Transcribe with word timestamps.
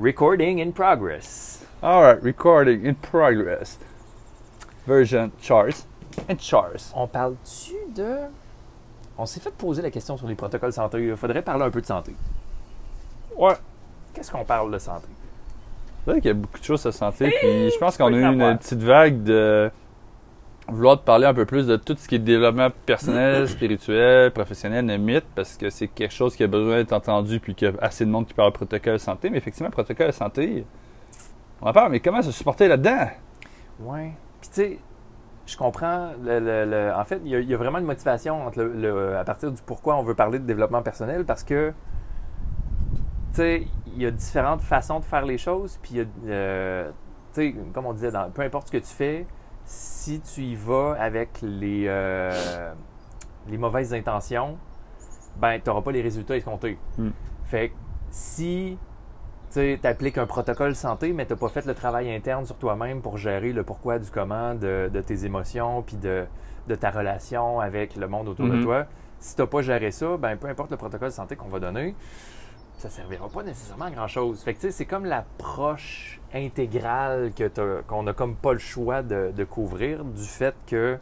Recording 0.00 0.60
in 0.60 0.70
progress. 0.70 1.64
Alright, 1.82 2.22
recording 2.22 2.86
in 2.86 2.94
progress. 2.94 3.78
Version 4.86 5.32
chars 5.42 5.86
and 6.28 6.36
chars. 6.38 6.92
On 6.94 7.08
parle-tu 7.08 7.74
de? 7.96 8.28
On 9.18 9.26
s'est 9.26 9.40
fait 9.40 9.50
poser 9.50 9.82
la 9.82 9.90
question 9.90 10.16
sur 10.16 10.28
les 10.28 10.36
protocoles 10.36 10.72
santé. 10.72 11.04
Il 11.04 11.16
faudrait 11.16 11.42
parler 11.42 11.64
un 11.64 11.70
peu 11.70 11.80
de 11.80 11.86
santé. 11.86 12.14
Ouais. 13.36 13.56
Qu'est-ce 14.14 14.30
qu'on 14.30 14.44
parle 14.44 14.72
de 14.72 14.78
santé? 14.78 15.08
C'est 16.04 16.10
vrai 16.12 16.20
qu'il 16.20 16.28
y 16.28 16.30
a 16.30 16.34
beaucoup 16.34 16.60
de 16.60 16.64
choses 16.64 16.86
à 16.86 16.92
santé. 16.92 17.34
Puis 17.40 17.70
je 17.70 17.78
pense 17.78 17.96
qu'on 17.96 18.14
a 18.14 18.16
eu 18.16 18.22
une 18.22 18.56
petite 18.56 18.84
vague 18.84 19.24
de 19.24 19.68
vouloir 20.68 20.98
te 21.00 21.04
parler 21.04 21.26
un 21.26 21.34
peu 21.34 21.46
plus 21.46 21.66
de 21.66 21.76
tout 21.76 21.96
ce 21.98 22.08
qui 22.08 22.16
est 22.16 22.18
développement 22.18 22.68
personnel, 22.86 23.48
spirituel, 23.48 24.30
professionnel, 24.32 24.84
mythe, 25.00 25.24
parce 25.34 25.56
que 25.56 25.70
c'est 25.70 25.88
quelque 25.88 26.12
chose 26.14 26.36
qui 26.36 26.44
a 26.44 26.46
besoin 26.46 26.76
d'être 26.76 26.92
entendu 26.92 27.40
puis 27.40 27.54
qu'il 27.54 27.68
y 27.68 27.70
a 27.70 27.74
assez 27.80 28.04
de 28.04 28.10
monde 28.10 28.26
qui 28.26 28.34
parle 28.34 28.50
de 28.52 28.56
protocole 28.56 28.98
santé. 28.98 29.30
Mais 29.30 29.38
effectivement, 29.38 29.70
protocole 29.70 30.12
santé, 30.12 30.66
on 31.60 31.68
en 31.68 31.72
parle, 31.72 31.92
mais 31.92 32.00
comment 32.00 32.22
se 32.22 32.32
supporter 32.32 32.68
là-dedans? 32.68 33.08
Ouais. 33.80 34.12
Puis 34.40 34.50
tu 34.50 34.54
sais, 34.56 34.78
je 35.46 35.56
comprends. 35.56 36.10
Le, 36.22 36.38
le- 36.40 36.64
le- 36.66 36.92
en 36.94 37.04
fait, 37.04 37.20
il 37.24 37.30
y, 37.30 37.34
a, 37.36 37.40
il 37.40 37.48
y 37.48 37.54
a 37.54 37.56
vraiment 37.56 37.78
une 37.78 37.86
motivation 37.86 38.46
entre 38.46 38.58
le- 38.62 38.72
le- 38.74 39.16
à 39.16 39.24
partir 39.24 39.50
du 39.50 39.62
pourquoi 39.62 39.96
on 39.96 40.02
veut 40.02 40.14
parler 40.14 40.38
de 40.38 40.44
développement 40.44 40.82
personnel 40.82 41.24
parce 41.24 41.42
que, 41.44 41.72
tu 43.32 43.36
sais, 43.36 43.66
il 43.86 44.02
y 44.02 44.06
a 44.06 44.10
différentes 44.10 44.60
façons 44.62 45.00
de 45.00 45.04
faire 45.04 45.24
les 45.24 45.38
choses. 45.38 45.78
Puis, 45.82 45.92
il 45.94 45.98
y 45.98 46.00
a, 46.02 46.04
euh, 46.32 46.90
tu 47.34 47.40
sais, 47.52 47.54
comme 47.72 47.86
on 47.86 47.92
disait, 47.92 48.10
dans, 48.10 48.30
peu 48.30 48.42
importe 48.42 48.66
ce 48.68 48.72
que 48.72 48.78
tu 48.78 48.92
fais, 48.94 49.26
si 49.68 50.20
tu 50.20 50.40
y 50.42 50.56
vas 50.56 50.96
avec 50.98 51.40
les, 51.42 51.84
euh, 51.86 52.72
les 53.48 53.58
mauvaises 53.58 53.92
intentions, 53.92 54.56
ben, 55.36 55.60
tu 55.62 55.68
n'auras 55.68 55.82
pas 55.82 55.92
les 55.92 56.00
résultats 56.00 56.36
escomptés. 56.36 56.78
Mm. 56.96 57.10
Fait 57.44 57.68
que 57.68 57.74
si 58.10 58.78
tu 59.52 59.78
appliques 59.84 60.16
un 60.18 60.26
protocole 60.26 60.74
santé, 60.74 61.12
mais 61.12 61.26
tu 61.26 61.32
n'as 61.34 61.38
pas 61.38 61.48
fait 61.50 61.66
le 61.66 61.74
travail 61.74 62.14
interne 62.14 62.46
sur 62.46 62.56
toi-même 62.56 63.02
pour 63.02 63.18
gérer 63.18 63.52
le 63.52 63.62
pourquoi 63.62 63.98
du 63.98 64.10
comment 64.10 64.54
de, 64.54 64.90
de 64.92 65.00
tes 65.02 65.24
émotions 65.26 65.82
puis 65.82 65.96
de, 65.96 66.24
de 66.66 66.74
ta 66.74 66.90
relation 66.90 67.60
avec 67.60 67.94
le 67.96 68.08
monde 68.08 68.28
autour 68.28 68.46
de 68.46 68.56
Mhm. 68.56 68.64
toi. 68.64 68.86
Si 69.20 69.34
tu 69.36 69.42
n'as 69.42 69.46
pas 69.48 69.60
géré 69.62 69.90
ça, 69.90 70.16
ben, 70.16 70.36
peu 70.36 70.48
importe 70.48 70.70
le 70.70 70.76
protocole 70.78 71.10
santé 71.12 71.36
qu'on 71.36 71.48
va 71.48 71.60
donner, 71.60 71.94
ça 72.78 72.88
servira 72.88 73.28
pas 73.28 73.42
nécessairement 73.42 73.86
à 73.86 73.90
grand-chose. 73.90 74.42
Fait 74.42 74.54
que, 74.54 74.70
c'est 74.70 74.86
comme 74.86 75.04
l'approche 75.04 76.20
intégrale 76.32 77.32
qu'on 77.86 78.02
n'a 78.04 78.12
comme 78.12 78.36
pas 78.36 78.52
le 78.52 78.58
choix 78.58 79.02
de, 79.02 79.32
de 79.34 79.44
couvrir 79.44 80.04
du 80.04 80.24
fait 80.24 80.54
que 80.66 80.98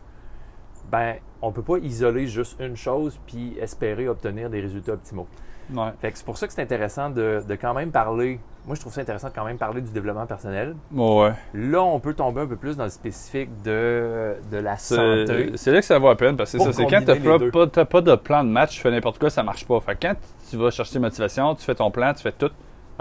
ben 0.91 1.17
on 1.43 1.51
peut 1.51 1.63
pas 1.63 1.79
isoler 1.79 2.29
juste 2.29 2.61
une 2.61 2.77
chose 2.77 3.19
puis 3.27 3.59
espérer 3.59 4.09
obtenir 4.09 4.51
des 4.51 4.61
résultats 4.61 4.93
optimaux. 4.93 5.27
Ouais. 5.73 5.91
Fait 6.01 6.13
que 6.13 6.19
c'est 6.19 6.25
pour 6.25 6.39
ça 6.39 6.47
que 6.47 6.53
c'est 6.53 6.63
intéressant 6.63 7.11
de, 7.11 7.43
de 7.47 7.55
quand 7.55 7.75
même 7.75 7.91
parler. 7.91 8.39
Moi, 8.67 8.75
je 8.75 8.81
trouve 8.81 8.93
ça 8.93 9.01
intéressant 9.01 9.29
de 9.29 9.33
quand 9.33 9.45
même 9.45 9.59
parler 9.59 9.81
du 9.81 9.93
développement 9.93 10.27
personnel. 10.27 10.75
Ouais. 10.93 11.33
Là, 11.55 11.83
on 11.83 12.01
peut 12.01 12.15
tomber 12.15 12.41
un 12.41 12.47
peu 12.47 12.57
plus 12.57 12.77
dans 12.77 12.85
le 12.85 12.91
spécifique 12.91 13.51
de, 13.63 14.35
de 14.51 14.57
la 14.59 14.77
santé. 14.77 15.53
C'est 15.55 15.71
là 15.71 15.79
que 15.81 15.85
ça 15.87 15.99
vaut 15.99 16.09
la 16.09 16.17
peine 16.17 16.37
parce 16.37 16.53
que 16.53 16.59
ça. 16.59 16.73
C'est 16.73 16.83
quand 16.85 17.03
t'as 17.05 17.15
combiner 17.17 17.39
les 17.39 17.51
pas, 17.51 17.67
pas- 17.67 17.71
t'as 17.71 17.85
pas 17.85 18.01
de 18.01 18.15
plan 18.17 18.43
de 18.43 18.49
match, 18.49 18.75
tu 18.75 18.81
fais 18.81 18.91
n'importe 18.91 19.19
quoi, 19.19 19.31
ça 19.31 19.43
marche 19.45 19.65
pas. 19.67 19.79
Fait 19.81 19.95
que 19.95 20.07
quand 20.09 20.15
tu 20.51 20.57
vas 20.57 20.71
chercher 20.71 20.99
motivation, 20.99 21.55
tu 21.55 21.63
fais 21.65 21.75
ton 21.77 21.91
plan, 21.91 22.13
tu 22.13 22.23
fais 22.23 22.33
tout. 22.33 22.51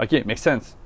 OK, 0.00 0.12
make 0.24 0.38
sense. 0.38 0.76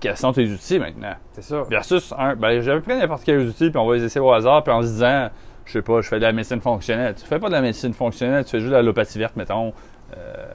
Quels 0.00 0.16
sont 0.16 0.32
tes 0.32 0.48
outils 0.50 0.78
maintenant? 0.78 1.14
C'est 1.32 1.42
ça. 1.44 1.62
Versus 1.68 2.12
un, 2.18 2.34
ben 2.34 2.60
j'avais 2.60 2.80
pris 2.80 2.96
n'importe 2.96 3.22
quel 3.24 3.38
outil, 3.40 3.70
puis 3.70 3.78
on 3.78 3.86
va 3.86 3.96
les 3.96 4.04
essayer 4.04 4.20
au 4.20 4.32
hasard, 4.32 4.64
puis 4.64 4.72
en 4.72 4.82
se 4.82 4.86
disant, 4.88 5.28
je 5.64 5.72
sais 5.72 5.82
pas, 5.82 6.00
je 6.00 6.08
fais 6.08 6.16
de 6.16 6.22
la 6.22 6.32
médecine 6.32 6.60
fonctionnelle. 6.60 7.14
Tu 7.14 7.24
fais 7.26 7.38
pas 7.38 7.48
de 7.48 7.52
la 7.52 7.60
médecine 7.60 7.92
fonctionnelle, 7.92 8.44
tu 8.44 8.50
fais 8.50 8.58
juste 8.60 8.70
de 8.70 8.76
l'allopathie 8.76 9.18
verte, 9.18 9.36
mettons. 9.36 9.72
Euh, 10.16 10.46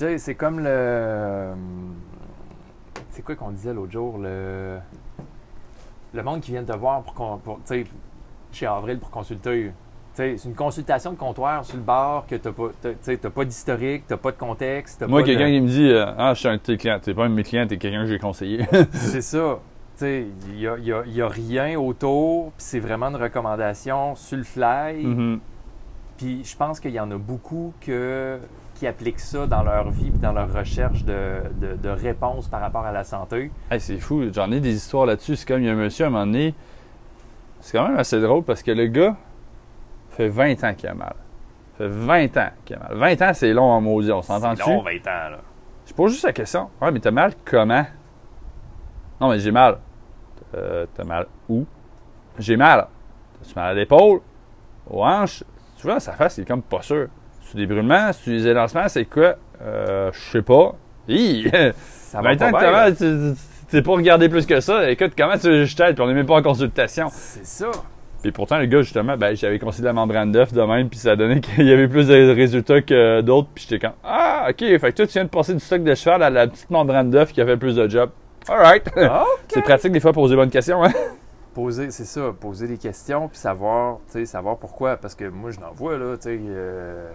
tu 0.00 0.06
sais, 0.06 0.18
c'est 0.18 0.34
comme 0.34 0.60
le. 0.60 1.52
C'est 3.10 3.22
quoi 3.22 3.34
qu'on 3.34 3.50
disait 3.50 3.74
l'autre 3.74 3.92
jour? 3.92 4.16
Le. 4.18 4.78
Le 6.14 6.22
monde 6.22 6.40
qui 6.40 6.52
vient 6.52 6.64
te 6.64 6.72
voir 6.72 7.02
pour. 7.02 7.12
con- 7.14 7.38
pour- 7.44 7.60
tu 7.66 7.86
chez 8.52 8.66
Avril 8.66 8.98
pour 8.98 9.10
consulter. 9.10 9.72
Tu 10.16 10.36
c'est 10.38 10.48
une 10.48 10.54
consultation 10.56 11.12
de 11.12 11.16
comptoir 11.16 11.64
sur 11.64 11.76
le 11.76 11.82
bar 11.82 12.24
que 12.26 12.34
pas, 12.36 12.68
tu 12.82 12.88
sais, 13.02 13.16
t'as 13.18 13.30
pas 13.30 13.44
d'historique, 13.44 14.04
t'as 14.08 14.16
pas 14.16 14.32
de 14.32 14.38
contexte. 14.38 15.02
moi, 15.06 15.20
pas 15.20 15.26
de- 15.26 15.32
quelqu'un 15.32 15.50
qui 15.50 15.60
me 15.60 15.68
dit, 15.68 15.88
euh, 15.92 16.06
ah, 16.18 16.32
je 16.34 16.40
suis 16.40 16.48
un 16.48 16.54
de 16.56 16.60
tes 16.60 16.76
clients, 16.78 16.98
t'es 17.00 17.14
pas 17.14 17.26
un 17.26 17.28
de 17.28 17.34
mes 17.34 17.44
clients, 17.44 17.66
t'es 17.66 17.76
quelqu'un 17.76 18.02
que 18.04 18.08
j'ai 18.08 18.18
conseillé. 18.18 18.64
C'est 18.92 19.20
ça. 19.22 19.58
Tu 19.96 20.00
sais, 20.06 20.26
il 20.48 20.54
n'y 20.56 20.66
a, 20.66 20.78
y 20.78 20.92
a- 20.92 21.04
y 21.06 21.20
a 21.22 21.28
rien 21.28 21.78
autour, 21.78 22.46
puis 22.52 22.54
c'est 22.58 22.80
vraiment 22.80 23.06
une 23.08 23.16
recommandation 23.16 24.14
sur 24.16 24.38
le 24.38 24.44
fly. 24.44 25.04
Mhm. 25.04 25.40
Puis 26.16 26.42
je 26.44 26.56
pense 26.56 26.80
qu'il 26.80 26.90
y 26.92 26.98
en 27.00 27.10
a 27.12 27.16
beaucoup 27.18 27.72
que, 27.80 28.38
qui 28.80 28.86
appliquent 28.86 29.20
ça 29.20 29.46
dans 29.46 29.62
leur 29.62 29.90
vie, 29.90 30.08
dans 30.08 30.32
leur 30.32 30.50
recherche 30.54 31.04
de, 31.04 31.42
de, 31.60 31.76
de 31.76 31.88
réponses 31.90 32.48
par 32.48 32.62
rapport 32.62 32.86
à 32.86 32.92
la 32.92 33.04
santé. 33.04 33.50
Hey, 33.70 33.78
c'est 33.78 33.98
fou, 33.98 34.24
j'en 34.32 34.50
ai 34.50 34.58
des 34.58 34.74
histoires 34.74 35.04
là-dessus. 35.04 35.36
C'est 35.36 35.46
comme 35.46 35.60
il 35.60 35.66
y 35.66 35.68
a 35.68 35.72
un 35.72 35.76
monsieur 35.76 36.06
à 36.06 36.08
un 36.08 36.10
moment 36.10 36.24
donné. 36.24 36.54
C'est 37.60 37.76
quand 37.76 37.86
même 37.86 37.98
assez 37.98 38.18
drôle 38.22 38.42
parce 38.42 38.62
que 38.62 38.70
le 38.70 38.86
gars 38.86 39.16
fait 40.08 40.28
20 40.28 40.64
ans 40.64 40.72
qu'il 40.72 40.88
a 40.88 40.94
mal. 40.94 41.14
fait 41.76 41.88
20 41.88 42.36
ans 42.38 42.48
qu'il 42.64 42.76
a 42.76 42.78
mal. 42.78 42.96
20 43.18 43.22
ans, 43.22 43.34
c'est 43.34 43.52
long 43.52 43.64
en 43.70 43.82
maudit, 43.82 44.12
on 44.12 44.22
s'entend-tu? 44.22 44.62
C'est 44.62 44.70
long, 44.70 44.82
20 44.82 44.90
ans, 44.92 45.30
là. 45.32 45.38
Je 45.84 45.92
pose 45.92 46.12
juste 46.12 46.24
la 46.24 46.32
question. 46.32 46.70
Ouais, 46.80 46.90
mais 46.90 47.00
t'as 47.00 47.10
mal 47.10 47.34
comment? 47.44 47.84
Non, 49.20 49.28
mais 49.28 49.40
j'ai 49.40 49.50
mal. 49.50 49.76
Euh, 50.54 50.86
t'as 50.94 51.04
mal 51.04 51.26
où? 51.50 51.66
J'ai 52.38 52.56
mal. 52.56 52.86
T'as-tu 53.42 53.54
mal 53.56 53.66
à 53.72 53.74
l'épaule? 53.74 54.22
Aux 54.88 55.04
hanches? 55.04 55.44
Tu 55.76 55.86
vois, 55.86 56.00
sa 56.00 56.12
face, 56.12 56.38
il 56.38 56.42
est 56.42 56.46
comme 56.46 56.62
pas 56.62 56.80
sûr. 56.80 57.08
C'est 57.50 57.58
des 57.58 57.66
brûlements? 57.66 58.12
C'est 58.12 58.30
des 58.30 58.46
élancements? 58.46 58.88
C'est 58.88 59.06
quoi? 59.06 59.34
Euh, 59.60 60.10
je 60.12 60.20
sais 60.30 60.42
pas. 60.42 60.76
Hi! 61.08 61.50
Ça 61.82 62.20
va 62.20 62.34
20 62.34 62.50
pas 62.52 62.92
que 62.92 63.34
tu 63.70 63.82
pas 63.82 63.92
regardé 63.92 64.28
plus 64.28 64.46
que 64.46 64.60
ça. 64.60 64.88
Écoute, 64.88 65.12
comment 65.18 65.36
tu 65.36 65.48
veux 65.48 65.62
que 65.62 65.64
je 65.64 65.76
t'aide? 65.76 65.96
Puis 65.96 66.04
on 66.04 66.06
n'est 66.06 66.14
même 66.14 66.26
pas 66.26 66.36
en 66.36 66.42
consultation. 66.42 67.08
C'est 67.10 67.44
ça. 67.46 67.70
Puis 68.22 68.30
pourtant, 68.30 68.58
le 68.58 68.66
gars, 68.66 68.82
justement, 68.82 69.16
ben, 69.16 69.34
j'avais 69.34 69.58
conseillé 69.58 69.84
la 69.84 69.92
membrane 69.92 70.30
d'œuf 70.30 70.52
de 70.52 70.62
même, 70.62 70.88
puis 70.88 70.98
ça 70.98 71.12
a 71.12 71.16
donné 71.16 71.40
qu'il 71.40 71.66
y 71.66 71.72
avait 71.72 71.88
plus 71.88 72.06
de 72.06 72.32
résultats 72.32 72.82
que 72.82 73.20
d'autres. 73.20 73.48
Puis 73.52 73.66
j'étais 73.68 73.84
comme, 73.84 73.96
ah, 74.04 74.46
ok, 74.50 74.58
fait 74.58 74.78
que 74.78 74.96
toi, 74.96 75.06
tu 75.06 75.12
viens 75.14 75.24
de 75.24 75.30
passer 75.30 75.52
du 75.54 75.60
stock 75.60 75.82
de 75.82 75.94
cheval 75.96 76.22
à 76.22 76.30
la 76.30 76.46
petite 76.46 76.70
membrane 76.70 77.10
d'œuf 77.10 77.32
qui 77.32 77.40
a 77.40 77.46
fait 77.46 77.56
plus 77.56 77.74
de 77.74 77.88
job. 77.88 78.10
Alright! 78.48 78.88
Ah, 78.96 79.24
C'est 79.48 79.62
pratique 79.62 79.90
des 79.90 80.00
fois 80.00 80.12
poser 80.12 80.36
bonnes 80.36 80.50
questions, 80.50 80.84
hein? 80.84 80.92
Poser, 81.54 81.90
c'est 81.90 82.04
ça, 82.04 82.32
poser 82.38 82.68
des 82.68 82.78
questions, 82.78 83.26
puis 83.26 83.38
savoir, 83.38 83.98
savoir 84.24 84.56
pourquoi. 84.56 84.96
Parce 84.96 85.16
que 85.16 85.24
moi, 85.24 85.50
je 85.50 85.58
n'en 85.58 85.72
vois, 85.72 85.98
là, 85.98 86.16
tu 86.16 86.22
sais. 86.22 86.38
euh, 86.40 87.10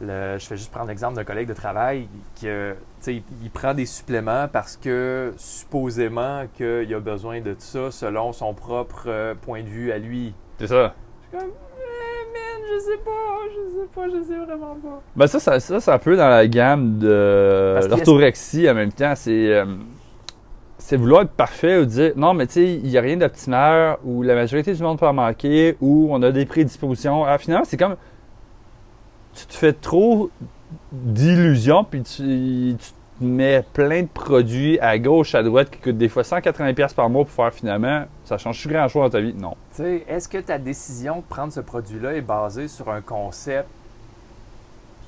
le- 0.00 0.36
je 0.38 0.46
fais 0.46 0.56
juste 0.56 0.72
prendre 0.72 0.88
l'exemple 0.88 1.14
d'un 1.14 1.24
collègue 1.24 1.48
de 1.48 1.54
travail 1.54 2.08
qui, 2.34 2.48
euh, 2.48 2.74
il, 3.06 3.22
il 3.42 3.50
prend 3.50 3.74
des 3.74 3.86
suppléments 3.86 4.48
parce 4.52 4.76
que 4.76 5.32
supposément 5.36 6.44
qu'il 6.56 6.92
a 6.94 7.00
besoin 7.00 7.40
de 7.40 7.52
tout 7.52 7.60
ça 7.60 7.90
selon 7.90 8.32
son 8.32 8.54
propre 8.54 9.04
euh, 9.06 9.34
point 9.34 9.62
de 9.62 9.68
vue 9.68 9.92
à 9.92 9.98
lui. 9.98 10.34
C'est 10.58 10.66
ça. 10.68 10.94
Je 11.32 11.38
suis 11.38 11.46
comme, 11.46 11.54
eh, 11.78 12.32
man, 12.32 12.68
je 12.72 12.78
sais 12.80 12.98
pas, 13.04 13.10
je 13.48 13.80
sais 13.80 13.88
pas, 13.94 14.06
je 14.08 14.22
sais 14.24 14.38
vraiment 14.44 14.74
pas. 14.82 15.02
Ben 15.16 15.26
ça, 15.26 15.38
ça, 15.40 15.60
ça 15.60 15.80
c'est 15.80 15.90
un 15.90 15.98
peu 15.98 16.16
dans 16.16 16.28
la 16.28 16.46
gamme 16.46 16.98
de 16.98 17.78
l'orthorexie 17.88 18.68
en 18.70 18.74
même 18.74 18.92
temps. 18.92 19.14
C'est 19.16 19.52
euh, 19.54 19.64
c'est 20.78 20.96
vouloir 20.96 21.22
être 21.22 21.30
parfait 21.30 21.78
ou 21.78 21.84
dire 21.86 22.12
non, 22.16 22.34
mais 22.34 22.46
tu 22.46 22.54
sais, 22.54 22.74
il 22.74 22.82
n'y 22.90 22.98
a 22.98 23.00
rien 23.00 23.16
d'optimal 23.16 23.96
ou 24.04 24.22
la 24.22 24.34
majorité 24.34 24.74
du 24.74 24.82
monde 24.82 24.98
peut 24.98 25.06
en 25.06 25.12
manquer 25.14 25.76
ou 25.80 26.08
on 26.10 26.20
a 26.22 26.30
des 26.30 26.44
prédispositions. 26.46 27.24
Ah, 27.24 27.38
finalement, 27.38 27.64
c'est 27.64 27.76
comme 27.78 27.96
tu 29.34 29.46
te 29.46 29.54
fais 29.54 29.72
trop 29.72 30.30
d'illusions 30.92 31.84
puis 31.84 32.02
tu, 32.02 32.76
tu 32.78 32.90
te 33.20 33.24
mets 33.24 33.64
plein 33.72 34.02
de 34.02 34.08
produits 34.08 34.78
à 34.80 34.98
gauche, 34.98 35.34
à 35.34 35.42
droite 35.42 35.70
qui 35.70 35.78
coûtent 35.78 35.98
des 35.98 36.08
fois 36.08 36.22
180$ 36.22 36.94
par 36.94 37.08
mois 37.10 37.24
pour 37.24 37.32
faire 37.32 37.52
finalement, 37.52 38.04
ça 38.24 38.38
change 38.38 38.66
grand 38.66 38.88
chose 38.88 39.02
dans 39.02 39.10
ta 39.10 39.20
vie? 39.20 39.34
Non. 39.34 39.56
Tu 39.74 39.82
sais, 39.82 40.04
est-ce 40.08 40.28
que 40.28 40.38
ta 40.38 40.58
décision 40.58 41.16
de 41.16 41.22
prendre 41.22 41.52
ce 41.52 41.60
produit-là 41.60 42.14
est 42.14 42.20
basée 42.20 42.68
sur 42.68 42.90
un 42.90 43.00
concept 43.00 43.68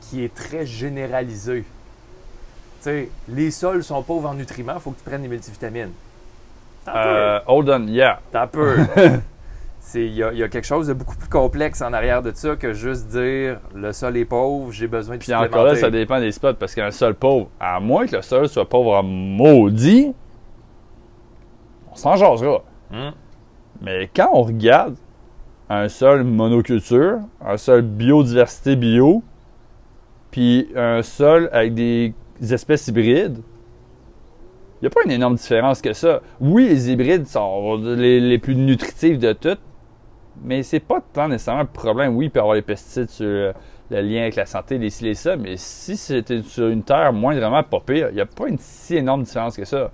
qui 0.03 0.23
est 0.23 0.35
très 0.35 0.67
généralisé? 0.67 1.63
Tu 1.63 1.65
sais, 2.81 3.09
les 3.29 3.51
sols 3.51 3.83
sont 3.83 4.03
pauvres 4.03 4.29
en 4.29 4.35
nutriments, 4.35 4.75
il 4.75 4.81
faut 4.81 4.91
que 4.91 4.99
tu 4.99 5.05
prennes 5.05 5.23
des 5.23 5.29
multivitamines. 5.29 5.93
T'as. 6.85 7.07
Euh, 7.07 7.41
hold 7.49 7.69
on, 7.69 7.87
yeah. 7.89 8.21
T'as 8.31 8.47
peu. 8.47 8.77
Il 9.95 10.13
y, 10.15 10.23
a- 10.23 10.33
il 10.33 10.39
y 10.39 10.43
a 10.43 10.49
quelque 10.49 10.65
chose 10.67 10.89
de 10.89 10.93
beaucoup 10.93 11.17
plus 11.17 11.29
complexe 11.29 11.81
en 11.81 11.93
arrière 11.93 12.21
de 12.23 12.33
ça 12.35 12.57
que 12.57 12.73
juste 12.73 13.07
dire 13.09 13.61
le 13.75 13.93
sol 13.93 14.17
est 14.17 14.25
pauvre, 14.25 14.71
j'ai 14.73 14.89
besoin 14.89 15.17
de 15.17 15.21
Puis 15.21 15.33
encore 15.35 15.65
là, 15.65 15.77
ça 15.77 15.91
dépend 15.91 16.21
des 16.21 16.33
spots 16.33 16.55
parce 16.55 16.75
qu'un 16.75 16.91
sol 16.91 17.15
pauvre, 17.15 17.49
à 17.61 17.79
moins 17.81 18.07
que 18.07 18.17
le 18.17 18.23
sol 18.23 18.49
soit 18.49 18.69
pauvre 18.69 18.95
en 18.95 19.03
maudit, 19.03 20.13
on 21.93 21.95
s'en 21.95 22.17
jasera. 22.17 22.63
Hum. 22.93 23.13
Mais 23.81 24.11
quand 24.15 24.31
on 24.33 24.43
regarde 24.43 24.97
un 25.69 25.89
sol 25.89 26.25
monoculture, 26.25 27.19
un 27.45 27.57
sol 27.57 27.83
biodiversité 27.83 28.77
bio, 28.77 29.23
puis 30.31 30.69
un 30.77 31.03
sol 31.03 31.49
avec 31.53 31.75
des 31.75 32.13
espèces 32.51 32.89
hybrides, 32.89 33.39
il 33.39 34.85
n'y 34.85 34.87
a 34.89 34.91
pas 34.91 35.01
une 35.05 35.11
énorme 35.11 35.37
différence 35.37 35.81
que 35.81 35.93
ça. 35.95 36.21
Oui, 36.41 36.69
les 36.69 36.91
hybrides 36.91 37.27
sont 37.27 37.77
les, 37.83 38.21
les 38.21 38.39
plus 38.39 38.55
nutritifs 38.55 39.19
de 39.19 39.33
toutes, 39.33 39.61
mais 40.43 40.63
c'est 40.63 40.81
pas 40.81 41.01
tant 41.13 41.29
nécessairement 41.29 41.63
un 41.63 41.67
problème. 41.67 42.17
Oui, 42.17 42.27
il 42.27 42.31
peut 42.31 42.39
y 42.39 42.41
avoir 42.41 42.55
les 42.55 42.63
pesticides 42.63 43.11
sur, 43.11 43.53
le 43.91 44.01
lien 44.01 44.23
avec 44.23 44.37
la 44.37 44.47
santé, 44.47 44.79
les 44.79 44.91
ci, 44.91 45.05
les 45.05 45.15
ça. 45.15 45.37
Mais 45.37 45.57
si 45.57 45.97
c'était 45.97 46.43
sur 46.43 46.69
une 46.69 46.83
terre 46.83 47.13
moindrement 47.13 47.63
pas 47.63 47.81
pire, 47.81 48.09
il 48.11 48.15
n'y 48.15 48.21
a 48.21 48.27
pas 48.27 48.49
une 48.49 48.59
si 48.59 48.97
énorme 48.97 49.23
différence 49.23 49.57
que 49.57 49.65
ça. 49.65 49.91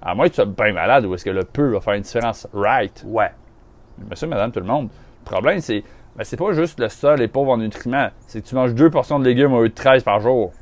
À 0.00 0.14
moins 0.14 0.26
que 0.26 0.30
tu 0.30 0.36
sois 0.36 0.46
bien 0.46 0.72
malade 0.72 1.06
ou 1.06 1.14
est-ce 1.14 1.24
que 1.24 1.30
le 1.30 1.44
peu 1.44 1.72
va 1.72 1.80
faire 1.80 1.94
une 1.94 2.02
différence 2.02 2.46
right? 2.52 3.04
Ouais. 3.06 3.30
Monsieur, 4.10 4.26
madame, 4.26 4.50
tout 4.50 4.60
le 4.60 4.66
monde. 4.66 4.88
Le 5.24 5.30
problème, 5.30 5.60
c'est 5.60 5.84
ben, 6.16 6.24
c'est 6.24 6.36
pas 6.36 6.52
juste 6.52 6.78
le 6.78 6.88
sol 6.88 7.20
les 7.20 7.28
pauvres 7.28 7.52
en 7.52 7.58
nutriments. 7.58 8.08
C'est 8.26 8.42
que 8.42 8.48
tu 8.48 8.54
manges 8.54 8.74
deux 8.74 8.90
portions 8.90 9.18
de 9.18 9.24
légumes 9.24 9.52
au 9.52 9.62
lieu 9.62 9.68
de 9.68 9.74
13 9.74 10.02
par 10.02 10.20
jour. 10.20 10.52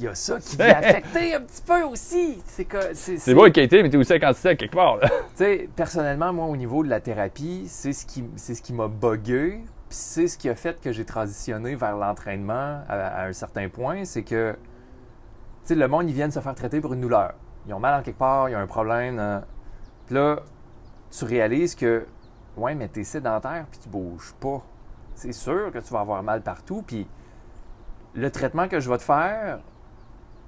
Il 0.00 0.04
y 0.04 0.08
a 0.08 0.14
ça 0.14 0.38
qui 0.40 0.56
vient 0.56 0.66
affecter 0.74 1.34
un 1.34 1.40
petit 1.42 1.60
peu 1.62 1.82
aussi. 1.82 2.42
C'est 2.46 2.64
que 2.64 2.78
c'est 2.94 3.18
C'est 3.18 3.34
beau 3.34 3.44
la 3.44 3.50
qualité, 3.50 3.82
mais 3.82 3.90
t'es 3.90 3.98
aussi 3.98 4.12
la 4.12 4.18
quantité 4.18 4.48
à 4.48 4.56
quelque 4.56 4.74
part. 4.74 4.96
là. 4.96 5.08
Tu 5.08 5.14
sais, 5.36 5.68
personnellement, 5.76 6.32
moi, 6.32 6.46
au 6.46 6.56
niveau 6.56 6.82
de 6.82 6.88
la 6.88 7.00
thérapie, 7.00 7.64
c'est 7.68 7.92
ce 7.92 8.06
qui, 8.06 8.24
c'est 8.36 8.54
ce 8.54 8.62
qui 8.62 8.72
m'a 8.72 8.88
bugué, 8.88 9.60
puis 9.88 9.98
c'est 9.98 10.26
ce 10.26 10.38
qui 10.38 10.48
a 10.48 10.54
fait 10.54 10.80
que 10.80 10.90
j'ai 10.90 11.04
transitionné 11.04 11.74
vers 11.74 11.96
l'entraînement 11.96 12.80
à, 12.88 12.94
à 13.22 13.26
un 13.26 13.32
certain 13.34 13.68
point, 13.68 14.04
c'est 14.06 14.22
que, 14.22 14.52
tu 14.52 14.58
sais, 15.64 15.74
le 15.74 15.86
monde, 15.86 16.08
ils 16.08 16.14
viennent 16.14 16.30
se 16.30 16.40
faire 16.40 16.54
traiter 16.54 16.80
pour 16.80 16.94
une 16.94 17.02
douleur. 17.02 17.34
Ils 17.66 17.74
ont 17.74 17.78
mal 17.80 18.00
en 18.00 18.02
quelque 18.02 18.18
part, 18.18 18.48
il 18.48 18.52
y 18.52 18.54
a 18.54 18.58
un 18.58 18.66
problème. 18.66 19.18
hein. 19.18 19.42
Puis 20.06 20.14
là, 20.14 20.40
tu 21.10 21.24
réalises 21.26 21.74
que, 21.74 22.06
ouais, 22.56 22.74
mais 22.74 22.88
t'es 22.88 23.04
sédentaire, 23.04 23.66
puis 23.70 23.80
tu 23.80 23.88
bouges 23.90 24.32
pas. 24.40 24.62
C'est 25.14 25.32
sûr 25.32 25.70
que 25.72 25.78
tu 25.78 25.92
vas 25.92 26.00
avoir 26.00 26.22
mal 26.22 26.40
partout, 26.40 26.82
puis 26.86 27.06
le 28.14 28.30
traitement 28.30 28.66
que 28.66 28.80
je 28.80 28.88
vais 28.90 28.96
te 28.96 29.02
faire, 29.02 29.60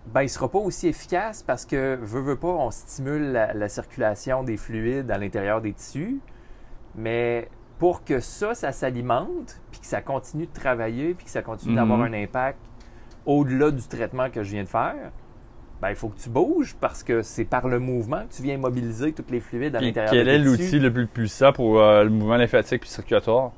ben, 0.07 0.23
il 0.23 0.29
sera 0.29 0.49
pas 0.51 0.59
aussi 0.59 0.89
efficace 0.89 1.43
parce 1.43 1.65
que, 1.65 1.99
veut, 2.03 2.21
veut 2.21 2.37
pas, 2.37 2.49
on 2.49 2.71
stimule 2.71 3.33
la, 3.33 3.53
la 3.55 3.69
circulation 3.69 4.43
des 4.43 4.57
fluides 4.57 5.11
à 5.11 5.19
l'intérieur 5.19 5.61
des 5.61 5.73
tissus. 5.73 6.19
Mais 6.95 7.49
pour 7.79 8.05
que 8.05 8.21
ça, 8.21 8.55
ça 8.55 8.73
s'alimente, 8.73 9.61
puis 9.71 9.81
que 9.81 9.87
ça 9.87 10.03
continue 10.03 10.47
de 10.47 10.53
travailler, 10.53 11.15
puis 11.15 11.25
que 11.27 11.31
ça 11.31 11.43
continue 11.43 11.73
Mhm. 11.73 11.77
d'avoir 11.81 12.01
un 12.03 12.13
impact 12.13 12.59
au-delà 13.27 13.71
du 13.71 13.83
traitement 13.87 14.29
que 14.31 14.43
je 14.43 14.51
viens 14.53 14.65
de 14.65 14.69
faire, 14.69 15.13
ben, 15.81 15.91
il 15.91 15.97
faut 15.97 16.09
que 16.09 16.19
tu 16.19 16.29
bouges 16.29 16.77
parce 16.81 17.03
que 17.03 17.23
c'est 17.23 17.45
par 17.45 17.67
le 17.69 17.79
mouvement 17.81 18.23
que 18.29 18.35
tu 18.35 18.43
viens 18.43 18.57
mobiliser 18.59 19.13
tous 19.13 19.25
les 19.31 19.41
fluides 19.41 19.75
à 19.75 19.81
l'intérieur 19.81 20.13
quel 20.13 20.27
de 20.27 20.31
est 20.31 20.39
tes 20.39 20.45
l'outil 20.45 20.63
tissus. 20.65 20.79
le 20.79 20.93
plus 20.93 21.07
puissant 21.09 21.53
pour 21.53 21.81
euh, 21.81 22.05
le 22.05 22.11
mouvement 22.11 22.37
lymphatique 22.37 22.81
puis 22.83 22.91
circulatoire? 22.91 23.53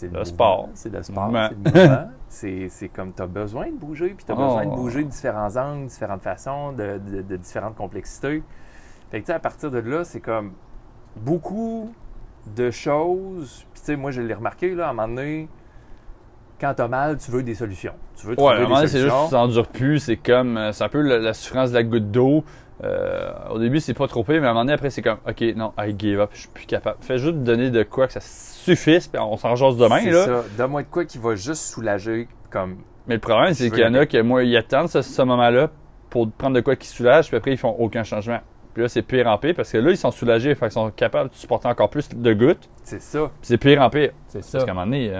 C'est 0.00 0.12
Le 0.12 0.24
sport. 0.24 0.68
C'est 0.74 0.92
le 0.92 1.02
sport, 1.02 1.30
c'est 1.32 1.50
le 1.54 1.80
mouvement. 1.80 2.08
C'est 2.28 2.88
comme 2.94 3.12
tu 3.12 3.22
as 3.22 3.26
besoin 3.26 3.66
de 3.66 3.76
bouger, 3.76 4.10
puis 4.16 4.24
tu 4.24 4.32
as 4.32 4.34
Oh. 4.34 4.44
besoin 4.44 4.64
de 4.66 4.70
bouger 4.74 5.04
de 5.04 5.08
différents 5.10 5.56
angles, 5.56 5.86
différentes 5.86 6.22
façons, 6.22 6.72
de, 6.72 6.98
de- 6.98 7.22
de 7.22 7.36
différentes 7.36 7.76
complexités. 7.76 8.42
Fait 9.10 9.20
que 9.20 9.24
tu 9.24 9.26
sais, 9.26 9.34
à 9.34 9.40
partir 9.40 9.70
de 9.70 9.78
là, 9.78 10.04
c'est 10.04 10.20
comme 10.20 10.52
beaucoup 11.16 11.92
de 12.56 12.70
choses. 12.70 13.66
Puis 13.72 13.80
tu 13.80 13.86
sais, 13.86 13.96
moi, 13.96 14.10
je 14.12 14.22
l'ai 14.22 14.34
remarqué, 14.34 14.74
là, 14.74 14.86
à 14.86 14.90
un 14.90 14.92
moment 14.92 15.08
donné, 15.08 15.48
quand 16.60 16.72
tu 16.74 16.82
as 16.82 16.88
mal, 16.88 17.16
tu 17.18 17.30
veux 17.30 17.42
des 17.42 17.54
solutions. 17.54 17.94
Tu 18.16 18.26
veux 18.26 18.32
Ouais, 18.38 18.54
trouver 18.54 18.66
donné, 18.68 18.80
des 18.82 18.86
c'est 18.88 18.98
juste 18.98 19.04
que 19.06 19.10
solutions. 19.10 19.24
tu 19.26 19.30
t'endures 19.32 19.68
plus. 19.68 19.98
C'est 19.98 20.16
comme, 20.16 20.56
euh, 20.56 20.72
c'est 20.72 20.84
un 20.84 20.88
peu 20.88 21.00
la, 21.00 21.18
la 21.18 21.34
souffrance 21.34 21.70
de 21.70 21.74
la 21.74 21.82
goutte 21.82 22.10
d'eau. 22.10 22.44
Euh, 22.82 23.30
au 23.50 23.58
début, 23.58 23.80
c'est 23.80 23.94
pas 23.94 24.06
trop 24.08 24.24
pire, 24.24 24.40
mais 24.40 24.46
à 24.46 24.50
un 24.50 24.54
moment 24.54 24.64
donné, 24.64 24.72
après, 24.72 24.90
c'est 24.90 25.02
comme, 25.02 25.18
OK, 25.28 25.40
non, 25.54 25.72
I 25.78 25.94
give 25.98 26.20
up, 26.20 26.30
je 26.32 26.40
suis 26.40 26.48
plus 26.48 26.66
capable. 26.66 26.96
Fais 27.00 27.18
juste 27.18 27.36
donner 27.38 27.70
de 27.70 27.82
quoi 27.82 28.06
que 28.06 28.12
ça 28.14 28.20
suffise, 28.20 29.06
puis 29.06 29.20
on 29.20 29.36
s'en 29.36 29.54
jase 29.54 29.76
demain, 29.76 30.00
C'est 30.00 30.10
là. 30.10 30.24
ça. 30.24 30.44
Donne-moi 30.56 30.82
de 30.82 30.88
quoi 30.88 31.04
qui 31.04 31.18
va 31.18 31.34
juste 31.34 31.62
soulager, 31.74 32.28
comme 32.50 32.78
Mais 33.06 33.14
le 33.14 33.20
problème, 33.20 33.52
c'est 33.54 33.70
qu'il 33.70 33.80
y 33.80 33.86
en 33.86 33.94
a 33.94 34.06
que, 34.06 34.20
moi, 34.22 34.44
ils 34.44 34.56
attendent 34.56 34.88
ce, 34.88 35.02
ce 35.02 35.22
moment-là 35.22 35.68
pour 36.08 36.30
prendre 36.30 36.56
de 36.56 36.60
quoi 36.60 36.74
qui 36.76 36.88
soulage, 36.88 37.28
puis 37.28 37.36
après, 37.36 37.52
ils 37.52 37.58
font 37.58 37.76
aucun 37.78 38.02
changement. 38.02 38.40
Puis 38.72 38.82
là, 38.82 38.88
c'est 38.88 39.02
pire 39.02 39.26
en 39.26 39.36
pire, 39.36 39.54
parce 39.54 39.70
que 39.72 39.78
là, 39.78 39.90
ils 39.90 39.96
sont 39.96 40.10
soulagés, 40.10 40.54
fait 40.54 40.66
qu'ils 40.66 40.72
sont 40.72 40.90
capables 40.90 41.28
de 41.30 41.34
supporter 41.34 41.68
encore 41.68 41.90
plus 41.90 42.08
de 42.08 42.32
gouttes, 42.32 42.68
c'est 42.84 43.02
ça. 43.02 43.18
puis 43.26 43.30
c'est 43.42 43.58
pire 43.58 43.82
en 43.82 43.90
pire. 43.90 44.12
C'est 44.28 44.40
Parce 44.40 44.64
qu'à 44.64 44.70
un 44.70 44.74
moment 44.74 44.86
donné, 44.86 45.12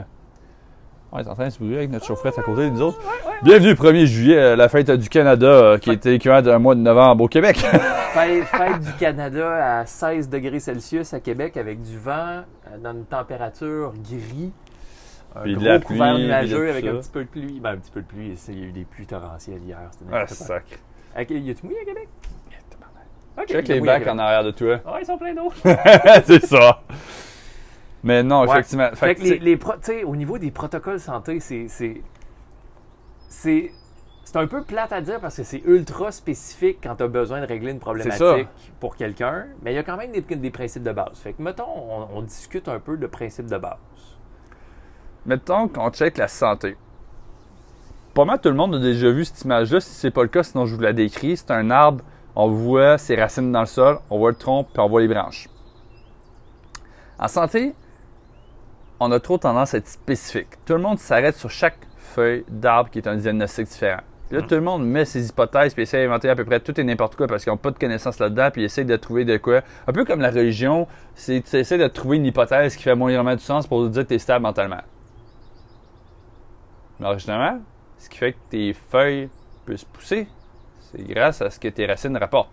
on 1.13 1.19
est 1.19 1.29
en 1.29 1.35
train 1.35 1.47
de 1.47 1.51
se 1.51 1.59
bouger 1.59 1.77
avec 1.79 1.91
notre 1.91 2.07
chaufferette 2.07 2.39
à 2.39 2.43
côté 2.43 2.63
de 2.63 2.71
nous 2.71 2.83
autres. 2.83 3.01
Bienvenue 3.43 3.71
le 3.71 3.75
1er 3.75 4.07
juillet, 4.07 4.57
la 4.57 4.69
fête 4.69 4.91
du 4.91 5.09
Canada, 5.09 5.47
euh, 5.47 5.79
qui 5.79 5.91
était 5.91 6.15
équivalent 6.15 6.43
d'un 6.43 6.59
mois 6.59 6.75
de 6.75 6.81
novembre 6.81 7.25
au 7.25 7.29
Québec. 7.29 7.57
Fête, 8.11 8.45
fête 8.47 8.81
du 8.81 8.93
Canada 8.95 9.79
à 9.79 9.87
16 9.87 10.29
degrés 10.29 10.59
Celsius 10.59 11.15
à 11.15 11.21
Québec 11.21 11.57
avec 11.57 11.81
du 11.81 11.97
vent 11.97 12.43
euh, 12.43 12.79
dans 12.83 12.91
une 12.91 13.05
température 13.05 13.93
gris. 14.03 14.51
Un 15.37 15.43
Puis 15.43 15.53
de 15.53 15.59
gros 15.59 15.69
la 15.69 15.79
couvert 15.79 16.15
pluie, 16.15 16.27
nuageux 16.27 16.67
de 16.67 16.71
avec 16.71 16.87
un 16.87 16.97
petit 16.97 17.11
peu 17.11 17.23
de 17.23 17.29
pluie. 17.29 17.61
Ben, 17.61 17.71
un 17.71 17.77
petit 17.77 17.93
peu 17.93 18.01
de 18.01 18.07
pluie. 18.07 18.37
Il 18.49 18.59
y 18.59 18.63
a 18.63 18.67
eu 18.67 18.73
des 18.73 18.85
pluies 18.85 19.07
torrentielles 19.07 19.63
hier. 19.65 19.79
C'était 19.93 20.13
ah. 20.13 21.21
Ok, 21.21 21.31
y 21.31 21.51
a-tu 21.51 21.67
mouillé 21.67 21.79
à 21.83 21.85
Québec? 21.85 22.09
Ok, 23.39 23.47
Check 23.47 23.69
les 23.69 23.81
bacs 23.81 24.07
en 24.09 24.19
arrière 24.19 24.43
de 24.43 24.51
toi. 24.51 24.81
Ah, 24.85 24.97
ils 25.01 25.07
sont 25.07 25.17
pleins 25.17 25.35
d'eau. 25.35 25.53
c'est 26.25 26.45
ça. 26.45 26.83
Mais 28.03 28.23
non, 28.23 28.43
Ouais. 28.43 28.51
effectivement. 28.51 28.89
Fait 28.95 29.15
Fait 29.15 29.15
que 29.15 29.45
les, 29.45 29.57
pro- 29.57 29.75
au 30.07 30.17
niveau 30.17 30.39
des 30.39 30.51
protocoles 30.51 31.01
santé, 31.01 31.39
c'est. 31.41 31.67
C'est 33.29 34.37
un 34.37 34.47
peu 34.47 34.63
plate 34.63 34.93
à 34.93 35.01
dire 35.01 35.19
parce 35.21 35.37
que 35.37 35.43
c'est 35.43 35.63
ultra 35.65 36.13
spécifique 36.13 36.79
quand 36.83 36.95
tu 36.97 37.03
as 37.03 37.09
besoin 37.09 37.41
de 37.41 37.47
régler 37.47 37.73
une 37.73 37.81
problématique 37.81 38.47
pour 38.79 38.95
quelqu'un, 38.95 39.47
mais 39.63 39.73
il 39.73 39.75
y 39.75 39.79
a 39.79 39.83
quand 39.83 39.97
même 39.97 40.13
des, 40.13 40.21
des 40.21 40.51
principes 40.51 40.85
de 40.85 40.93
base. 40.93 41.19
Fait 41.19 41.33
que, 41.33 41.43
mettons, 41.43 41.65
on, 41.67 42.07
on 42.19 42.23
discute 42.23 42.69
un 42.69 42.79
peu 42.79 42.97
de 42.97 43.07
principes 43.09 43.47
de 43.47 43.59
base. 43.59 43.77
mettons 45.27 45.67
qu'on 45.69 45.91
check 45.91 46.17
la 46.17 46.29
santé. 46.29 46.77
Pas 48.15 48.25
mal 48.25 48.41
tout 48.41 48.51
le 48.51 48.55
monde 48.55 48.75
a 48.77 48.79
déjà 48.79 49.11
vu 49.11 49.25
cette 49.25 49.43
image-là. 49.43 49.81
Si 49.81 49.91
c'est 49.95 50.11
pas 50.13 50.23
le 50.23 50.29
cas, 50.29 50.43
sinon 50.45 50.65
je 50.65 50.77
vous 50.77 50.81
la 50.83 50.93
décris. 50.93 51.37
C'est 51.37 51.51
un 51.51 51.69
arbre, 51.71 52.05
on 52.37 52.49
voit 52.49 52.99
ses 52.99 53.17
racines 53.17 53.51
dans 53.51 53.61
le 53.61 53.67
sol, 53.67 53.99
on 54.11 54.19
voit 54.19 54.31
le 54.31 54.37
tronc, 54.37 54.65
puis 54.65 54.81
on 54.81 54.89
voit 54.89 55.01
les 55.01 55.09
branches. 55.09 55.49
En 57.19 57.27
santé, 57.29 57.75
on 59.01 59.11
a 59.11 59.19
trop 59.19 59.39
tendance 59.39 59.75
à 59.75 59.79
être 59.79 59.89
spécifique. 59.89 60.49
Tout 60.67 60.75
le 60.75 60.81
monde 60.81 60.99
s'arrête 60.99 61.35
sur 61.35 61.51
chaque 61.51 61.79
feuille 61.97 62.45
d'arbre 62.49 62.91
qui 62.91 62.99
est 62.99 63.09
un 63.09 63.17
diagnostic 63.17 63.67
différent. 63.67 64.03
Puis 64.29 64.39
Là, 64.39 64.47
tout 64.47 64.55
le 64.55 64.61
monde 64.61 64.87
met 64.87 65.05
ses 65.07 65.29
hypothèses 65.29 65.75
puis 65.75 65.83
essaie 65.83 66.05
d'inventer 66.05 66.29
à 66.29 66.37
peu 66.37 66.45
près 66.45 66.61
tout 66.61 66.79
et 66.79 66.85
n'importe 66.85 67.17
quoi 67.17 67.27
parce 67.27 67.43
qu'ils 67.43 67.53
n'ont 67.53 67.57
pas 67.57 67.73
de 67.73 67.79
connaissances 67.79 68.21
là-dedans 68.21 68.51
puis 68.53 68.63
ils 68.63 68.67
essaient 68.67 68.85
de 68.85 68.97
trouver 68.97 69.25
de 69.25 69.39
quoi. 69.39 69.63
Un 69.89 69.93
peu 69.93 70.05
comme 70.05 70.21
la 70.21 70.31
religion, 70.31 70.87
c'est 71.15 71.41
tu 71.41 71.57
essaies 71.57 71.79
de 71.79 71.89
trouver 71.89 72.19
une 72.19 72.27
hypothèse 72.27 72.77
qui 72.77 72.85
fait 72.85 72.95
moyennement 72.95 73.35
du 73.35 73.43
sens 73.43 73.67
pour 73.67 73.89
dire 73.89 74.03
que 74.03 74.09
tu 74.09 74.15
es 74.15 74.19
stable 74.19 74.43
mentalement. 74.43 74.83
Mais 77.01 77.07
originalement, 77.07 77.61
ce 77.99 78.09
qui 78.09 78.19
fait 78.19 78.33
que 78.35 78.39
tes 78.51 78.73
feuilles 78.75 79.31
puissent 79.65 79.85
pousser, 79.85 80.29
c'est 80.93 81.03
grâce 81.03 81.41
à 81.43 81.51
ce 81.51 81.59
que 81.59 81.69
tes 81.69 81.87
racines 81.87 82.17
rapportent. 82.17 82.53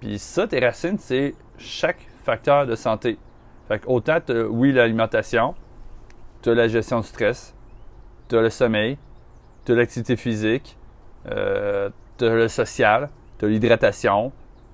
Puis 0.00 0.18
ça, 0.18 0.48
tes 0.48 0.60
racines, 0.60 0.98
c'est 0.98 1.34
chaque 1.58 2.06
facteur 2.24 2.66
de 2.66 2.74
santé. 2.74 3.18
Fait 3.68 3.78
que 3.78 3.86
autant, 3.88 4.18
oui, 4.50 4.72
l'alimentation, 4.72 5.54
tu 6.42 6.50
as 6.50 6.54
la 6.54 6.68
gestion 6.68 7.00
du 7.00 7.06
stress, 7.06 7.54
tu 8.28 8.36
as 8.36 8.42
le 8.42 8.50
sommeil, 8.50 8.98
tu 9.64 9.72
as 9.72 9.74
l'activité 9.74 10.16
physique, 10.16 10.76
euh, 11.30 11.88
tu 12.18 12.26
as 12.26 12.34
le 12.34 12.48
social, 12.48 13.08
tu 13.38 13.46
as 13.46 13.48
l'hydratation, 13.48 14.32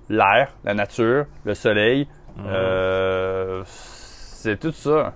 l'air, 0.09 0.52
la 0.64 0.75
nature, 0.75 1.26
le 1.44 1.54
soleil. 1.54 2.09
Euh, 2.44 3.62
c'est 3.66 4.59
tout 4.59 4.73
ça. 4.73 5.12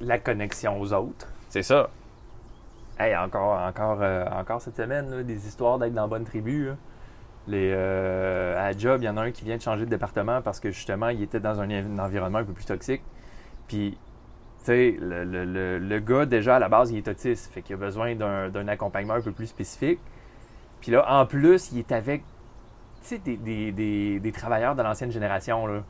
La 0.00 0.18
connexion 0.18 0.80
aux 0.80 0.92
autres. 0.92 1.26
C'est 1.48 1.62
ça. 1.62 1.90
Hey, 2.98 3.16
encore, 3.16 3.58
encore, 3.58 3.98
euh, 4.02 4.24
encore 4.30 4.60
cette 4.60 4.76
semaine, 4.76 5.10
là, 5.10 5.22
des 5.22 5.46
histoires 5.46 5.78
d'être 5.78 5.94
dans 5.94 6.02
la 6.02 6.08
bonne 6.08 6.24
tribu. 6.24 6.66
là. 6.66 6.76
Les, 7.50 7.72
euh, 7.74 8.56
à 8.58 8.76
job, 8.76 9.02
il 9.02 9.06
y 9.06 9.08
en 9.08 9.16
a 9.16 9.22
un 9.22 9.30
qui 9.32 9.44
vient 9.44 9.56
de 9.56 9.62
changer 9.62 9.84
de 9.84 9.90
département 9.90 10.40
parce 10.42 10.60
que 10.60 10.70
justement, 10.70 11.08
il 11.08 11.22
était 11.22 11.40
dans 11.40 11.60
un, 11.60 11.98
environnement 11.98 12.38
un 12.38 12.44
peu 12.44 12.52
plus 12.52 12.64
toxique. 12.66 13.02
Puis, 13.68 13.92
tu 14.60 14.64
sais, 14.66 14.96
le, 15.00 15.24
le- 15.24 15.78
le- 15.78 15.98
gars, 16.00 16.26
déjà, 16.26 16.56
à 16.56 16.58
la 16.58 16.68
base, 16.68 16.90
il 16.92 16.98
est 16.98 17.08
autiste. 17.08 17.52
Fait 17.52 17.62
qu'il 17.62 17.74
a 17.74 17.78
besoin 17.78 18.14
d'un 18.14 18.68
accompagnement 18.68 19.14
un 19.14 19.20
peu 19.22 19.32
plus 19.32 19.46
spécifique. 19.46 19.98
Puis 20.80 20.92
là, 20.92 21.04
en 21.12 21.26
plus, 21.26 21.72
il 21.72 21.78
est 21.78 21.92
avec, 21.92 22.22
tu 23.02 23.08
sais, 23.08 23.18
des, 23.18 23.36
des- 23.72 24.20
des- 24.20 24.32
travailleurs 24.32 24.74
de 24.74 24.82
l'ancienne 24.82 25.10
génération, 25.12 25.66
là. 25.66 25.82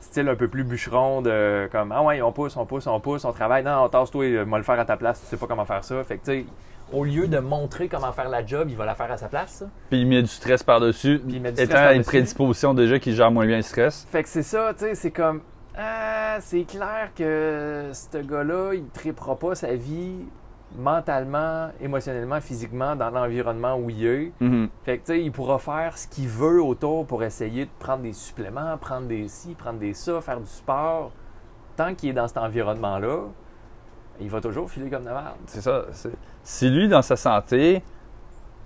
Style 0.00 0.28
un 0.28 0.36
peu 0.36 0.48
plus 0.48 0.64
bûcheron, 0.64 1.22
de 1.22 1.68
comme, 1.72 1.90
ah 1.92 2.02
ouais, 2.02 2.20
on 2.22 2.30
pousse, 2.32 2.56
on 2.56 2.66
pousse, 2.66 2.86
on 2.86 3.00
pousse, 3.00 3.24
on 3.24 3.32
travaille. 3.32 3.64
Non, 3.64 3.88
tasse-toi, 3.88 4.24
euh, 4.26 4.44
moi 4.46 4.58
le 4.58 4.64
faire 4.64 4.78
à 4.78 4.84
ta 4.84 4.96
place, 4.98 5.20
tu 5.20 5.26
sais 5.26 5.36
pas 5.38 5.46
comment 5.46 5.64
faire 5.64 5.82
ça. 5.84 6.04
Fait 6.04 6.18
que, 6.18 6.24
tu 6.24 6.30
sais, 6.42 6.46
au 6.92 7.04
lieu 7.04 7.28
de 7.28 7.38
montrer 7.38 7.88
comment 7.88 8.12
faire 8.12 8.28
la 8.28 8.44
job, 8.44 8.68
il 8.70 8.76
va 8.76 8.84
la 8.84 8.94
faire 8.94 9.10
à 9.10 9.16
sa 9.16 9.28
place. 9.28 9.64
Puis 9.90 10.00
il 10.00 10.06
met 10.06 10.22
du 10.22 10.28
stress 10.28 10.62
par-dessus. 10.62 11.20
Puis 11.24 11.36
il 11.36 11.42
met 11.42 11.50
du 11.50 11.56
stress 11.56 11.70
Étant 11.70 11.88
à 11.88 11.94
une 11.94 12.04
prédisposition 12.04 12.74
déjà 12.74 12.98
qui 12.98 13.14
gère 13.14 13.30
moins 13.30 13.46
bien 13.46 13.56
le 13.56 13.62
stress. 13.62 14.06
Fait 14.10 14.22
que 14.22 14.28
c'est 14.28 14.42
ça, 14.42 14.72
tu 14.74 14.84
sais, 14.84 14.94
c'est 14.94 15.10
comme, 15.10 15.40
ah, 15.76 16.36
c'est 16.40 16.64
clair 16.64 17.10
que 17.16 17.90
ce 17.92 18.18
gars-là, 18.18 18.74
il 18.74 18.84
ne 18.84 18.88
tripera 18.90 19.36
pas 19.36 19.54
sa 19.54 19.74
vie 19.74 20.24
mentalement, 20.76 21.70
émotionnellement, 21.80 22.40
physiquement 22.40 22.96
dans 22.96 23.10
l'environnement 23.10 23.76
où 23.76 23.90
il 23.90 24.06
est. 24.06 24.32
Mhm. 24.40 24.68
Fait 24.84 24.98
que, 24.98 25.06
tu 25.06 25.12
sais, 25.12 25.22
il 25.22 25.32
pourra 25.32 25.58
faire 25.58 25.96
ce 25.96 26.06
qu'il 26.08 26.28
veut 26.28 26.62
autour 26.62 27.06
pour 27.06 27.22
essayer 27.22 27.66
de 27.66 27.70
prendre 27.78 28.02
des 28.02 28.12
suppléments, 28.12 28.76
prendre 28.78 29.06
des 29.06 29.28
ci, 29.28 29.54
prendre 29.54 29.78
des 29.78 29.94
ça, 29.94 30.20
faire 30.20 30.40
du 30.40 30.48
sport. 30.48 31.12
Tant 31.76 31.94
qu'il 31.94 32.10
est 32.10 32.12
dans 32.14 32.28
cet 32.28 32.38
environnement-là, 32.38 33.22
il 34.20 34.28
va 34.30 34.40
toujours 34.40 34.70
filer 34.70 34.90
comme 34.90 35.04
de 35.04 35.08
merde. 35.10 35.34
C'est 35.46 35.60
ça. 35.60 35.84
Si 36.42 36.68
lui, 36.70 36.88
dans 36.88 37.02
sa 37.02 37.16
santé, 37.16 37.82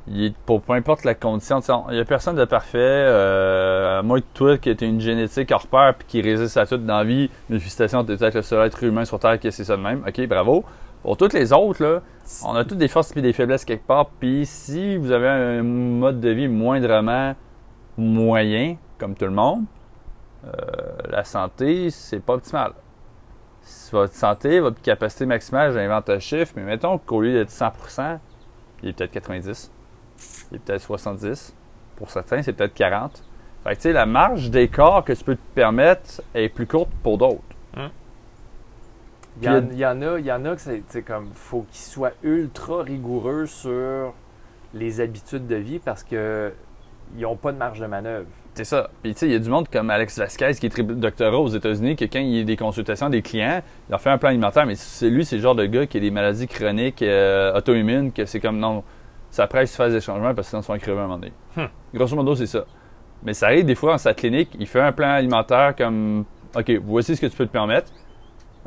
il 0.06 0.24
est- 0.26 0.36
pour 0.46 0.62
peu 0.62 0.72
importe 0.72 1.04
la 1.04 1.14
condition, 1.14 1.60
il 1.88 1.94
n'y 1.94 2.00
a 2.00 2.04
personne 2.04 2.36
de 2.36 2.44
parfait. 2.44 2.78
Euh, 2.78 3.98
à 3.98 4.02
moins 4.02 4.20
que 4.20 4.26
toi, 4.34 4.58
qui 4.58 4.70
as 4.70 4.82
une 4.82 5.00
génétique 5.00 5.50
hors 5.52 5.66
pair 5.66 5.94
puis 5.98 6.06
qui 6.08 6.22
résiste 6.22 6.56
à 6.56 6.66
tout 6.66 6.78
dans 6.78 6.98
la 6.98 7.04
vie, 7.04 7.30
une 7.50 7.58
félicitation, 7.58 8.04
t'es 8.04 8.16
peut-être 8.16 8.34
le 8.34 8.42
seul 8.42 8.66
être 8.66 8.82
humain 8.84 9.04
sur 9.04 9.18
Terre 9.18 9.38
qui 9.38 9.50
c'est 9.52 9.64
ça 9.64 9.76
de 9.76 9.82
même? 9.82 10.02
OK, 10.06 10.26
bravo. 10.26 10.64
Pour 11.02 11.16
toutes 11.16 11.32
les 11.32 11.52
autres, 11.52 11.82
là, 11.82 12.00
on 12.44 12.54
a 12.54 12.64
toutes 12.64 12.78
des 12.78 12.88
forces 12.88 13.16
et 13.16 13.22
des 13.22 13.32
faiblesses 13.32 13.64
quelque 13.64 13.86
part. 13.86 14.06
Puis 14.18 14.44
si 14.46 14.96
vous 14.96 15.12
avez 15.12 15.28
un 15.28 15.62
mode 15.62 16.20
de 16.20 16.30
vie 16.30 16.48
moindrement 16.48 17.34
moyen, 17.96 18.76
comme 18.98 19.14
tout 19.14 19.24
le 19.26 19.30
monde, 19.30 19.64
euh, 20.44 20.50
la 21.10 21.24
santé, 21.24 21.90
c'est 21.90 22.20
pas 22.20 22.34
optimal. 22.34 22.72
Si 23.68 23.90
votre 23.90 24.14
santé, 24.14 24.60
votre 24.60 24.80
capacité 24.80 25.26
maximale, 25.26 25.74
j'invente 25.74 26.08
un 26.08 26.18
chiffre, 26.18 26.54
mais 26.56 26.62
mettons 26.62 26.96
qu'au 26.96 27.20
lieu 27.20 27.34
d'être 27.34 27.50
100%, 27.50 28.18
il 28.82 28.88
est 28.88 28.92
peut-être 28.94 29.10
90, 29.10 29.70
il 30.50 30.56
est 30.56 30.58
peut-être 30.58 30.80
70. 30.80 31.54
Pour 31.96 32.08
certains, 32.08 32.42
c'est 32.42 32.54
peut-être 32.54 32.72
40. 32.72 33.22
Fait 33.64 33.70
que, 33.70 33.74
tu 33.74 33.82
sais, 33.82 33.92
la 33.92 34.06
marge 34.06 34.48
d'écart 34.48 35.04
que 35.04 35.12
tu 35.12 35.22
peux 35.22 35.36
te 35.36 35.54
permettre 35.54 36.22
est 36.34 36.48
plus 36.48 36.66
courte 36.66 36.88
pour 37.02 37.18
d'autres. 37.18 37.42
Il 39.40 39.44
y, 39.44 39.48
en, 39.50 39.68
il 39.70 39.78
y 39.78 39.86
en 39.86 40.00
a, 40.00 40.18
il 40.18 40.24
y 40.24 40.32
en 40.32 40.44
a 40.46 40.56
que 40.56 40.62
c'est 40.88 41.02
comme 41.02 41.30
faut 41.34 41.66
qu'ils 41.70 41.84
soient 41.84 42.12
ultra 42.22 42.82
rigoureux 42.82 43.44
sur 43.44 44.14
les 44.72 45.00
habitudes 45.02 45.46
de 45.46 45.56
vie 45.56 45.78
parce 45.78 46.02
que 46.02 46.52
ils 47.16 47.20
n'ont 47.20 47.36
pas 47.36 47.52
de 47.52 47.58
marge 47.58 47.80
de 47.80 47.86
manœuvre. 47.86 48.26
C'est 48.58 48.64
ça. 48.64 48.90
Puis 49.04 49.12
tu 49.12 49.20
sais, 49.20 49.26
il 49.26 49.32
y 49.32 49.36
a 49.36 49.38
du 49.38 49.48
monde 49.48 49.68
comme 49.68 49.88
Alex 49.88 50.18
Vasquez 50.18 50.50
qui 50.58 50.66
est 50.66 50.68
triple 50.68 50.96
doctorat 50.96 51.38
aux 51.38 51.46
États-Unis, 51.46 51.94
que 51.94 52.06
quand 52.06 52.18
il 52.18 52.38
y 52.38 52.40
a 52.40 52.42
des 52.42 52.56
consultations 52.56 53.08
des 53.08 53.22
clients, 53.22 53.62
il 53.88 53.92
leur 53.92 54.00
fait 54.00 54.10
un 54.10 54.18
plan 54.18 54.30
alimentaire, 54.30 54.66
mais 54.66 54.74
c'est 54.74 55.08
lui, 55.08 55.24
c'est 55.24 55.36
le 55.36 55.42
genre 55.42 55.54
de 55.54 55.64
gars 55.64 55.86
qui 55.86 55.98
a 55.98 56.00
des 56.00 56.10
maladies 56.10 56.48
chroniques 56.48 57.00
euh, 57.02 57.56
auto-immunes, 57.56 58.10
que 58.10 58.24
c'est 58.24 58.40
comme 58.40 58.58
non, 58.58 58.82
ça 59.30 59.46
presse 59.46 59.76
faire 59.76 59.90
des 59.90 60.00
changements 60.00 60.34
parce 60.34 60.48
que 60.48 60.50
sinon 60.50 60.62
ils 60.62 60.64
font 60.64 60.78
crever 60.78 60.98
à 60.98 61.02
un 61.02 61.06
moment 61.06 61.18
donné. 61.20 61.32
Hmm. 61.54 61.66
Grosso 61.94 62.16
modo, 62.16 62.34
c'est 62.34 62.48
ça. 62.48 62.64
Mais 63.22 63.32
ça 63.32 63.46
arrive 63.46 63.64
des 63.64 63.76
fois 63.76 63.92
dans 63.92 63.98
sa 63.98 64.12
clinique, 64.12 64.50
il 64.58 64.66
fait 64.66 64.80
un 64.80 64.90
plan 64.90 65.10
alimentaire 65.10 65.76
comme 65.76 66.24
OK, 66.56 66.68
voici 66.82 67.14
ce 67.14 67.20
que 67.20 67.26
tu 67.26 67.36
peux 67.36 67.46
te 67.46 67.52
permettre. 67.52 67.92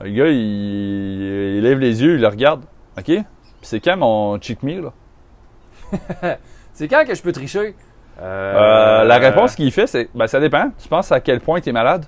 Le 0.02 0.10
gars, 0.10 0.30
il, 0.30 1.58
il 1.58 1.62
lève 1.64 1.80
les 1.80 2.02
yeux, 2.02 2.16
il 2.16 2.22
le 2.22 2.30
regarde. 2.30 2.64
OK? 2.98 3.08
Puis 3.08 3.24
c'est 3.64 3.82
quand 3.82 3.98
mon 3.98 4.40
cheat 4.40 4.64
meal? 4.64 4.84
là? 4.84 6.38
C'est 6.74 6.88
quand 6.88 7.06
que 7.06 7.14
je 7.14 7.22
peux 7.22 7.34
tricher? 7.34 7.76
Euh, 8.22 9.04
la 9.04 9.18
réponse 9.18 9.56
qu'il 9.56 9.72
fait, 9.72 9.88
c'est 9.88 10.10
ben, 10.14 10.28
ça 10.28 10.40
dépend. 10.40 10.72
Tu 10.78 10.88
penses 10.88 11.12
à 11.12 11.20
quel 11.20 11.42
point 11.42 11.60
tu 11.60 11.70
es 11.70 11.72
malade? 11.72 12.06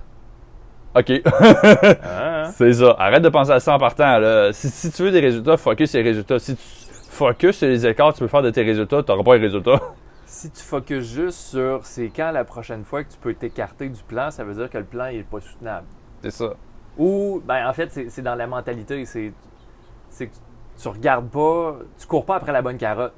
OK. 0.94 1.10
Hein? 1.10 2.44
c'est 2.52 2.72
ça. 2.74 2.94
Arrête 2.98 3.22
de 3.22 3.28
penser 3.28 3.50
à 3.50 3.60
ça 3.60 3.74
en 3.74 3.78
partant. 3.78 4.18
Là. 4.18 4.52
Si, 4.52 4.68
si 4.68 4.92
tu 4.92 5.02
veux 5.02 5.10
des 5.10 5.20
résultats, 5.20 5.56
focus 5.56 5.90
sur 5.90 5.98
les 5.98 6.08
résultats. 6.08 6.38
Si 6.38 6.54
tu 6.54 6.62
focus 7.10 7.58
sur 7.58 7.68
les 7.68 7.86
écarts 7.86 8.14
tu 8.14 8.20
peux 8.20 8.28
faire 8.28 8.42
de 8.42 8.50
tes 8.50 8.62
résultats, 8.62 9.02
tu 9.02 9.10
n'auras 9.10 9.24
pas 9.24 9.36
les 9.36 9.42
résultats. 9.42 9.80
Si 10.26 10.50
tu 10.50 10.62
focuses 10.62 11.14
juste 11.14 11.38
sur 11.38 11.84
c'est 11.84 12.08
quand 12.08 12.32
la 12.32 12.44
prochaine 12.44 12.82
fois 12.82 13.04
que 13.04 13.12
tu 13.12 13.18
peux 13.18 13.34
t'écarter 13.34 13.88
du 13.88 14.02
plan, 14.02 14.32
ça 14.32 14.42
veut 14.42 14.54
dire 14.54 14.68
que 14.68 14.78
le 14.78 14.84
plan 14.84 15.04
n'est 15.12 15.22
pas 15.22 15.38
soutenable. 15.38 15.86
C'est 16.22 16.32
ça. 16.32 16.54
Ou, 16.98 17.40
ben 17.46 17.68
en 17.68 17.72
fait, 17.72 17.90
c'est 18.08 18.22
dans 18.22 18.34
la 18.34 18.48
mentalité. 18.48 19.04
C'est 19.04 19.32
c'est 20.08 20.26
que 20.26 20.32
tu, 20.32 20.40
tu 20.82 20.88
regardes 20.88 21.28
pas, 21.28 21.76
tu 21.98 22.06
cours 22.06 22.24
pas 22.24 22.36
après 22.36 22.50
la 22.50 22.62
bonne 22.62 22.78
carotte. 22.78 23.14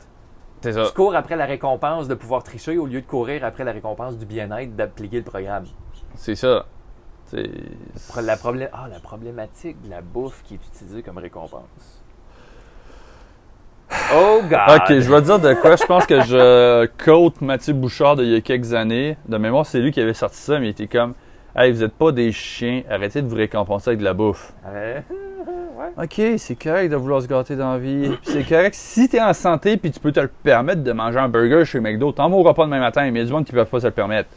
C'est 0.60 0.72
ça. 0.72 0.84
Tu 0.86 0.92
cours 0.94 1.14
après 1.14 1.36
la 1.36 1.44
récompense 1.46 2.08
de 2.08 2.14
pouvoir 2.14 2.42
tricher 2.42 2.76
au 2.78 2.86
lieu 2.86 3.00
de 3.00 3.06
courir 3.06 3.44
après 3.44 3.64
la 3.64 3.72
récompense 3.72 4.16
du 4.16 4.26
bien-être 4.26 4.74
d'appliquer 4.74 5.18
le 5.18 5.22
programme. 5.24 5.64
C'est 6.16 6.34
ça. 6.34 6.64
C'est- 7.26 7.50
La, 8.22 8.36
problé- 8.36 8.68
ah, 8.72 8.86
la 8.90 9.00
problématique 9.00 9.80
de 9.82 9.90
la 9.90 10.00
bouffe 10.00 10.42
qui 10.44 10.54
est 10.54 10.60
utilisée 10.74 11.02
comme 11.02 11.18
récompense. 11.18 12.02
Oh 14.14 14.40
God! 14.42 14.58
Ok, 14.76 14.88
je 14.88 15.10
vais 15.12 15.20
te 15.20 15.26
dire 15.26 15.38
de 15.38 15.54
quoi. 15.54 15.76
Je 15.76 15.84
pense 15.84 16.06
que 16.06 16.20
je 16.22 16.86
quote 17.04 17.40
Mathieu 17.40 17.72
Bouchard 17.72 18.16
d'il 18.16 18.28
y 18.28 18.36
a 18.36 18.40
quelques 18.40 18.72
années. 18.74 19.16
De 19.28 19.36
mémoire, 19.38 19.64
c'est 19.66 19.78
lui 19.80 19.90
qui 19.92 20.00
avait 20.00 20.14
sorti 20.14 20.36
ça, 20.38 20.58
mais 20.58 20.66
il 20.66 20.70
était 20.70 20.88
comme 20.88 21.14
Hey, 21.54 21.72
vous 21.72 21.82
êtes 21.82 21.94
pas 21.94 22.12
des 22.12 22.32
chiens, 22.32 22.82
arrêtez 22.90 23.22
de 23.22 23.28
vous 23.28 23.36
récompenser 23.36 23.90
avec 23.90 24.00
de 24.00 24.04
la 24.04 24.12
bouffe. 24.12 24.52
Ouais. 25.76 26.04
Ok, 26.04 26.38
c'est 26.38 26.56
correct 26.56 26.88
de 26.88 26.96
vouloir 26.96 27.20
se 27.20 27.26
gâter 27.26 27.54
dans 27.54 27.72
la 27.72 27.78
vie. 27.78 28.10
C'est 28.22 28.48
correct 28.48 28.74
si 28.74 29.10
t'es 29.10 29.20
en 29.20 29.34
santé 29.34 29.76
puis 29.76 29.90
tu 29.90 30.00
peux 30.00 30.10
te 30.10 30.20
le 30.20 30.28
permettre 30.28 30.82
de 30.82 30.92
manger 30.92 31.18
un 31.18 31.28
burger 31.28 31.66
chez 31.66 31.80
McDo. 31.80 32.12
T'en 32.12 32.30
mourras 32.30 32.54
pas 32.54 32.64
demain 32.64 32.80
matin, 32.80 33.02
mais 33.02 33.10
il 33.10 33.18
y 33.18 33.20
a 33.20 33.24
du 33.26 33.32
monde 33.32 33.44
qui 33.44 33.54
ne 33.54 33.60
peut 33.60 33.64
pas 33.66 33.80
se 33.80 33.86
le 33.86 33.92
permettre. 33.92 34.30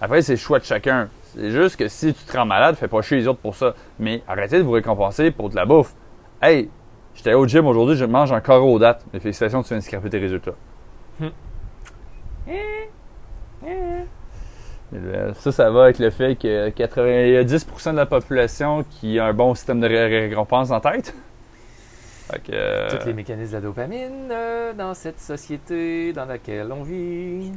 Après, 0.00 0.22
c'est 0.22 0.32
le 0.32 0.38
choix 0.38 0.58
de 0.58 0.64
chacun. 0.64 1.08
C'est 1.34 1.50
juste 1.50 1.76
que 1.76 1.88
si 1.88 2.14
tu 2.14 2.24
te 2.24 2.34
rends 2.34 2.46
malade, 2.46 2.76
fais 2.76 2.88
pas 2.88 3.02
chier 3.02 3.18
les 3.18 3.28
autres 3.28 3.40
pour 3.40 3.54
ça. 3.54 3.74
Mais 3.98 4.22
arrêtez 4.26 4.58
de 4.58 4.62
vous 4.62 4.70
récompenser 4.70 5.30
pour 5.30 5.50
de 5.50 5.56
la 5.56 5.66
bouffe. 5.66 5.92
Hey, 6.40 6.70
j'étais 7.14 7.34
au 7.34 7.46
gym 7.46 7.66
aujourd'hui, 7.66 7.96
je 7.96 8.06
mange 8.06 8.32
encore 8.32 8.64
aux 8.64 8.78
dates. 8.78 9.04
Mais 9.12 9.20
félicitations, 9.20 9.62
tu 9.62 9.68
viens 9.68 9.78
de 9.78 9.82
scraper 9.82 10.08
tes 10.08 10.18
résultats. 10.18 10.54
Mais, 11.20 11.30
euh, 13.66 14.04
Ça, 15.40 15.52
ça 15.52 15.70
va 15.70 15.84
avec 15.84 15.98
le 15.98 16.08
fait 16.10 16.36
que 16.36 16.70
90% 16.70 17.92
de 17.92 17.96
la 17.96 18.06
population 18.06 18.84
qui 18.90 19.18
a 19.18 19.26
un 19.26 19.32
bon 19.34 19.54
système 19.54 19.80
de 19.80 19.86
ré- 19.86 20.28
récompense 20.28 20.70
en 20.70 20.80
tête. 20.80 21.14
Euh, 22.52 22.88
Tous 22.98 23.06
les 23.06 23.14
mécanismes 23.14 23.50
de 23.52 23.56
la 23.56 23.60
dopamine 23.62 24.28
euh, 24.30 24.72
dans 24.74 24.92
cette 24.94 25.18
société 25.20 26.12
dans 26.12 26.26
laquelle 26.26 26.70
on 26.72 26.82
vit. 26.82 27.52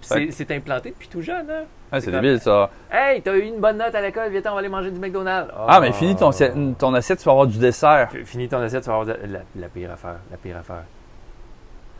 C'est 0.00 0.50
implanté 0.52 0.90
depuis 0.90 1.08
tout 1.08 1.20
jeune, 1.20 1.46
hein? 1.50 1.64
ah, 1.92 2.00
c'est 2.00 2.10
débile 2.10 2.40
ça. 2.40 2.70
Hey, 2.90 3.20
t'as 3.20 3.34
eu 3.36 3.42
une 3.42 3.60
bonne 3.60 3.76
note 3.76 3.94
à 3.94 4.00
l'école, 4.00 4.30
viens 4.30 4.40
on 4.46 4.52
va 4.54 4.58
aller 4.60 4.68
manger 4.70 4.90
du 4.90 4.98
McDonald's. 4.98 5.52
Ah, 5.68 5.78
mais 5.80 5.92
finis 5.92 6.16
ton, 6.16 6.30
assi- 6.30 6.74
ton 6.76 6.94
assiette, 6.94 7.18
tu 7.18 7.24
vas 7.26 7.32
avoir 7.32 7.46
du 7.46 7.58
dessert. 7.58 8.08
Finis 8.24 8.48
ton 8.48 8.58
assiette, 8.60 8.82
tu 8.82 8.88
vas 8.88 8.96
avoir 9.00 9.06
de- 9.14 9.20
la, 9.26 9.40
la 9.56 9.68
pire 9.68 9.90
affaire. 9.92 10.16
La 10.30 10.36
pire 10.38 10.56
affaire. 10.56 10.84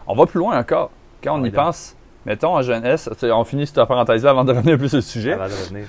On 0.06 0.14
va 0.14 0.24
plus 0.26 0.38
loin 0.38 0.58
encore. 0.58 0.90
Quand 1.22 1.38
on 1.38 1.44
y 1.44 1.50
donc. 1.50 1.62
pense, 1.62 1.94
mettons 2.26 2.56
en 2.56 2.62
jeunesse, 2.62 3.08
on 3.22 3.44
finit 3.44 3.66
cette 3.66 3.84
parenthèse-là 3.84 4.30
avant 4.30 4.44
de 4.44 4.52
revenir 4.52 4.76
plus 4.78 4.88
sur 4.88 4.98
le 4.98 5.02
sujet. 5.02 5.32
Avant 5.32 5.46
de 5.48 5.52
revenir. 5.52 5.86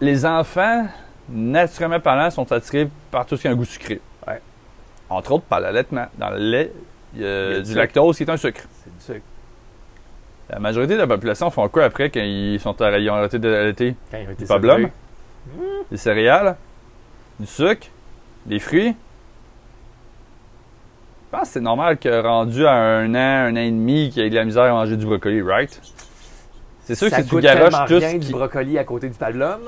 Les 0.00 0.26
enfants, 0.26 0.86
naturellement 1.28 2.00
parlant, 2.00 2.30
sont 2.30 2.50
attirés 2.52 2.88
par 3.10 3.24
tout 3.26 3.36
ce 3.36 3.42
qui 3.42 3.48
a 3.48 3.50
un 3.52 3.54
goût 3.54 3.64
sucré. 3.64 4.00
Ouais. 4.26 4.40
Entre 5.08 5.32
autres 5.32 5.44
par 5.44 5.60
l'allaitement. 5.60 6.06
Dans 6.18 6.30
le 6.30 6.38
lait, 6.38 6.72
il 7.14 7.22
y 7.22 7.24
a, 7.24 7.48
Il 7.50 7.52
y 7.52 7.56
a 7.56 7.60
du 7.62 7.74
lactose 7.74 8.16
qui 8.16 8.22
est 8.24 8.30
un 8.30 8.36
sucre. 8.36 8.62
C'est 8.84 8.90
du 8.94 9.04
sucre. 9.04 9.26
La 10.50 10.58
majorité 10.60 10.94
de 10.94 10.98
la 11.00 11.06
population 11.06 11.50
font 11.50 11.68
quoi 11.68 11.84
après 11.84 12.08
quand 12.10 12.20
ils, 12.20 12.60
sont, 12.60 12.72
arr- 12.72 13.00
ils 13.00 13.10
ont 13.10 13.14
arrêté 13.14 13.38
d'allaiter? 13.38 13.96
Quand 14.10 14.18
ils 14.18 14.28
ont 14.28 14.32
été. 14.32 14.44
Des 15.90 15.96
céréales, 15.96 16.56
du 17.40 17.46
sucre, 17.46 17.88
des 18.44 18.58
fruits. 18.58 18.94
Je 21.26 21.36
pense 21.36 21.48
que 21.48 21.54
c'est 21.54 21.60
normal 21.60 21.98
que 21.98 22.22
rendu 22.22 22.66
à 22.66 22.72
un 22.72 23.12
an, 23.14 23.48
un 23.48 23.52
an 23.54 23.56
et 23.56 23.70
demi, 23.70 24.10
qu'il 24.10 24.22
y 24.22 24.26
ait 24.26 24.30
de 24.30 24.36
la 24.36 24.44
misère 24.44 24.62
à 24.62 24.70
manger 24.70 24.96
du 24.96 25.06
brocoli, 25.06 25.42
right? 25.42 25.80
C'est 26.84 26.94
sûr 26.94 27.08
Ça 27.08 27.16
que 27.16 27.22
si 27.24 27.28
tu 27.28 27.40
garoches 27.40 27.88
tout 27.88 27.98
rien 27.98 28.10
ce 28.10 28.16
du 28.18 28.26
qui... 28.26 28.32
brocoli 28.32 28.78
à 28.78 28.84
côté 28.84 29.08
du 29.08 29.18
pablum. 29.18 29.60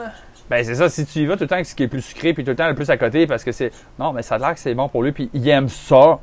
Ben 0.48 0.64
c'est 0.64 0.76
ça, 0.76 0.88
si 0.88 1.04
tu 1.04 1.18
y 1.18 1.26
vas 1.26 1.34
tout 1.34 1.42
le 1.42 1.48
temps 1.48 1.56
avec 1.56 1.66
ce 1.66 1.74
qui 1.74 1.82
est 1.82 1.88
plus 1.88 2.00
sucré, 2.00 2.32
puis 2.32 2.44
tout 2.44 2.50
le 2.50 2.56
temps 2.56 2.68
le 2.68 2.76
plus 2.76 2.88
à 2.90 2.96
côté, 2.96 3.26
parce 3.26 3.42
que 3.42 3.50
c'est... 3.50 3.72
Non, 3.98 4.12
mais 4.12 4.22
ça 4.22 4.36
a 4.36 4.38
l'air 4.38 4.54
que 4.54 4.60
c'est 4.60 4.72
bon 4.72 4.88
pour 4.88 5.02
lui, 5.02 5.10
puis 5.10 5.30
il 5.34 5.46
aime 5.48 5.68
ça. 5.68 6.20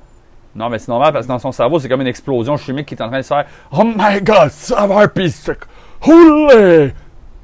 Non, 0.56 0.70
mais 0.70 0.80
c'est 0.80 0.88
normal, 0.88 1.12
parce 1.12 1.26
que 1.26 1.32
dans 1.32 1.38
son 1.38 1.52
cerveau, 1.52 1.80
c'est 1.80 1.90
comme 1.90 2.02
une 2.02 2.08
explosion 2.08 2.56
chimique 2.56 2.88
qui 2.88 2.96
est 2.96 3.02
en 3.04 3.10
train 3.10 3.18
de 3.18 3.24
se 3.24 3.28
faire 3.28 3.46
«Oh 3.74 3.84
my 3.84 4.22
God, 4.22 4.48
de 4.48 5.28
sucre! 5.28 5.68
Houlé! 6.08 6.94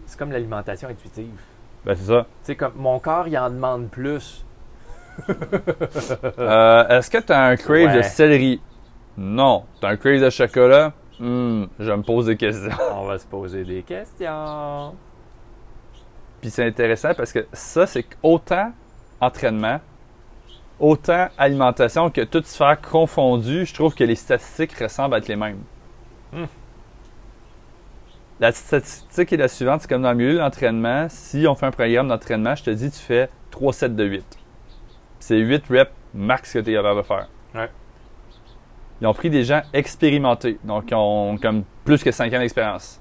C'est 0.05 0.17
comme 0.17 0.31
l'alimentation 0.31 0.87
intuitive.» 0.87 1.39
Ben 1.85 1.95
c'est 1.95 2.07
ça. 2.07 2.21
Tu 2.21 2.27
sais, 2.43 2.55
comme 2.55 2.73
mon 2.77 2.99
corps, 2.99 3.27
il 3.27 3.37
en 3.37 3.49
demande 3.49 3.89
plus. 3.89 4.45
Euh, 6.39 6.87
Est-ce 6.87 7.09
que 7.09 7.17
tu 7.19 7.31
as 7.31 7.43
un 7.43 7.55
crave 7.55 7.95
de 7.95 8.01
céleri? 8.01 8.61
Non. 9.17 9.65
Tu 9.79 9.85
as 9.85 9.89
un 9.89 9.97
crave 9.97 10.21
de 10.21 10.29
chocolat? 10.29 10.93
Hmm, 11.19 11.65
je 11.79 11.91
me 11.91 12.01
pose 12.01 12.25
des 12.25 12.37
questions. 12.37 12.71
On 12.95 13.05
va 13.05 13.19
se 13.19 13.25
poser 13.25 13.63
des 13.63 13.83
questions. 13.83 14.95
Puis 16.41 16.49
c'est 16.49 16.65
intéressant 16.65 17.13
parce 17.13 17.31
que 17.31 17.45
ça, 17.53 17.85
c'est 17.85 18.05
autant 18.23 18.71
entraînement, 19.19 19.79
autant 20.79 21.27
alimentation 21.37 22.09
que 22.09 22.21
toute 22.21 22.47
sphère 22.47 22.81
confondue, 22.81 23.65
je 23.65 23.73
trouve 23.73 23.93
que 23.93 24.03
les 24.03 24.15
statistiques 24.15 24.73
ressemblent 24.79 25.13
à 25.13 25.17
être 25.19 25.27
les 25.27 25.35
mêmes. 25.35 25.63
Hmm. 26.33 26.45
La 28.39 28.51
statistique 28.51 29.31
est 29.31 29.37
la 29.37 29.47
suivante, 29.47 29.81
c'est 29.81 29.87
comme 29.87 30.01
dans 30.01 30.09
le 30.09 30.17
milieu 30.17 30.33
de 30.33 30.39
l'entraînement, 30.39 31.05
si 31.09 31.45
on 31.47 31.53
fait 31.53 31.67
un 31.67 31.71
programme 31.71 32.07
d'entraînement, 32.07 32.55
je 32.55 32.63
te 32.63 32.69
dis, 32.71 32.89
tu 32.89 32.97
fais 32.97 33.29
3 33.51 33.73
sets 33.73 33.89
de 33.89 34.03
8. 34.03 34.40
C'est 35.21 35.37
8 35.37 35.63
reps 35.69 35.91
max 36.13 36.51
que 36.51 36.59
tu 36.59 36.71
es 36.71 36.73
capable 36.73 36.97
de 37.01 37.05
faire. 37.05 37.27
Ouais. 37.55 37.69
Ils 38.99 39.07
ont 39.07 39.13
pris 39.13 39.29
des 39.29 39.43
gens 39.43 39.61
expérimentés, 39.71 40.59
donc 40.63 40.87
qui 40.87 40.95
ont 40.95 41.37
comme 41.37 41.63
plus 41.85 42.03
que 42.03 42.11
5 42.11 42.33
ans 42.33 42.39
d'expérience, 42.39 42.99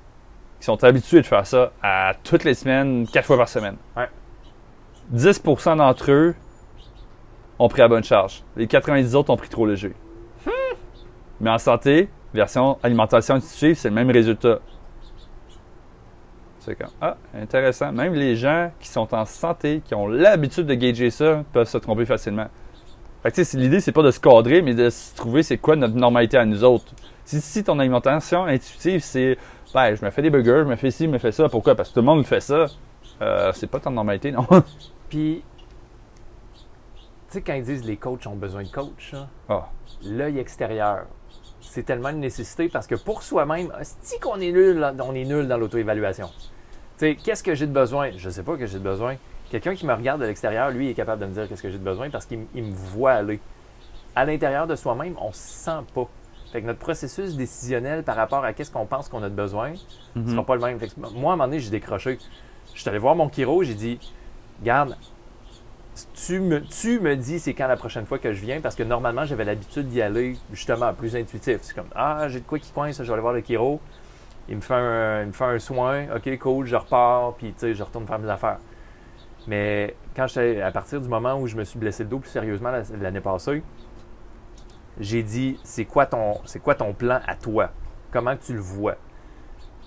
qui 0.58 0.66
sont 0.66 0.82
habitués 0.84 1.22
de 1.22 1.26
faire 1.26 1.46
ça 1.46 1.72
à 1.82 2.12
toutes 2.22 2.44
les 2.44 2.54
semaines, 2.54 3.06
4 3.12 3.24
fois 3.24 3.38
par 3.38 3.48
semaine. 3.48 3.76
Ouais. 3.96 4.08
10% 5.14 5.78
d'entre 5.78 6.10
eux 6.10 6.34
ont 7.58 7.68
pris 7.68 7.82
à 7.82 7.88
bonne 7.88 8.04
charge. 8.04 8.42
Les 8.54 8.66
90 8.66 9.16
autres 9.16 9.30
ont 9.30 9.36
pris 9.36 9.48
trop 9.48 9.66
léger. 9.66 9.94
Mais 11.40 11.50
en 11.50 11.58
santé, 11.58 12.10
version 12.34 12.78
alimentation 12.82 13.36
intuitive, 13.36 13.76
c'est 13.76 13.88
le 13.88 13.94
même 13.94 14.10
résultat. 14.10 14.60
C'est 16.60 16.74
comme, 16.76 16.90
ah, 17.00 17.16
intéressant. 17.34 17.90
Même 17.92 18.14
les 18.14 18.36
gens 18.36 18.70
qui 18.80 18.88
sont 18.88 19.12
en 19.14 19.24
santé, 19.24 19.82
qui 19.84 19.94
ont 19.94 20.06
l'habitude 20.06 20.66
de 20.66 20.74
gager 20.74 21.10
ça, 21.10 21.42
peuvent 21.52 21.66
se 21.68 21.78
tromper 21.78 22.04
facilement. 22.04 22.46
Fait 23.22 23.30
que, 23.30 23.34
tu 23.36 23.44
sais, 23.44 23.50
c'est- 23.52 23.58
l'idée, 23.58 23.80
c'est 23.80 23.92
pas 23.92 24.02
de 24.02 24.10
se 24.10 24.20
cadrer, 24.20 24.62
mais 24.62 24.74
de 24.74 24.88
se 24.90 25.14
trouver 25.14 25.42
c'est 25.42 25.58
quoi 25.58 25.76
notre 25.76 25.94
normalité 25.94 26.36
à 26.36 26.44
nous 26.44 26.62
autres. 26.64 26.92
Si, 27.24 27.40
si 27.40 27.64
ton 27.64 27.78
alimentation 27.78 28.44
intuitive, 28.44 29.00
c'est, 29.02 29.36
ben, 29.74 29.94
je 29.94 30.04
me 30.04 30.10
fais 30.10 30.22
des 30.22 30.30
burgers, 30.30 30.62
je 30.64 30.68
me 30.70 30.76
fais 30.76 30.90
ci, 30.90 31.04
je 31.06 31.10
me 31.10 31.18
fais 31.18 31.32
ça, 31.32 31.48
pourquoi? 31.48 31.74
Parce 31.74 31.90
que 31.90 31.94
tout 31.94 32.00
le 32.00 32.06
monde 32.06 32.24
fait 32.26 32.40
ça. 32.40 32.66
Euh, 33.22 33.52
c'est 33.54 33.66
pas 33.66 33.78
ton 33.80 33.90
normalité, 33.90 34.32
non? 34.32 34.46
Puis, 35.10 35.42
tu 36.54 36.62
sais, 37.28 37.42
quand 37.42 37.52
ils 37.54 37.62
disent 37.62 37.84
les 37.84 37.96
coachs 37.96 38.26
ont 38.26 38.34
besoin 38.36 38.62
de 38.64 38.68
coach, 38.70 39.12
là, 39.12 39.28
Ah. 39.48 39.68
l'œil 40.04 40.38
extérieur, 40.38 41.06
c'est 41.60 41.82
tellement 41.84 42.08
une 42.10 42.20
nécessité 42.20 42.68
parce 42.68 42.86
que 42.86 42.94
pour 42.94 43.22
soi-même, 43.22 43.72
si 44.02 44.18
qu'on 44.20 44.40
est 44.40 44.52
nul, 44.52 44.84
on 45.02 45.14
est 45.14 45.24
nul 45.24 45.46
dans 45.48 45.56
l'auto-évaluation. 45.58 46.28
Tu 46.98 47.06
sais, 47.06 47.14
qu'est-ce 47.16 47.42
que 47.42 47.54
j'ai 47.54 47.66
de 47.66 47.72
besoin? 47.72 48.10
Je 48.16 48.28
sais 48.30 48.42
pas 48.42 48.56
que 48.56 48.66
j'ai 48.66 48.78
de 48.78 48.84
besoin. 48.84 49.16
Quelqu'un 49.50 49.74
qui 49.74 49.86
me 49.86 49.92
regarde 49.94 50.20
de 50.20 50.26
l'extérieur, 50.26 50.70
lui, 50.70 50.90
est 50.90 50.94
capable 50.94 51.22
de 51.22 51.26
me 51.26 51.32
dire 51.32 51.48
qu'est-ce 51.48 51.62
que 51.62 51.70
j'ai 51.70 51.78
de 51.78 51.84
besoin 51.84 52.10
parce 52.10 52.26
qu'il 52.26 52.38
me 52.54 52.72
voit 52.72 53.12
aller. 53.12 53.40
À 54.14 54.24
l'intérieur 54.24 54.66
de 54.66 54.76
soi-même, 54.76 55.14
on 55.20 55.32
se 55.32 55.38
sent 55.38 55.84
pas. 55.94 56.08
Fait 56.52 56.60
que 56.62 56.66
notre 56.66 56.78
processus 56.80 57.36
décisionnel 57.36 58.02
par 58.02 58.16
rapport 58.16 58.44
à 58.44 58.52
qu'est-ce 58.52 58.70
qu'on 58.70 58.86
pense 58.86 59.08
qu'on 59.08 59.22
a 59.22 59.28
de 59.28 59.34
besoin, 59.34 59.72
ne 60.16 60.20
Mhm. 60.22 60.30
sera 60.30 60.44
pas 60.44 60.54
le 60.56 60.60
même. 60.60 60.78
Fait 60.78 60.88
que 60.88 60.98
moi, 60.98 61.08
à 61.08 61.12
un 61.34 61.36
moment 61.36 61.44
donné, 61.44 61.60
j'ai 61.60 61.70
décroché. 61.70 62.18
Je 62.74 62.80
suis 62.80 62.88
allé 62.88 62.98
voir 62.98 63.14
mon 63.14 63.28
chiro, 63.28 63.62
j'ai 63.62 63.74
dit, 63.74 63.98
garde, 64.62 64.96
tu 66.14 66.40
me, 66.40 67.16
dis 67.16 67.38
c'est 67.38 67.54
quand 67.54 67.66
la 67.66 67.76
prochaine 67.76 68.06
fois 68.06 68.18
que 68.18 68.32
je 68.32 68.40
viens 68.40 68.60
parce 68.60 68.74
que 68.74 68.82
normalement 68.82 69.24
j'avais 69.24 69.44
l'habitude 69.44 69.88
d'y 69.88 70.02
aller 70.02 70.36
justement 70.52 70.92
plus 70.94 71.16
intuitif. 71.16 71.58
C'est 71.62 71.74
comme 71.74 71.88
ah 71.94 72.28
j'ai 72.28 72.40
de 72.40 72.44
quoi 72.44 72.58
qui 72.58 72.70
coince, 72.72 72.98
je 72.98 73.02
vais 73.02 73.12
aller 73.12 73.22
voir 73.22 73.32
le 73.32 73.42
chiro. 73.42 73.80
Il 74.48 74.56
me 74.56 74.60
fait 74.60 74.74
un, 74.74 75.22
il 75.22 75.28
me 75.28 75.32
fait 75.32 75.44
un 75.44 75.58
soin, 75.58 76.06
ok 76.14 76.38
cool, 76.38 76.66
je 76.66 76.76
repars 76.76 77.34
puis 77.34 77.52
tu 77.52 77.60
sais 77.60 77.74
je 77.74 77.82
retourne 77.82 78.06
faire 78.06 78.18
mes 78.18 78.28
affaires. 78.28 78.58
Mais 79.46 79.96
quand 80.14 80.26
à 80.36 80.70
partir 80.70 81.00
du 81.00 81.08
moment 81.08 81.40
où 81.40 81.46
je 81.46 81.56
me 81.56 81.64
suis 81.64 81.78
blessé 81.78 82.04
le 82.04 82.10
dos 82.10 82.18
plus 82.18 82.30
sérieusement 82.30 82.70
la- 82.70 82.82
l'année 83.00 83.20
passée, 83.20 83.62
j'ai 84.98 85.22
dit 85.22 85.58
c'est 85.64 85.84
quoi 85.84 86.06
ton 86.06 86.34
c'est 86.44 86.60
quoi 86.60 86.74
ton 86.74 86.92
plan 86.92 87.20
à 87.26 87.34
toi? 87.36 87.70
Comment 88.10 88.36
tu 88.36 88.54
le 88.54 88.60
vois? 88.60 88.96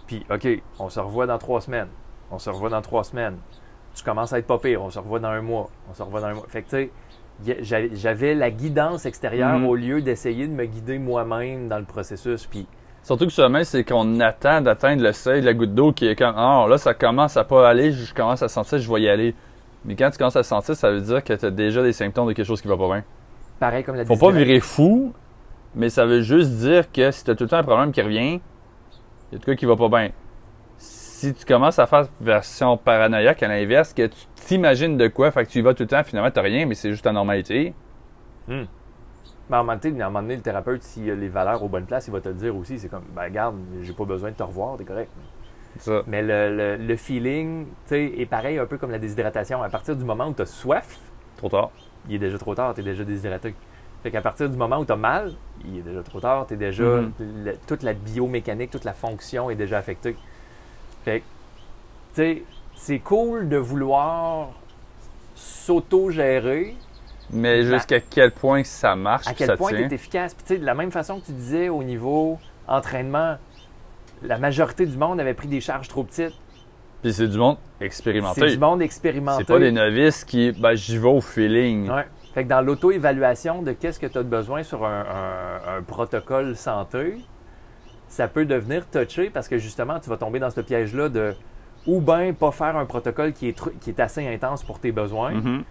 Puis 0.07 0.25
ok, 0.29 0.47
on 0.79 0.89
se 0.89 0.99
revoit 0.99 1.27
dans 1.27 1.37
trois 1.37 1.61
semaines. 1.61 1.89
On 2.31 2.39
se 2.39 2.49
revoit 2.49 2.69
dans 2.69 2.81
trois 2.81 3.03
semaines 3.03 3.37
tu 3.93 4.03
commences 4.03 4.33
à 4.33 4.39
être 4.39 4.47
pas 4.47 4.57
pire, 4.57 4.81
on 4.83 4.89
se 4.89 4.99
revoit 4.99 5.19
dans 5.19 5.29
un 5.29 5.41
mois, 5.41 5.69
on 5.89 5.93
se 5.93 6.01
revoit 6.03 6.21
dans 6.21 6.27
un 6.27 6.33
mois. 6.33 6.45
Fait 6.49 6.61
que 6.63 6.69
tu 6.69 6.91
sais, 7.45 7.89
j'avais 7.93 8.35
la 8.35 8.51
guidance 8.51 9.05
extérieure 9.05 9.57
Mhm. 9.59 9.67
au 9.67 9.75
lieu 9.75 10.01
d'essayer 10.01 10.47
de 10.47 10.53
me 10.53 10.65
guider 10.65 10.99
moi-même 10.99 11.67
dans 11.67 11.79
le 11.79 11.85
processus. 11.85 12.45
Puis 12.45 12.67
Surtout 13.01 13.25
que 13.25 13.31
souvent, 13.33 13.63
c'est 13.65 13.83
qu'on 13.83 14.19
attend 14.21 14.61
d'atteindre 14.61 15.03
le 15.03 15.11
seuil 15.11 15.41
de 15.41 15.45
la 15.45 15.53
goutte 15.53 15.73
d'eau 15.75 15.91
qui 15.91 16.07
est 16.07 16.15
comme, 16.15 16.35
ah, 16.37 16.65
là, 16.69 16.77
ça 16.77 16.93
commence 16.93 17.35
à 17.35 17.43
pas 17.43 17.67
aller, 17.67 17.91
je 17.91 18.13
commence 18.13 18.41
à 18.41 18.47
sentir, 18.47 18.77
je 18.79 18.89
vais 18.93 19.01
y 19.01 19.09
aller. 19.09 19.35
Mais 19.83 19.97
quand 19.97 20.09
tu 20.09 20.17
commences 20.17 20.37
à 20.37 20.43
sentir, 20.43 20.73
ça 20.75 20.89
veut 20.89 21.01
dire 21.01 21.21
que 21.21 21.33
tu 21.33 21.45
as 21.45 21.51
déjà 21.51 21.83
des 21.83 21.91
symptômes 21.91 22.27
de 22.29 22.33
quelque 22.33 22.45
chose 22.45 22.61
qui 22.61 22.67
va 22.69 22.77
pas 22.77 22.87
bien. 22.87 23.03
pareil 23.59 23.83
comme 23.83 23.95
la 23.97 24.05
Faut 24.05 24.15
pas 24.15 24.31
virer 24.31 24.61
fou, 24.61 25.11
mais 25.75 25.89
ça 25.89 26.05
veut 26.05 26.21
juste 26.21 26.51
dire 26.51 26.89
que 26.93 27.11
si 27.11 27.25
tu 27.25 27.31
as 27.31 27.35
tout 27.35 27.43
le 27.43 27.49
temps 27.49 27.57
un 27.57 27.63
problème 27.63 27.91
qui 27.91 28.01
revient, 28.01 28.39
il 29.31 29.33
y 29.33 29.35
a 29.35 29.39
de 29.39 29.43
quoi 29.43 29.55
qui 29.57 29.65
va 29.65 29.75
pas 29.75 29.89
bien. 29.89 30.11
Si 31.23 31.33
tu 31.33 31.45
commences 31.45 31.79
à 31.79 31.87
faire 31.87 32.07
version 32.19 32.75
paranoïaque 32.75 33.41
à 33.43 33.47
l'inverse, 33.47 33.93
que 33.93 34.07
tu 34.07 34.25
t'imagines 34.35 34.97
de 34.97 35.07
quoi, 35.07 35.31
fait 35.31 35.45
que 35.45 35.49
tu 35.51 35.59
y 35.59 35.61
vas 35.61 35.73
tout 35.73 35.83
le 35.83 35.87
temps, 35.87 36.03
finalement, 36.03 36.29
t'as 36.29 36.41
rien, 36.41 36.65
mais 36.65 36.75
c'est 36.75 36.91
juste 36.91 37.05
ta 37.05 37.13
normalité. 37.13 37.73
Mais 38.49 38.65
à 39.49 39.59
un 39.59 39.63
moment 39.63 39.77
donné, 39.81 40.01
à 40.01 40.07
un 40.07 40.09
moment 40.09 40.21
donné, 40.21 40.35
le 40.35 40.41
thérapeute, 40.41 40.83
s'il 40.83 41.09
a 41.09 41.15
les 41.15 41.29
valeurs 41.29 41.63
aux 41.63 41.69
bonnes 41.69 41.85
places, 41.85 42.09
il 42.09 42.11
va 42.11 42.19
te 42.19 42.27
le 42.27 42.35
dire 42.35 42.53
aussi. 42.53 42.77
C'est 42.77 42.89
comme, 42.89 43.05
ben 43.15 43.23
regarde, 43.23 43.55
j'ai 43.83 43.93
pas 43.93 44.03
besoin 44.03 44.31
de 44.31 44.35
te 44.35 44.43
revoir, 44.43 44.75
t'es 44.75 44.83
correct. 44.83 45.09
Ça. 45.79 46.01
Mais 46.07 46.21
le, 46.21 46.53
le- 46.57 46.75
le 46.75 46.95
feeling, 46.97 47.67
tu 47.67 47.71
sais, 47.95 48.03
est 48.17 48.25
pareil 48.25 48.57
un 48.59 48.65
peu 48.65 48.77
comme 48.77 48.91
la 48.91 48.99
déshydratation. 48.99 49.63
À 49.63 49.69
partir 49.69 49.95
du 49.95 50.03
moment 50.03 50.27
où 50.27 50.33
tu 50.33 50.41
as 50.41 50.45
soif, 50.45 50.99
Trop 51.37 51.47
tard. 51.47 51.71
il 52.09 52.15
est 52.15 52.19
déjà 52.19 52.37
trop 52.37 52.53
tard, 52.53 52.73
tu 52.73 52.81
es 52.81 52.83
déjà 52.83 53.05
déshydraté. 53.05 53.55
Fait 54.03 54.11
qu'à 54.11 54.21
partir 54.21 54.49
du 54.49 54.57
moment 54.57 54.77
où 54.79 54.83
tu 54.85 54.91
as 54.91 54.97
mal, 54.97 55.31
il 55.65 55.77
est 55.77 55.83
déjà 55.83 56.03
trop 56.03 56.19
tard, 56.19 56.47
tu 56.47 56.55
es 56.55 56.57
déjà. 56.57 56.83
Mhm. 56.83 57.13
le- 57.45 57.55
toute 57.65 57.83
la 57.83 57.93
biomécanique, 57.93 58.71
toute 58.71 58.83
la 58.83 58.93
fonction 58.93 59.49
est 59.49 59.55
déjà 59.55 59.77
affectée. 59.77 60.17
Fait 61.05 61.19
que, 61.19 61.23
tu 62.15 62.21
sais, 62.21 62.43
c'est 62.75 62.99
cool 62.99 63.49
de 63.49 63.57
vouloir 63.57 64.49
s'auto-gérer, 65.35 66.75
Mais 67.31 67.63
jusqu'à 67.63 67.99
quel 67.99 68.31
point 68.31 68.63
ça 68.63 68.95
marche, 68.95 69.27
à 69.27 69.33
quel 69.33 69.47
ça 69.47 69.57
point 69.57 69.69
tu 69.71 69.81
es 69.81 69.93
efficace. 69.93 70.33
Puis, 70.33 70.43
tu 70.45 70.53
sais, 70.53 70.59
de 70.59 70.65
la 70.65 70.73
même 70.75 70.91
façon 70.91 71.19
que 71.19 71.25
tu 71.25 71.31
disais 71.31 71.69
au 71.69 71.83
niveau 71.83 72.37
entraînement, 72.67 73.37
la 74.21 74.37
majorité 74.37 74.85
du 74.85 74.97
monde 74.97 75.19
avait 75.19 75.33
pris 75.33 75.47
des 75.47 75.61
charges 75.61 75.87
trop 75.87 76.03
petites. 76.03 76.33
Puis 77.01 77.11
c'est 77.13 77.27
du 77.27 77.37
monde 77.37 77.57
C'est 77.79 77.85
expérimenté. 77.85 78.47
du 78.51 78.57
monde 78.57 78.81
expérimenté. 78.81 79.43
C'est 79.45 79.53
pas 79.53 79.59
des 79.59 79.71
novices 79.71 80.23
qui, 80.23 80.51
ben, 80.53 80.73
j'y 80.73 80.97
vais 80.97 81.07
au 81.09 81.19
feeling. 81.19 81.89
Ouais. 81.89 82.05
Fait 82.33 82.43
que 82.45 82.49
dans 82.49 82.61
l'auto-évaluation 82.61 83.61
de 83.61 83.73
qu'est-ce 83.73 83.99
que 83.99 84.07
tu 84.07 84.17
as 84.17 84.23
besoin 84.23 84.63
sur 84.63 84.85
un, 84.85 85.01
un- 85.01 85.77
un 85.77 85.81
protocole 85.83 86.55
santé, 86.55 87.17
ça 88.13 88.27
peut 88.27 88.45
devenir 88.45 88.85
touché 88.87 89.29
parce 89.31 89.47
que 89.47 89.57
justement, 89.57 89.99
tu 89.99 90.09
vas 90.09 90.17
tomber 90.17 90.39
dans 90.39 90.51
ce 90.51 90.61
piège-là 90.61 91.09
de 91.09 91.33
ou 91.87 91.99
bien 91.99 92.31
pas 92.33 92.51
faire 92.51 92.77
un 92.77 92.85
protocole 92.85 93.33
qui 93.33 93.49
est, 93.49 93.79
qui 93.81 93.89
est 93.89 93.99
assez 93.99 94.25
intense 94.27 94.63
pour 94.63 94.79
tes 94.79 94.91
besoins, 94.91 95.31
Mhm. 95.31 95.63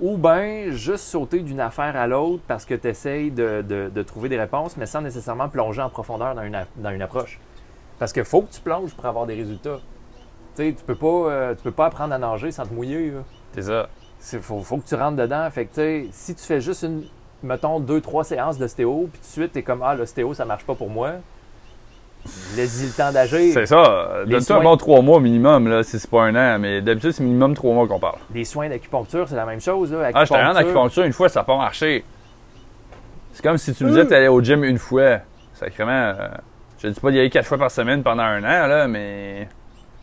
ou 0.00 0.16
bien 0.18 0.70
juste 0.70 1.04
sauter 1.04 1.40
d'une 1.40 1.60
affaire 1.60 1.96
à 1.96 2.06
l'autre 2.06 2.42
parce 2.46 2.64
que 2.64 2.74
tu 2.74 2.88
essayes 2.88 3.30
de, 3.30 3.62
de- 3.62 3.90
de 3.94 4.02
trouver 4.02 4.28
des 4.28 4.38
réponses, 4.38 4.76
mais 4.76 4.86
sans 4.86 5.00
nécessairement 5.00 5.48
plonger 5.48 5.80
en 5.82 5.88
profondeur 5.88 6.34
dans 6.34 6.42
une, 6.42 6.58
dans 6.76 6.90
une 6.90 7.02
approche. 7.02 7.38
Parce 7.98 8.12
qu'il 8.12 8.24
faut 8.24 8.42
que 8.42 8.52
tu 8.52 8.60
plonges 8.60 8.92
pour 8.94 9.06
avoir 9.06 9.26
des 9.26 9.34
résultats. 9.34 9.78
Tu 10.56 10.64
sais, 10.64 10.74
tu 10.76 10.84
peux 10.84 10.94
pas, 10.96 11.06
euh, 11.30 11.54
tu 11.54 11.62
peux 11.62 11.70
pas 11.72 11.86
apprendre 11.86 12.12
à 12.14 12.18
nager 12.18 12.50
sans 12.50 12.66
te 12.66 12.74
mouiller. 12.74 13.12
C'est 13.52 13.62
ça. 13.62 13.88
Il 14.32 14.40
faut, 14.40 14.60
faut 14.60 14.78
que 14.78 14.86
tu 14.88 14.94
rentres 14.96 15.16
dedans. 15.16 15.48
Fait 15.50 15.64
que, 15.66 15.70
tu 15.70 15.80
sais, 15.80 16.06
si 16.10 16.34
tu 16.34 16.42
fais 16.44 16.60
juste 16.60 16.82
une, 16.82 17.04
mettons, 17.42 17.78
deux, 17.80 18.00
trois 18.00 18.24
séances 18.24 18.58
d'ostéo, 18.58 19.08
puis 19.12 19.20
tout 19.20 19.26
de 19.26 19.32
suite, 19.32 19.52
tu 19.52 19.60
es 19.60 19.62
comme, 19.62 19.82
ah, 19.82 19.94
l'ostéo, 19.94 20.34
ça 20.34 20.44
marche 20.44 20.64
pas 20.66 20.74
pour 20.74 20.90
moi. 20.90 21.12
Laisse-y 22.56 22.86
le 22.86 22.92
temps 22.92 23.12
d'agir. 23.12 23.52
C'est 23.54 23.66
ça. 23.66 24.22
Donne-toi 24.26 24.36
un 24.36 24.40
soins- 24.40 24.62
bon 24.62 24.76
trois 24.76 25.00
mois 25.02 25.20
minimum, 25.20 25.68
là, 25.68 25.82
si 25.82 25.98
c'est 25.98 26.10
pas 26.10 26.24
un 26.24 26.34
an. 26.34 26.58
Mais 26.58 26.82
d'habitude, 26.82 27.12
c'est 27.12 27.22
minimum 27.22 27.54
trois 27.54 27.72
mois 27.74 27.86
qu'on 27.88 27.98
parle. 27.98 28.18
Les 28.34 28.44
soins 28.44 28.68
d'acupuncture, 28.68 29.28
c'est 29.28 29.36
la 29.36 29.46
même 29.46 29.60
chose. 29.60 29.92
Là. 29.92 30.10
Ah, 30.14 30.24
j'étais 30.24 30.36
allé 30.38 30.48
en 30.50 30.56
acupuncture 30.56 31.04
une 31.04 31.12
fois, 31.12 31.28
ça 31.28 31.40
n'a 31.40 31.44
pas 31.44 31.56
marché. 31.56 32.04
C'est 33.32 33.42
comme 33.42 33.56
si 33.56 33.72
tu 33.72 33.84
me 33.84 33.90
disais 33.90 34.02
que 34.02 34.08
tu 34.08 34.14
allais 34.14 34.28
au 34.28 34.42
gym 34.42 34.64
une 34.64 34.78
fois. 34.78 35.18
Sacrément. 35.54 35.90
euh, 35.92 36.28
je 36.78 36.88
dis 36.88 37.00
pas 37.00 37.10
d'y 37.10 37.18
aller 37.18 37.30
quatre 37.30 37.46
fois 37.46 37.58
par 37.58 37.70
semaine 37.70 38.02
pendant 38.02 38.22
un 38.24 38.38
an, 38.44 38.66
là, 38.66 38.86
mais. 38.88 39.48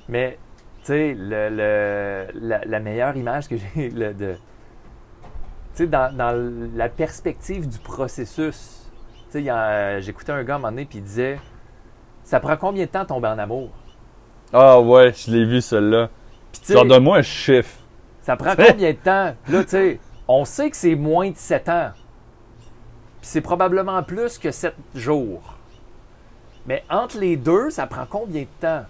Mais, 0.10 0.38
tu 0.82 0.88
sais, 0.88 1.16
le, 1.18 1.50
le- 1.50 2.26
la, 2.48 2.62
la 2.66 2.80
meilleure 2.80 3.16
image 3.18 3.48
que 3.48 3.56
j'ai 3.58 3.90
de. 3.90 4.34
Tu 5.76 5.84
sais, 5.84 5.88
dans, 5.88 6.16
dans 6.16 6.34
la 6.76 6.88
perspective 6.90 7.68
du 7.68 7.78
processus, 7.80 8.90
tu 9.32 9.44
sais, 9.44 9.50
a- 9.50 10.00
j'écoutais 10.00 10.32
un 10.32 10.44
gars 10.44 10.54
à 10.54 10.56
un 10.58 10.60
moment 10.60 10.72
donné, 10.72 10.86
puis 10.86 11.00
il 11.00 11.04
disait 11.04 11.38
Ça 12.26 12.40
prend 12.42 12.58
combien 12.58 12.84
de 12.86 12.90
temps 12.90 13.04
de 13.04 13.08
tomber 13.08 13.28
en 13.30 13.40
amour? 13.40 13.70
Ah 14.52 14.82
ouais, 14.82 15.14
je 15.14 15.32
l'ai 15.32 15.46
vu, 15.46 15.62
celle-là. 15.62 16.10
Puis, 16.52 16.62
sais, 16.66 16.74
Genre, 16.74 16.86
donne-moi 16.86 17.18
un 17.20 17.22
chiffre. 17.22 17.78
Ça 18.22 18.36
prend 18.36 18.56
combien 18.56 18.92
de 18.92 18.98
temps? 18.98 19.34
Puis 19.44 19.54
là, 19.54 19.64
tu 19.64 19.70
sais, 19.70 20.00
on 20.28 20.44
sait 20.44 20.70
que 20.70 20.76
c'est 20.76 20.96
moins 20.96 21.30
de 21.30 21.38
7 21.38 21.70
ans. 21.70 21.92
Puis 23.22 23.30
c'est 23.30 23.42
probablement 23.42 24.02
plus 24.04 24.38
que 24.38 24.52
7 24.52 24.76
jours. 24.96 25.42
Mais 26.68 26.84
entre 26.90 27.20
les 27.20 27.38
deux, 27.38 27.70
ça 27.70 27.86
prend 27.86 28.06
combien 28.10 28.42
de 28.42 28.48
temps? 28.60 28.86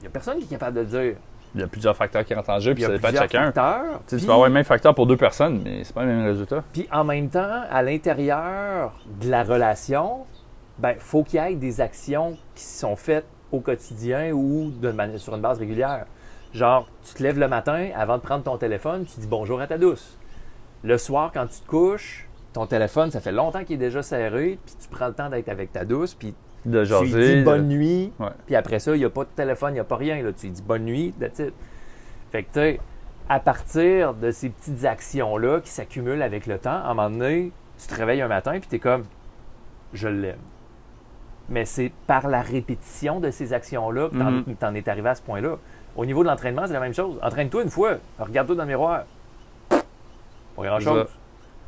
Il 0.00 0.02
n'y 0.02 0.06
a 0.08 0.10
personne 0.10 0.38
qui 0.38 0.44
est 0.44 0.48
capable 0.48 0.76
de 0.76 0.80
le 0.80 0.86
dire. 0.86 1.16
Il 1.54 1.60
y 1.60 1.64
a 1.64 1.68
plusieurs 1.68 1.96
facteurs 1.96 2.24
qui 2.24 2.34
rentrent 2.34 2.50
en 2.50 2.58
jeu, 2.58 2.74
puis 2.74 2.82
ça 2.82 2.88
dépend 2.90 3.12
de 3.12 3.16
chacun. 3.16 3.44
facteurs. 3.52 3.84
Tu 3.84 3.90
sais, 3.90 4.00
tu 4.08 4.16
Puis- 4.16 4.26
peux 4.26 4.32
avoir 4.32 4.48
le 4.48 4.54
même 4.54 4.64
facteur 4.64 4.92
pour 4.92 5.06
deux 5.06 5.16
personnes, 5.16 5.62
mais 5.64 5.84
c'est 5.84 5.94
pas 5.94 6.02
le 6.02 6.08
même 6.08 6.26
résultat. 6.26 6.64
Puis 6.72 6.88
en 6.90 7.04
même 7.04 7.28
temps, 7.28 7.62
à 7.70 7.80
l'intérieur 7.82 8.92
de 9.20 9.30
la 9.30 9.44
relation, 9.44 10.26
ben 10.78 10.94
faut 10.98 11.22
qu'il 11.22 11.40
y 11.40 11.42
ait 11.52 11.54
des 11.56 11.80
actions 11.80 12.36
qui 12.54 12.64
sont 12.64 12.96
faites 12.96 13.26
au 13.52 13.60
quotidien 13.60 14.32
ou 14.32 14.72
sur 15.16 15.34
une 15.34 15.40
base 15.40 15.58
régulière. 15.58 16.06
Genre, 16.52 16.88
tu 17.04 17.14
te 17.14 17.22
lèves 17.22 17.38
le 17.38 17.48
matin, 17.48 17.90
avant 17.96 18.16
de 18.16 18.22
prendre 18.22 18.44
ton 18.44 18.56
téléphone, 18.58 19.04
tu 19.04 19.20
dis 19.20 19.26
bonjour 19.26 19.60
à 19.60 19.66
ta 19.66 19.78
douce. 19.78 20.18
Le 20.82 20.98
soir, 20.98 21.30
quand 21.32 21.46
tu 21.46 21.60
te 21.60 21.66
couches, 21.66 22.28
ton 22.52 22.66
téléphone, 22.66 23.10
ça 23.10 23.20
fait 23.20 23.32
longtemps 23.32 23.64
qu'il 23.64 23.76
est 23.76 23.78
déjà 23.78 24.02
serré, 24.02 24.58
puis 24.64 24.74
tu 24.80 24.88
prends 24.88 25.08
le 25.08 25.14
temps 25.14 25.28
d'être 25.30 25.48
avec 25.48 25.72
ta 25.72 25.84
douce, 25.84 26.14
puis 26.14 26.34
De 26.64 26.84
tu 26.84 26.92
lui 27.04 27.10
dis 27.10 27.36
de- 27.36 27.42
bonne 27.44 27.68
nuit, 27.68 28.12
Ouais. 28.20 28.28
puis 28.46 28.54
après 28.54 28.78
ça, 28.78 28.94
il 28.94 28.98
n'y 28.98 29.04
a 29.04 29.10
pas 29.10 29.24
de 29.24 29.30
téléphone, 29.30 29.70
il 29.70 29.74
n'y 29.74 29.80
a 29.80 29.84
pas 29.84 29.96
rien. 29.96 30.22
Là. 30.22 30.32
Tu 30.32 30.46
lui 30.46 30.52
dis 30.52 30.62
bonne 30.62 30.84
nuit, 30.84 31.12
that's 31.18 31.38
it. 31.40 31.52
Fait 32.30 32.42
que, 32.44 32.48
tu 32.48 32.54
sais, 32.60 32.80
à 33.28 33.40
partir 33.40 34.14
de 34.14 34.30
ces 34.30 34.50
petites 34.50 34.84
actions-là 34.84 35.60
qui 35.60 35.70
s'accumulent 35.70 36.22
avec 36.22 36.46
le 36.46 36.58
temps, 36.58 36.70
à 36.70 36.90
un 36.90 36.94
moment 36.94 37.10
donné, 37.10 37.50
tu 37.78 37.86
te 37.88 37.94
réveilles 37.94 38.22
un 38.22 38.28
matin, 38.28 38.52
puis 38.60 38.68
tu 38.68 38.76
es 38.76 38.78
comme, 38.78 39.04
je 39.92 40.08
l'aime. 40.08 40.36
Mais 41.48 41.64
c'est 41.64 41.92
par 42.06 42.28
la 42.28 42.40
répétition 42.40 43.20
de 43.20 43.30
ces 43.30 43.52
actions-là 43.52 44.08
que 44.08 44.14
Mhm. 44.16 44.44
tu 44.58 44.64
en 44.66 44.74
es 44.74 44.88
arrivé 44.88 45.08
à 45.10 45.14
ce 45.14 45.22
point-là. 45.22 45.56
Au 45.96 46.06
niveau 46.06 46.22
de 46.24 46.28
l'entraînement, 46.28 46.66
c'est 46.66 46.72
la 46.72 46.80
même 46.80 46.94
chose. 46.94 47.18
Entraîne-toi 47.22 47.62
une 47.62 47.70
fois, 47.70 47.94
regarde-toi 48.18 48.56
dans 48.56 48.62
le 48.62 48.68
miroir. 48.68 49.02
Pas 49.68 50.62
grand-chose. 50.62 51.06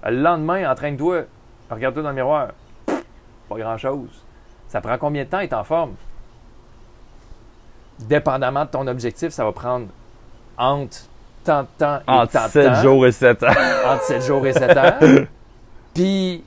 Le 0.05 0.23
lendemain, 0.23 0.71
entraîne-toi, 0.71 1.23
regarde-toi 1.71 2.03
dans 2.03 2.09
le 2.11 2.15
miroir. 2.15 2.49
Pas 3.49 3.57
grand-chose. 3.59 4.09
Ça 4.69 4.81
prend 4.81 4.97
combien 4.99 5.25
de 5.25 5.29
temps 5.29 5.41
être 5.41 5.53
en 5.53 5.65
forme? 5.65 5.95
Dépendamment 7.99 8.65
de 8.65 8.71
ton 8.71 8.87
objectif, 8.87 9.31
ça 9.31 9.45
va 9.45 9.53
prendre 9.53 9.87
entre 10.59 10.99
tant 11.45 11.63
de 11.63 11.69
temps 11.79 11.99
et 12.07 12.11
Entre 12.11 12.33
tant 12.33 12.45
de 12.47 12.51
7 12.51 12.67
temps. 12.67 12.83
jours 12.83 13.07
et 13.07 13.13
7 13.13 13.43
ans. 13.43 13.47
Entre 13.87 14.03
7 14.03 14.23
jours 14.23 14.47
et 14.47 14.53
7 14.53 14.77
ans. 14.77 14.99
Puis, 15.95 16.45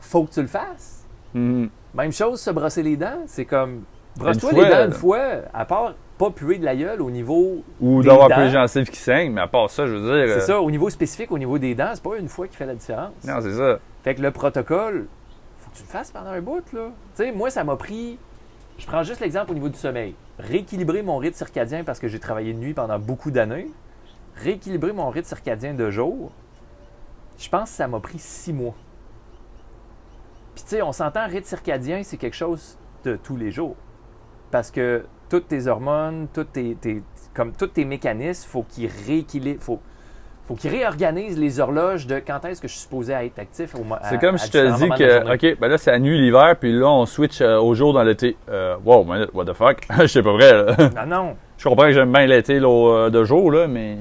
faut 0.00 0.24
que 0.24 0.32
tu 0.32 0.40
le 0.42 0.46
fasses. 0.48 1.04
Mhm. 1.34 1.68
Même 1.94 2.12
chose, 2.12 2.40
se 2.40 2.50
brosser 2.50 2.82
les 2.82 2.96
dents, 2.96 3.22
c'est 3.26 3.44
comme. 3.44 3.82
Brosse-toi 4.16 4.52
les 4.52 4.68
dents 4.68 4.84
une 4.86 4.92
fois, 4.92 5.20
à 5.54 5.64
part 5.64 5.94
pas 6.18 6.30
puer 6.30 6.58
de 6.58 6.64
la 6.64 6.74
gueule 6.76 7.00
au 7.00 7.10
niveau. 7.10 7.62
Ou 7.80 8.02
d'avoir 8.02 8.28
peu 8.28 8.42
les 8.42 8.50
gencives 8.50 8.90
qui 8.90 8.98
saignent, 8.98 9.32
mais 9.32 9.40
à 9.40 9.46
part 9.46 9.70
ça, 9.70 9.86
je 9.86 9.94
veux 9.94 10.00
dire. 10.00 10.34
C'est 10.34 10.42
euh, 10.42 10.46
ça, 10.46 10.60
au 10.60 10.70
niveau 10.70 10.90
spécifique, 10.90 11.30
au 11.30 11.38
niveau 11.38 11.58
des 11.58 11.74
dents, 11.74 11.90
c'est 11.94 12.02
pas 12.02 12.16
une 12.18 12.28
fois 12.28 12.48
qui 12.48 12.56
fait 12.56 12.66
la 12.66 12.74
différence. 12.74 13.12
Non, 13.24 13.40
c'est 13.40 13.54
ça. 13.54 13.78
Fait 14.02 14.14
que 14.14 14.20
le 14.20 14.32
protocole, 14.32 15.06
faut 15.58 15.70
que 15.70 15.76
tu 15.76 15.82
le 15.84 15.88
fasses 15.88 16.10
pendant 16.10 16.30
un 16.30 16.40
bout, 16.40 16.64
là. 16.72 16.88
Tu 17.16 17.22
sais, 17.22 17.32
moi, 17.32 17.50
ça 17.50 17.64
m'a 17.64 17.76
pris. 17.76 18.18
Je 18.78 18.86
prends 18.86 19.02
juste 19.02 19.20
l'exemple 19.20 19.52
au 19.52 19.54
niveau 19.54 19.68
du 19.68 19.78
sommeil. 19.78 20.14
Rééquilibrer 20.38 21.02
mon 21.02 21.16
rythme 21.18 21.36
circadien 21.36 21.84
parce 21.84 21.98
que 21.98 22.08
j'ai 22.08 22.20
travaillé 22.20 22.52
de 22.52 22.58
nuit 22.58 22.74
pendant 22.74 22.98
beaucoup 22.98 23.30
d'années. 23.30 23.68
Rééquilibrer 24.36 24.92
mon 24.92 25.08
rythme 25.10 25.28
circadien 25.28 25.74
de 25.74 25.90
jour. 25.90 26.30
Je 27.38 27.48
pense 27.48 27.70
que 27.70 27.76
ça 27.76 27.88
m'a 27.88 28.00
pris 28.00 28.18
six 28.18 28.52
mois. 28.52 28.74
Puis, 30.58 30.64
tu 30.64 30.74
sais, 30.74 30.82
on 30.82 30.90
s'entend, 30.90 31.24
rythme 31.28 31.44
circadien, 31.44 32.00
c'est 32.02 32.16
quelque 32.16 32.34
chose 32.34 32.76
de 33.04 33.14
tous 33.14 33.36
les 33.36 33.52
jours. 33.52 33.76
Parce 34.50 34.72
que 34.72 35.04
toutes 35.30 35.46
tes 35.46 35.68
hormones, 35.68 36.26
tous 36.34 36.42
tes, 36.42 36.74
tes- 36.74 37.00
comme 37.32 37.52
tous 37.52 37.68
tes 37.68 37.84
mécanismes, 37.84 38.48
faut 38.50 38.64
qu'ils 38.68 38.90
rééquilibrent. 39.06 39.62
Faut, 39.62 39.78
faut 40.48 40.56
qu'ils 40.56 40.72
réorganisent 40.72 41.38
les 41.38 41.60
horloges 41.60 42.08
de 42.08 42.18
quand 42.18 42.44
est-ce 42.44 42.60
que 42.60 42.66
je 42.66 42.72
suis 42.72 42.82
supposé 42.82 43.12
être 43.12 43.38
actif. 43.38 43.72
C'est 44.10 44.18
comme 44.18 44.34
à 44.34 44.38
si 44.38 44.48
je 44.48 44.52
te 44.52 44.76
dis 44.78 44.88
que. 44.98 45.32
OK, 45.52 45.58
ben 45.60 45.68
là, 45.68 45.78
c'est 45.78 45.92
la 45.92 46.00
nuit, 46.00 46.20
l'hiver, 46.20 46.56
puis 46.58 46.72
là, 46.72 46.88
on 46.88 47.06
switch 47.06 47.40
euh, 47.40 47.60
au 47.60 47.74
jour 47.76 47.92
dans 47.92 48.02
l'été. 48.02 48.36
Euh, 48.48 48.74
wow, 48.84 49.06
what 49.34 49.44
the 49.44 49.52
fuck? 49.52 49.86
Je 50.00 50.06
sais 50.06 50.22
pas 50.24 50.32
vrai, 50.32 50.52
là. 50.52 50.76
Non, 51.06 51.06
non. 51.06 51.36
Je 51.56 51.68
comprends 51.68 51.84
que 51.84 51.92
j'aime 51.92 52.10
bien 52.12 52.26
l'été 52.26 52.58
euh, 52.60 53.10
de 53.10 53.22
jour, 53.22 53.52
là, 53.52 53.68
mais 53.68 53.96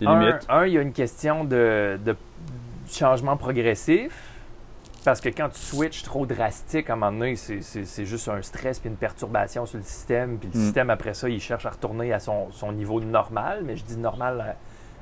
des 0.00 0.06
Un, 0.06 0.66
il 0.66 0.72
y 0.74 0.76
a 0.76 0.82
une 0.82 0.92
question 0.92 1.44
de, 1.44 1.98
de 2.04 2.14
changement 2.90 3.38
progressif. 3.38 4.27
Parce 5.08 5.22
que 5.22 5.30
quand 5.30 5.48
tu 5.48 5.58
switches 5.58 6.02
trop 6.02 6.26
drastique, 6.26 6.90
à 6.90 6.92
un 6.92 6.96
moment 6.96 7.12
donné, 7.18 7.34
c'est- 7.34 8.04
juste 8.04 8.28
un 8.28 8.42
stress 8.42 8.78
puis 8.78 8.90
une 8.90 8.96
perturbation 8.96 9.64
sur 9.64 9.78
le 9.78 9.82
système. 9.82 10.36
Puis 10.36 10.50
le 10.52 10.58
Mm. 10.60 10.62
système, 10.64 10.90
après 10.90 11.14
ça, 11.14 11.30
il 11.30 11.40
cherche 11.40 11.64
à 11.64 11.70
retourner 11.70 12.12
à 12.12 12.18
son, 12.20 12.48
son 12.52 12.72
niveau 12.72 13.00
normal. 13.00 13.62
Mais 13.64 13.74
je 13.74 13.84
dis 13.84 13.96
normal 13.96 14.44
euh, 14.46 14.52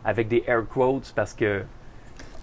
avec 0.05 0.29
des 0.29 0.45
air 0.47 0.63
quotes 0.73 1.13
parce 1.17 1.35
que 1.35 1.65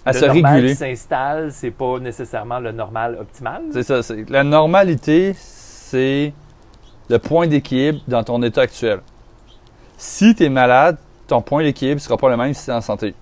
À 0.05 0.11
le 0.11 0.19
se 0.19 0.25
normal 0.25 0.55
réguler. 0.55 0.71
qui 0.73 0.75
s'installe, 0.75 1.53
c'est 1.53 1.71
pas 1.71 1.99
nécessairement 1.99 2.59
le 2.59 2.73
normal 2.73 3.15
optimal. 3.17 3.61
C'est 3.71 3.83
ça. 3.83 4.01
La 4.27 4.43
normalité, 4.43 5.33
c'est 5.37 6.33
le 7.09 7.17
point 7.17 7.47
d'équilibre 7.47 8.01
dans 8.09 8.25
ton 8.25 8.43
état 8.43 8.59
actuel. 8.63 8.99
Si 9.95 10.35
tu 10.35 10.43
es 10.43 10.49
malade, 10.49 10.97
ton 11.27 11.41
point 11.41 11.63
d'équilibre 11.63 12.01
sera 12.01 12.17
pas 12.17 12.27
le 12.29 12.35
même 12.35 12.53
si 12.53 12.65
tu 12.65 12.71
es 12.71 12.73
en 12.73 12.81
santé. 12.81 13.15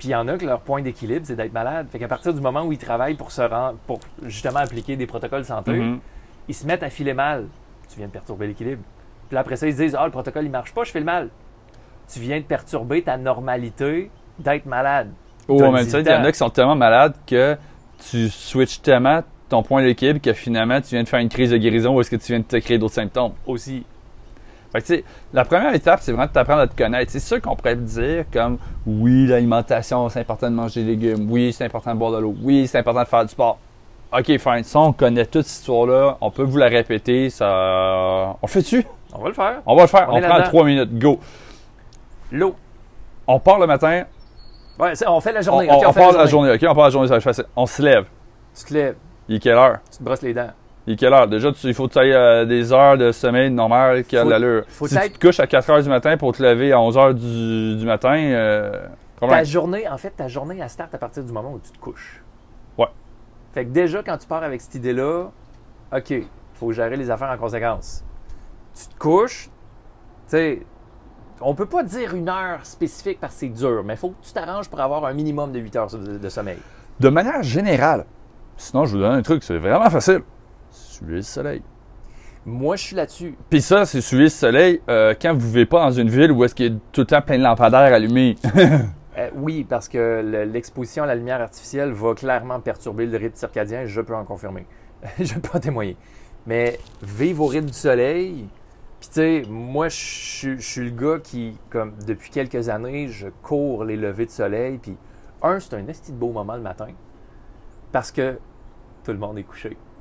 Puis 0.00 0.08
il 0.08 0.12
y 0.12 0.14
en 0.14 0.26
a 0.28 0.38
que 0.38 0.46
leur 0.46 0.60
point 0.60 0.80
d'équilibre, 0.80 1.26
c'est 1.26 1.36
d'être 1.36 1.52
malade. 1.52 1.86
Fait 1.92 1.98
qu'à 1.98 2.08
partir 2.08 2.32
du 2.32 2.40
moment 2.40 2.62
où 2.62 2.72
ils 2.72 2.78
travaillent 2.78 3.16
pour 3.16 3.30
se 3.30 3.42
rendre, 3.42 3.76
pour 3.86 4.00
justement 4.24 4.60
appliquer 4.60 4.96
des 4.96 5.06
protocoles 5.06 5.44
santé, 5.44 5.72
Mhm. 5.72 5.98
ils 6.48 6.54
se 6.54 6.66
mettent 6.66 6.82
à 6.82 6.88
filer 6.88 7.12
mal. 7.12 7.48
Tu 7.90 7.98
viens 7.98 8.06
de 8.06 8.12
perturber 8.12 8.46
l'équilibre. 8.46 8.80
Puis 9.28 9.36
après 9.36 9.56
ça, 9.56 9.66
ils 9.66 9.74
se 9.74 9.82
disent 9.82 9.96
Ah, 9.98 10.06
le 10.06 10.10
protocole, 10.10 10.46
il 10.46 10.50
marche 10.50 10.72
pas, 10.72 10.84
je 10.84 10.90
file 10.90 11.04
mal. 11.04 11.28
Tu 12.10 12.18
viens 12.18 12.38
de 12.38 12.44
perturber 12.44 13.02
ta 13.02 13.18
normalité 13.18 14.10
d'être 14.38 14.64
malade. 14.64 15.10
Oh, 15.48 15.62
en 15.62 15.70
même 15.72 15.86
temps, 15.86 15.98
il 15.98 16.04
le 16.04 16.10
y 16.10 16.14
en 16.14 16.24
a 16.24 16.32
qui 16.32 16.38
sont 16.38 16.48
tellement 16.48 16.76
malades 16.76 17.14
que 17.26 17.58
tu 18.10 18.30
switches 18.30 18.80
tellement 18.80 19.22
ton 19.50 19.62
point 19.62 19.82
d'équilibre 19.82 20.20
que 20.22 20.32
finalement, 20.32 20.80
tu 20.80 20.94
viens 20.94 21.02
de 21.02 21.08
faire 21.08 21.20
une 21.20 21.28
crise 21.28 21.50
de 21.50 21.58
guérison 21.58 21.94
ou 21.94 22.00
est-ce 22.00 22.10
que 22.10 22.16
tu 22.16 22.32
viens 22.32 22.38
de 22.38 22.44
te 22.44 22.56
créer 22.56 22.78
d'autres 22.78 22.94
symptômes. 22.94 23.32
Aussi. 23.46 23.84
Fait 24.72 24.80
que, 24.80 24.86
tu 24.86 24.94
sais, 24.96 25.04
la 25.32 25.44
première 25.44 25.74
étape, 25.74 26.00
c'est 26.00 26.12
vraiment 26.12 26.26
de 26.26 26.32
t'apprendre 26.32 26.60
à 26.60 26.66
te 26.68 26.76
connaître. 26.76 27.10
C'est 27.10 27.18
sûr 27.20 27.40
qu'on 27.40 27.56
pourrait 27.56 27.74
te 27.74 27.80
dire 27.80 28.24
comme 28.32 28.58
oui, 28.86 29.26
l'alimentation, 29.26 30.08
c'est 30.08 30.20
important 30.20 30.48
de 30.50 30.54
manger 30.54 30.84
des 30.84 30.90
légumes. 30.96 31.28
Oui, 31.30 31.52
c'est 31.52 31.64
important 31.64 31.92
de 31.92 31.98
boire 31.98 32.12
de 32.12 32.18
l'eau. 32.18 32.34
Oui, 32.42 32.66
c'est 32.68 32.78
important 32.78 33.02
de 33.02 33.08
faire 33.08 33.24
du 33.24 33.30
sport. 33.30 33.58
OK, 34.12 34.26
fine. 34.38 34.62
Ça, 34.64 34.78
on 34.80 34.92
connaît 34.92 35.24
toute 35.26 35.46
cette 35.46 35.60
histoire-là. 35.60 36.16
On 36.20 36.30
peut 36.30 36.42
vous 36.42 36.56
la 36.56 36.66
répéter. 36.66 37.30
Ça... 37.30 37.46
On 38.42 38.46
le 38.46 38.48
fait-tu? 38.48 38.84
On 39.12 39.18
va 39.22 39.28
le 39.28 39.34
faire. 39.34 39.62
On 39.66 39.74
va 39.76 39.82
le 39.82 39.88
faire. 39.88 40.08
On 40.10 40.20
prend 40.20 40.42
trois 40.42 40.64
minutes. 40.64 40.98
Go. 40.98 41.18
L'eau. 42.32 42.54
On 43.26 43.38
part 43.38 43.58
le 43.58 43.66
matin. 43.66 44.04
Ouais, 44.78 44.92
on 45.06 45.20
fait 45.20 45.32
la 45.32 45.42
journée. 45.42 45.68
on- 45.70 45.92
fait 45.92 46.00
part 46.00 46.12
la 46.12 46.26
journée. 46.26 46.52
OK, 46.52 46.60
on 46.62 46.74
part 46.74 46.84
la 46.84 46.90
journée. 46.90 47.06
Ça 47.08 47.14
va 47.14 47.18
être 47.18 47.22
facile. 47.24 47.44
On 47.54 47.66
se 47.66 47.82
lève. 47.82 48.04
Tu 48.56 48.64
te 48.64 48.74
lèves, 48.74 48.96
Il 49.28 49.36
est 49.36 49.38
quelle 49.40 49.54
heure? 49.54 49.78
tu 49.90 49.98
te 49.98 50.02
brosses 50.02 50.22
les 50.22 50.34
dents. 50.34 50.50
Il 50.86 50.94
est 50.94 50.96
quelle 50.96 51.12
heure? 51.12 51.28
Déjà, 51.28 51.52
tu- 51.52 51.66
il 51.66 51.74
faut 51.74 51.86
que 51.88 51.92
tu 51.92 51.98
ailles 51.98 52.12
euh, 52.12 52.44
des 52.46 52.72
heures 52.72 52.96
de 52.96 53.12
sommeil 53.12 53.50
normal 53.50 54.04
qui 54.04 54.16
a 54.16 54.24
de 54.24 54.30
l'allure. 54.30 54.64
faut 54.68 54.86
Si 54.86 54.98
tu 54.98 55.10
te 55.10 55.26
couches 55.26 55.40
à 55.40 55.46
4 55.46 55.70
heures 55.70 55.82
du 55.82 55.88
matin 55.88 56.16
pour 56.16 56.32
te 56.34 56.42
lever 56.42 56.72
à 56.72 56.80
11 56.80 56.96
heures 56.98 57.14
du, 57.14 57.76
du 57.76 57.84
matin, 57.84 58.16
euh? 58.16 58.72
Ta 59.20 59.44
journée, 59.44 59.86
en 59.86 59.98
fait, 59.98 60.10
ta 60.10 60.28
journée, 60.28 60.58
elle 60.60 60.70
start 60.70 60.94
à 60.94 60.98
partir 60.98 61.22
du 61.22 61.30
moment 61.32 61.52
où 61.52 61.60
tu 61.62 61.70
te 61.70 61.78
couches. 61.78 62.22
Ouais. 62.78 62.86
Fait 63.52 63.66
que 63.66 63.70
déjà, 63.70 64.02
quand 64.02 64.16
tu 64.16 64.26
pars 64.26 64.42
avec 64.42 64.60
cette 64.62 64.74
idée-là, 64.76 65.26
OK, 65.94 66.14
faut 66.54 66.72
gérer 66.72 66.96
les 66.96 67.10
affaires 67.10 67.28
en 67.30 67.36
conséquence. 67.36 68.02
Tu 68.74 68.86
te 68.88 68.98
couches, 68.98 69.44
tu 69.46 69.50
sais, 70.28 70.60
on 71.42 71.54
peut 71.54 71.66
pas 71.66 71.82
dire 71.82 72.14
une 72.14 72.30
heure 72.30 72.64
spécifique 72.64 73.18
parce 73.20 73.34
que 73.34 73.40
c'est 73.40 73.48
dur, 73.48 73.82
mais 73.84 73.94
il 73.94 73.96
faut 73.98 74.10
que 74.10 74.24
tu 74.24 74.32
t'arranges 74.32 74.70
pour 74.70 74.80
avoir 74.80 75.04
un 75.04 75.12
minimum 75.12 75.52
de 75.52 75.58
8 75.58 75.76
heures 75.76 75.88
de, 75.90 76.16
de 76.16 76.28
sommeil. 76.30 76.58
De 76.98 77.08
manière 77.10 77.42
générale, 77.42 78.06
sinon 78.56 78.86
je 78.86 78.92
vous 78.96 79.02
donne 79.02 79.12
un 79.14 79.22
truc, 79.22 79.42
c'est 79.42 79.58
vraiment 79.58 79.90
facile. 79.90 80.22
Suivez 81.00 81.16
le 81.16 81.22
soleil. 81.22 81.62
Moi, 82.46 82.76
je 82.76 82.82
suis 82.84 82.96
là-dessus. 82.96 83.34
Puis 83.50 83.60
ça, 83.60 83.84
c'est 83.84 84.00
suivez 84.00 84.24
le 84.24 84.28
soleil 84.30 84.80
euh, 84.88 85.14
quand 85.20 85.34
vous 85.34 85.46
vivez 85.48 85.66
pas 85.66 85.82
dans 85.84 85.90
une 85.90 86.08
ville 86.08 86.32
où 86.32 86.42
est-ce 86.44 86.54
qu'il 86.54 86.72
y 86.72 86.74
a 86.74 86.78
tout 86.92 87.02
le 87.02 87.06
temps 87.06 87.20
plein 87.22 87.36
de 87.38 87.42
lampadaires 87.42 87.92
allumés. 87.92 88.36
Euh, 89.18 89.28
oui, 89.34 89.66
parce 89.68 89.88
que 89.88 90.22
le- 90.24 90.44
l'exposition 90.44 91.02
à 91.02 91.06
la 91.06 91.16
lumière 91.16 91.40
artificielle 91.40 91.90
va 91.90 92.14
clairement 92.14 92.60
perturber 92.60 93.06
le 93.06 93.18
rythme 93.18 93.34
circadien, 93.34 93.84
je 93.84 94.00
peux 94.00 94.14
en 94.14 94.24
confirmer. 94.24 94.66
je 95.18 95.34
peux 95.34 95.58
en 95.58 95.60
témoigner. 95.60 95.96
Mais 96.46 96.78
vivre 97.02 97.42
au 97.42 97.46
rythme 97.48 97.66
du 97.66 97.72
soleil, 97.72 98.48
puis 99.00 99.08
tu 99.08 99.14
sais, 99.14 99.42
moi, 99.50 99.88
je 99.88 99.96
suis- 99.96 100.60
je 100.60 100.66
suis 100.66 100.84
le 100.84 100.90
gars 100.92 101.18
qui, 101.22 101.58
comme 101.70 101.92
depuis 102.06 102.30
quelques 102.30 102.68
années, 102.68 103.08
je 103.08 103.26
cours 103.42 103.84
les 103.84 103.96
levées 103.96 104.26
de 104.26 104.30
soleil, 104.30 104.78
puis 104.78 104.96
un, 105.42 105.58
c'est 105.58 105.74
un 105.74 105.88
esti 105.88 106.12
de 106.12 106.16
beau 106.16 106.30
moment 106.30 106.54
le 106.54 106.62
matin, 106.62 106.86
parce 107.90 108.12
que 108.12 108.38
tout 109.04 109.10
le 109.10 109.18
monde 109.18 109.38
est 109.38 109.42
couché. 109.42 109.76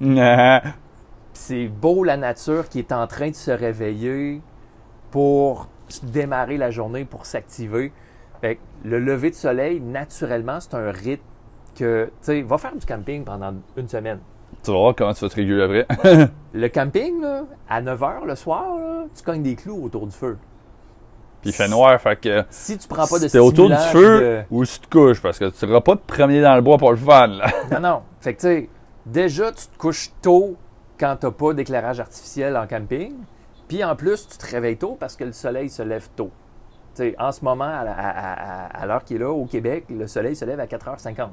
C'est 1.41 1.67
beau 1.67 2.03
la 2.03 2.17
nature 2.17 2.67
qui 2.67 2.79
est 2.79 2.91
en 2.91 3.07
train 3.07 3.29
de 3.29 3.35
se 3.35 3.49
réveiller 3.49 4.41
pour 5.09 5.69
démarrer 6.03 6.57
la 6.57 6.69
journée, 6.69 7.05
pour 7.05 7.25
s'activer. 7.25 7.93
Fait 8.41 8.55
que 8.55 8.59
le 8.83 8.99
lever 8.99 9.29
de 9.29 9.35
soleil, 9.35 9.79
naturellement, 9.79 10.59
c'est 10.59 10.75
un 10.75 10.91
rythme 10.91 11.23
que, 11.75 12.05
tu 12.07 12.11
sais, 12.21 12.41
va 12.41 12.57
faire 12.57 12.75
du 12.75 12.85
camping 12.85 13.23
pendant 13.23 13.53
une 13.77 13.87
semaine. 13.87 14.19
tu 14.63 14.69
vas 14.69 14.77
voir 14.77 14.95
comment 14.95 15.13
tu 15.13 15.21
vas 15.21 15.29
te 15.29 15.35
réguler 15.35 15.81
après. 15.81 16.29
Le 16.53 16.67
camping, 16.67 17.21
là, 17.21 17.43
à 17.69 17.81
9 17.81 17.99
h 17.99 18.25
le 18.25 18.35
soir, 18.35 18.77
là, 18.77 19.05
tu 19.15 19.23
cognes 19.23 19.41
des 19.41 19.55
clous 19.55 19.81
autour 19.85 20.07
du 20.07 20.15
feu. 20.15 20.37
Puis 21.41 21.51
il 21.51 21.53
fait 21.53 21.69
noir, 21.69 21.99
fait 22.01 22.19
que 22.19 22.43
Si 22.49 22.77
tu 22.77 22.87
prends 22.87 23.07
pas 23.07 23.17
de 23.17 23.29
t'es 23.29 23.39
autour 23.39 23.69
du 23.69 23.75
feu 23.93 24.43
ou 24.51 24.65
si 24.65 24.81
tu 24.81 24.87
te 24.87 24.91
couches, 24.91 25.21
parce 25.21 25.39
que 25.39 25.45
tu 25.45 25.55
seras 25.55 25.79
pas 25.79 25.95
te 25.95 26.05
promener 26.05 26.41
dans 26.41 26.55
le 26.55 26.61
bois 26.61 26.77
pour 26.77 26.91
le 26.91 26.97
fun. 26.97 27.27
Là. 27.27 27.45
Non, 27.71 27.79
non. 27.79 28.01
Fait 28.19 28.33
que, 28.33 28.41
tu 28.41 28.47
sais, 28.47 28.69
déjà, 29.05 29.53
tu 29.53 29.67
te 29.67 29.77
couches 29.77 30.11
tôt 30.21 30.57
quand 30.99 31.15
t'as 31.19 31.31
pas 31.31 31.53
d'éclairage 31.53 31.99
artificiel 31.99 32.57
en 32.57 32.67
camping. 32.67 33.13
Puis 33.67 33.83
en 33.83 33.95
plus, 33.95 34.27
tu 34.27 34.37
te 34.37 34.45
réveilles 34.49 34.77
tôt 34.77 34.97
parce 34.99 35.15
que 35.15 35.23
le 35.23 35.31
soleil 35.31 35.69
se 35.69 35.83
lève 35.83 36.07
tôt. 36.15 36.31
Tu 36.95 37.15
en 37.19 37.31
ce 37.31 37.43
moment, 37.45 37.65
à, 37.65 37.83
la- 37.83 37.93
à- 37.93 38.65
à- 38.65 38.81
à 38.81 38.85
l'heure 38.85 39.03
qui 39.03 39.15
est 39.15 39.19
là, 39.19 39.29
au 39.29 39.45
Québec, 39.45 39.85
le 39.89 40.07
soleil 40.07 40.35
se 40.35 40.43
lève 40.45 40.59
à 40.59 40.65
4h50. 40.65 41.29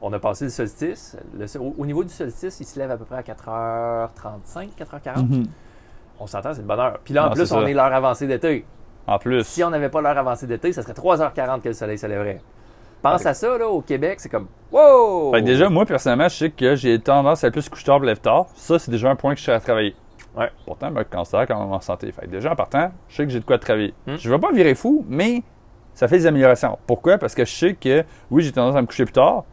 On 0.00 0.12
a 0.12 0.18
passé 0.20 0.44
le 0.44 0.50
solstice. 0.50 1.16
Le 1.36 1.46
au, 1.60 1.74
au 1.78 1.84
niveau 1.84 2.04
du 2.04 2.10
solstice, 2.10 2.60
il 2.60 2.64
se 2.66 2.78
lève 2.78 2.90
à 2.92 2.96
peu 2.96 3.04
près 3.04 3.16
à 3.16 3.22
4h35, 3.22 4.68
4h40. 4.78 5.46
On 6.20 6.26
s'entend, 6.26 6.54
c'est 6.54 6.62
de 6.62 6.66
bonne 6.66 6.78
heure. 6.80 6.98
Puis 7.04 7.14
là, 7.14 7.22
en 7.24 7.28
Non, 7.28 7.32
plus, 7.34 7.52
on 7.52 7.66
est 7.66 7.74
l'heure 7.74 7.92
avancée 7.92 8.26
d'été. 8.26 8.64
En 9.06 9.18
plus. 9.18 9.44
Si 9.44 9.64
on 9.64 9.70
n'avait 9.70 9.88
pas 9.88 10.00
l'heure 10.00 10.18
avancée 10.18 10.46
d'été, 10.46 10.72
ça 10.72 10.82
serait 10.82 10.92
3h40 10.92 11.60
que 11.60 11.68
le 11.68 11.74
soleil 11.74 11.98
se 11.98 12.06
lèverait. 12.06 12.40
Pense 13.02 13.26
à 13.26 13.34
ça, 13.34 13.56
là, 13.58 13.68
au 13.68 13.80
Québec, 13.80 14.20
c'est 14.20 14.28
comme 14.28 14.48
Wow! 14.70 15.32
Fait 15.32 15.40
que 15.40 15.46
déjà, 15.46 15.68
moi, 15.70 15.86
personnellement, 15.86 16.28
je 16.28 16.36
sais 16.36 16.50
que 16.50 16.74
j'ai 16.74 16.98
tendance 16.98 17.42
à 17.42 17.50
plus 17.50 17.68
couche 17.68 17.84
tard, 17.84 18.00
lève 18.00 18.20
tard. 18.20 18.46
Ça, 18.54 18.78
c'est 18.78 18.90
déjà 18.90 19.10
un 19.10 19.16
point 19.16 19.32
que 19.32 19.38
je 19.38 19.44
suis 19.44 19.52
à 19.52 19.60
travailler. 19.60 19.94
Ouais. 20.36 20.50
Pourtant, 20.66 20.90
me 20.90 21.02
considère 21.04 21.46
quand 21.46 21.58
même 21.58 21.72
en 21.72 21.80
santé. 21.80 22.12
Fait 22.12 22.26
que 22.26 22.30
déjà, 22.30 22.52
en 22.52 22.56
partant, 22.56 22.90
je 23.08 23.16
sais 23.16 23.24
que 23.24 23.30
j'ai 23.30 23.40
de 23.40 23.44
quoi 23.44 23.58
travailler. 23.58 23.94
Hmm. 24.06 24.16
Je 24.18 24.30
veux 24.30 24.38
pas 24.38 24.52
virer 24.52 24.74
fou, 24.74 25.04
mais 25.08 25.42
ça 25.94 26.06
fait 26.06 26.18
des 26.18 26.26
améliorations. 26.26 26.78
Pourquoi? 26.86 27.18
Parce 27.18 27.34
que 27.34 27.44
je 27.44 27.52
sais 27.52 27.74
que, 27.74 28.04
oui, 28.30 28.42
j'ai 28.42 28.52
tendance 28.52 28.76
à 28.76 28.82
me 28.82 28.86
coucher 28.86 29.04
plus 29.04 29.12
tard, 29.12 29.44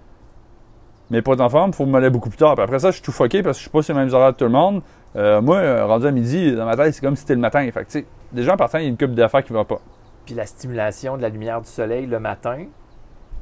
mais 1.10 1.22
pour 1.22 1.34
être 1.34 1.42
en 1.42 1.50
forme, 1.50 1.70
il 1.70 1.76
faut 1.76 1.86
me 1.86 1.98
lever 1.98 2.10
beaucoup 2.10 2.30
plus 2.30 2.38
tard. 2.38 2.56
Puis 2.56 2.64
après 2.64 2.80
ça, 2.80 2.90
je 2.90 2.96
suis 2.96 3.04
tout 3.04 3.12
fucké 3.12 3.42
parce 3.42 3.58
que 3.58 3.60
je 3.60 3.64
suis 3.64 3.72
pas 3.72 3.82
sur 3.82 3.94
les 3.94 4.02
mêmes 4.02 4.14
horaires 4.14 4.34
que 4.34 4.38
tout 4.38 4.46
le 4.46 4.52
monde. 4.52 4.82
Euh, 5.16 5.42
moi, 5.42 5.86
rendu 5.86 6.08
à 6.08 6.12
midi, 6.12 6.54
dans 6.54 6.66
ma 6.66 6.76
tête, 6.76 6.94
c'est 6.94 7.02
comme 7.02 7.16
si 7.16 7.22
c'était 7.22 7.36
le 7.36 7.42
matin. 7.42 7.68
Fait 7.72 7.86
que, 7.86 8.06
déjà, 8.34 8.54
en 8.54 8.58
partant, 8.58 8.80
il 8.80 8.84
y 8.84 8.86
a 8.86 8.90
une 8.90 8.98
coupe 8.98 9.14
d'affaires 9.14 9.44
qui 9.44 9.54
va 9.54 9.64
pas. 9.64 9.80
Puis 10.26 10.36
la 10.36 10.46
stimulation 10.46 11.16
de 11.16 11.22
la 11.22 11.30
lumière 11.30 11.62
du 11.62 11.70
soleil 11.70 12.06
le 12.06 12.20
matin, 12.20 12.66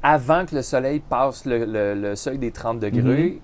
avant 0.03 0.45
que 0.45 0.55
le 0.55 0.61
soleil 0.61 0.99
passe 0.99 1.45
le, 1.45 1.65
le- 1.65 1.93
le 1.95 2.15
seuil 2.15 2.37
des 2.37 2.51
30 2.51 2.79
degrés, 2.79 3.41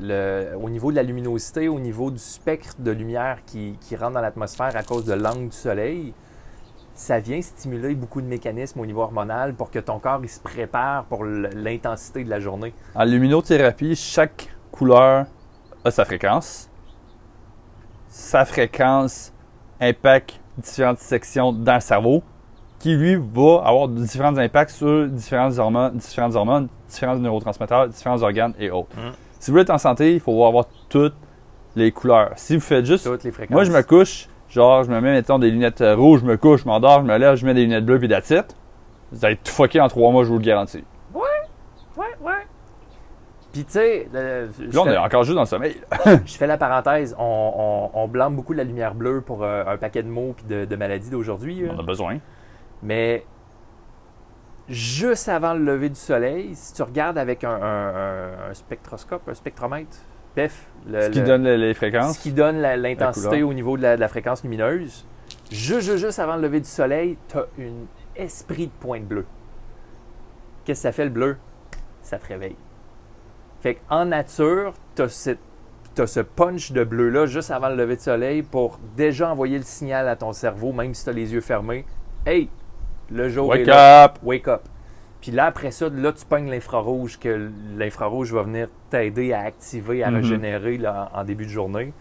le- 0.00 0.54
au 0.60 0.70
niveau 0.70 0.90
de 0.90 0.96
la 0.96 1.02
luminosité, 1.02 1.68
au 1.68 1.78
niveau 1.78 2.10
du 2.10 2.18
spectre 2.18 2.74
de 2.78 2.90
lumière 2.90 3.38
qui, 3.46 3.76
qui 3.80 3.94
rentre 3.96 4.14
dans 4.14 4.20
l'atmosphère 4.20 4.74
à 4.76 4.82
cause 4.82 5.04
de 5.04 5.12
l'angle 5.14 5.48
du 5.48 5.56
soleil, 5.56 6.14
ça 6.94 7.20
vient 7.20 7.40
stimuler 7.42 7.94
beaucoup 7.94 8.20
de 8.20 8.26
mécanismes 8.26 8.80
au 8.80 8.86
niveau 8.86 9.02
hormonal 9.02 9.54
pour 9.54 9.70
que 9.70 9.78
ton 9.78 9.98
corps 10.00 10.20
il 10.22 10.28
se 10.28 10.40
prépare 10.40 11.04
pour 11.04 11.24
l'intensité 11.24 12.24
de 12.24 12.30
la 12.30 12.40
journée. 12.40 12.72
En 12.94 13.04
luminothérapie, 13.04 13.94
chaque 13.94 14.48
couleur 14.72 15.26
a 15.84 15.90
sa 15.90 16.04
fréquence. 16.04 16.68
Sa 18.08 18.44
fréquence 18.44 19.32
impacte 19.80 20.40
différentes 20.56 20.98
sections 20.98 21.52
dans 21.52 21.74
le 21.74 21.80
cerveau 21.80 22.22
qui, 22.78 22.94
lui, 22.94 23.16
va 23.16 23.62
avoir 23.64 23.88
différents 23.88 24.36
impacts 24.36 24.70
sur 24.70 25.08
différentes 25.08 25.58
hormones, 25.58 25.96
différentes, 25.96 26.34
hormones, 26.36 26.68
différents 26.88 27.16
neurotransmetteurs, 27.16 27.88
différents 27.88 28.22
organes 28.22 28.54
et 28.58 28.70
autres. 28.70 28.96
Mm. 28.96 29.12
Si 29.40 29.50
vous 29.50 29.54
voulez 29.54 29.62
être 29.62 29.70
en 29.70 29.78
santé, 29.78 30.14
il 30.14 30.20
faut 30.20 30.44
avoir 30.44 30.66
toutes 30.88 31.14
les 31.76 31.92
couleurs. 31.92 32.32
Si 32.36 32.56
vous 32.56 32.62
faites 32.62 32.86
juste 32.86 33.04
Toutes 33.04 33.24
les 33.24 33.32
fréquences. 33.32 33.54
moi, 33.54 33.64
je 33.64 33.72
me 33.72 33.82
couche, 33.82 34.28
genre, 34.48 34.84
je 34.84 34.90
me 34.90 35.00
mets, 35.00 35.12
mettons, 35.12 35.38
des 35.38 35.50
lunettes 35.50 35.80
euh, 35.80 35.96
rouges, 35.96 36.20
je 36.20 36.26
me 36.26 36.36
couche, 36.36 36.62
je 36.62 36.68
m'endors, 36.68 37.00
je 37.00 37.06
me 37.06 37.16
lève, 37.16 37.36
je 37.36 37.46
mets 37.46 37.54
des 37.54 37.62
lunettes 37.62 37.84
bleues 37.84 37.98
puis 37.98 38.08
it. 38.08 38.56
Vous 39.12 39.24
allez 39.24 39.36
tout 39.36 39.52
fucké 39.52 39.80
en 39.80 39.88
trois 39.88 40.10
mois, 40.10 40.24
je 40.24 40.28
vous 40.28 40.38
le 40.38 40.44
garantis. 40.44 40.84
Ouais, 41.14 42.04
ouais. 42.20 42.32
Puis 43.52 43.64
tu 43.64 43.72
sais, 43.72 44.08
Puis 44.10 44.68
là, 44.70 44.80
on 44.80 44.84
fais, 44.84 44.92
est 44.92 44.98
encore 44.98 45.24
juste 45.24 45.34
dans 45.34 45.42
le 45.42 45.46
sommeil. 45.46 45.76
je 46.26 46.36
fais 46.36 46.46
la 46.46 46.58
parenthèse, 46.58 47.16
on, 47.18 47.90
on, 47.94 47.98
on 47.98 48.08
blâme 48.08 48.36
beaucoup 48.36 48.52
la 48.52 48.62
lumière 48.64 48.94
bleue 48.94 49.20
pour 49.20 49.42
euh, 49.42 49.64
un 49.66 49.76
paquet 49.78 50.02
de 50.02 50.08
mots 50.08 50.36
et 50.44 50.52
de, 50.52 50.64
de 50.64 50.76
maladies 50.76 51.10
d'aujourd'hui. 51.10 51.64
On 51.68 51.78
a 51.78 51.82
besoin. 51.82 52.18
Mais 52.82 53.24
juste 54.68 55.28
avant 55.28 55.54
le 55.54 55.64
lever 55.64 55.88
du 55.88 55.94
soleil, 55.98 56.50
si 56.54 56.74
tu 56.74 56.82
regardes 56.82 57.18
avec 57.18 57.44
un, 57.44 57.50
un- 57.50 57.94
un- 57.94 58.50
un 58.50 58.54
spectroscope, 58.54 59.28
un 59.28 59.34
spectromètre, 59.34 59.96
bref, 60.34 60.66
le- 60.86 61.02
Ce 61.02 61.10
qui 61.10 61.20
le- 61.20 61.26
donne 61.26 61.44
les, 61.48 61.74
fréquences. 61.74 62.16
ce 62.18 62.22
qui 62.22 62.32
donne 62.32 62.60
l'intensité 62.60 63.42
au 63.42 63.52
niveau 63.54 63.76
de 63.76 63.82
la, 63.82 63.96
de 63.96 64.00
la 64.00 64.08
fréquence 64.08 64.42
lumineuse, 64.42 65.06
juste, 65.50 65.96
juste, 65.96 66.18
avant 66.18 66.36
le 66.36 66.42
lever 66.42 66.60
du 66.60 66.68
soleil, 66.68 67.16
tu 67.28 67.36
as 67.38 67.46
un 67.58 67.86
esprit 68.16 68.66
de 68.66 68.72
pointe 68.80 69.04
bleue. 69.04 69.26
Qu'est-ce 70.64 70.80
que 70.80 70.82
ça 70.82 70.92
fait 70.92 71.04
le 71.04 71.10
bleu? 71.10 71.36
Ça 72.02 72.18
te 72.18 72.26
réveille. 72.26 72.56
Fait 73.60 73.76
qu'en 73.88 74.04
nature, 74.04 74.74
tu 74.94 75.02
as, 75.02 75.08
ce 76.06 76.20
punch 76.20 76.70
de 76.72 76.84
bleu-là 76.84 77.26
juste 77.26 77.50
avant 77.50 77.68
le 77.70 77.74
lever 77.74 77.96
du 77.96 78.02
soleil 78.02 78.42
pour 78.42 78.78
déjà 78.96 79.30
envoyer 79.32 79.56
le 79.58 79.64
signal 79.64 80.08
à 80.08 80.14
ton 80.14 80.32
cerveau, 80.32 80.72
même 80.72 80.94
si 80.94 81.02
tu 81.04 81.10
as 81.10 81.12
les 81.12 81.32
yeux 81.32 81.40
fermés. 81.40 81.84
Hey, 82.24 82.50
le 83.10 83.28
jour 83.28 83.54
est 83.54 83.58
Wake 83.58 83.66
là. 83.68 84.04
up! 84.04 84.18
Wake 84.22 84.48
up. 84.48 84.62
Puis 85.20 85.32
là, 85.32 85.46
après 85.46 85.70
ça, 85.72 85.88
là, 85.88 86.12
tu 86.12 86.24
pognes 86.24 86.48
l'infrarouge, 86.50 87.18
que 87.18 87.50
l'infrarouge 87.76 88.32
va 88.32 88.42
venir 88.42 88.68
t'aider 88.90 89.32
à 89.32 89.40
activer, 89.40 90.02
à 90.04 90.10
Mhm. 90.10 90.16
régénérer 90.16 90.78
là, 90.78 91.10
en 91.14 91.24
début 91.24 91.44
de 91.44 91.50
journée, 91.50 91.92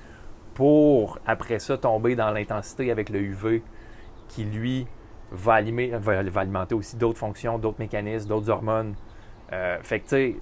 pour 0.54 1.20
après 1.26 1.60
ça 1.60 1.78
tomber 1.78 2.15
dans 2.15 2.32
l'intensité 2.32 2.91
avec 2.91 3.10
le 3.10 3.20
UV, 3.20 3.63
qui 4.30 4.43
lui 4.43 4.88
va, 5.32 5.56
allumer- 5.56 5.91
va- 5.98 6.24
va 6.24 6.41
alimenter 6.41 6.76
aussi 6.76 6.96
d'autres 6.96 7.17
fonctions, 7.20 7.58
d'autres 7.58 7.80
mécanismes, 7.80 8.30
d'autres 8.30 8.50
hormones. 8.50 8.93
Euh, 9.54 9.78
fait 9.82 10.00
que 10.00 10.04
tu 10.04 10.10
sais, 10.10 10.36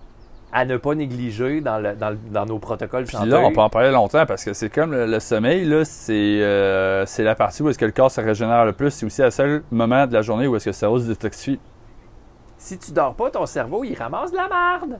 à 0.58 0.64
ne 0.64 0.78
pas 0.78 0.96
négliger 0.96 1.60
dans, 1.60 1.80
le- 1.80 1.96
dans 1.96 2.12
le- 2.12 2.18
dans 2.32 2.46
nos 2.46 2.60
protocoles 2.60 3.04
Puis 3.04 3.18
santé. 3.18 3.28
là, 3.30 3.42
on 3.42 3.52
peut 3.52 3.60
en 3.60 3.70
parler 3.70 3.92
longtemps 3.92 4.26
parce 4.26 4.46
que 4.46 4.54
c'est 4.54 4.70
comme 4.70 4.92
le, 4.94 5.06
le 5.06 5.20
sommeil, 5.20 5.66
là, 5.66 5.84
c'est 5.84 6.14
euh, 6.14 7.06
c'est 7.06 7.24
la 7.24 7.36
partie 7.36 7.62
où 7.62 7.70
est-ce 7.70 7.78
que 7.78 7.84
le 7.86 7.92
corps 7.92 8.10
se 8.10 8.22
régénère 8.22 8.64
le 8.66 8.72
plus. 8.72 8.90
C'est 8.92 9.06
aussi 9.06 9.22
le 9.22 9.32
seul 9.32 9.64
moment 9.70 10.08
de 10.08 10.14
la 10.14 10.22
journée 10.22 10.48
où 10.48 10.56
est-ce 10.56 10.64
que 10.66 10.70
le 10.70 10.74
cerveau 10.74 10.98
se 11.00 11.08
détoxifie. 11.08 11.60
Si 12.58 12.78
tu 12.80 12.94
dors 12.94 13.14
pas, 13.16 13.30
ton 13.30 13.46
cerveau, 13.46 13.84
il 13.84 13.96
ramasse 13.96 14.32
de 14.32 14.38
la 14.38 14.48
merde. 14.48 14.98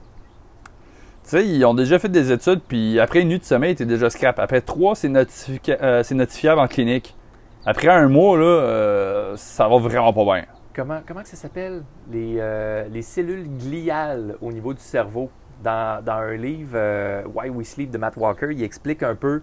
Tu 1.24 1.30
sais, 1.30 1.44
ils 1.46 1.64
ont 1.64 1.74
déjà 1.74 1.98
fait 1.98 2.10
des 2.10 2.30
études, 2.30 2.60
puis 2.68 3.00
après 3.00 3.22
une 3.22 3.28
nuit 3.28 3.38
de 3.38 3.44
sommeil, 3.44 3.74
t'es 3.74 3.86
déjà 3.86 4.10
scrap. 4.10 4.38
Après 4.38 4.60
trois, 4.60 4.94
c'est 4.94 5.10
euh, 5.10 6.02
c'est 6.02 6.14
notifiable 6.14 6.60
en 6.60 6.68
clinique. 6.68 7.16
Après 7.64 7.88
un 7.88 8.08
mois, 8.08 8.36
là, 8.38 8.44
euh, 8.44 9.32
ça 9.36 9.66
va 9.66 9.78
vraiment 9.78 10.12
pas 10.12 10.24
bien. 10.24 10.44
Comment, 10.74 11.00
comment 11.08 11.22
que 11.22 11.28
ça 11.28 11.36
s'appelle? 11.36 11.82
Les, 12.12 12.36
euh, 12.38 12.84
les 12.92 13.00
cellules 13.02 13.48
gliales 13.56 14.36
au 14.42 14.52
niveau 14.52 14.74
du 14.74 14.80
cerveau. 14.80 15.30
Dans, 15.62 16.04
dans 16.04 16.12
un 16.12 16.36
livre, 16.36 16.72
euh, 16.74 17.22
Why 17.34 17.48
We 17.48 17.66
Sleep 17.66 17.90
de 17.90 17.98
Matt 17.98 18.16
Walker, 18.16 18.48
il 18.50 18.62
explique 18.62 19.02
un 19.02 19.14
peu 19.14 19.42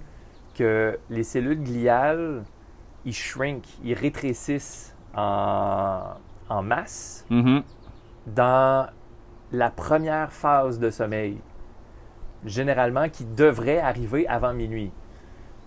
que 0.55 0.97
les 1.09 1.23
cellules 1.23 1.63
gliales, 1.63 2.43
ils 3.05 3.13
shrink, 3.15 3.63
ils 3.83 3.95
rétrécissent 3.95 4.95
en, 5.15 6.01
en 6.49 6.61
masse 6.63 7.25
Mhm. 7.29 7.63
dans 8.27 8.87
la 9.51 9.69
première 9.71 10.31
phase 10.31 10.79
de 10.79 10.89
sommeil. 10.89 11.39
Généralement, 12.45 13.09
qui 13.09 13.25
devrait 13.25 13.79
arriver 13.79 14.27
avant 14.27 14.53
minuit. 14.53 14.91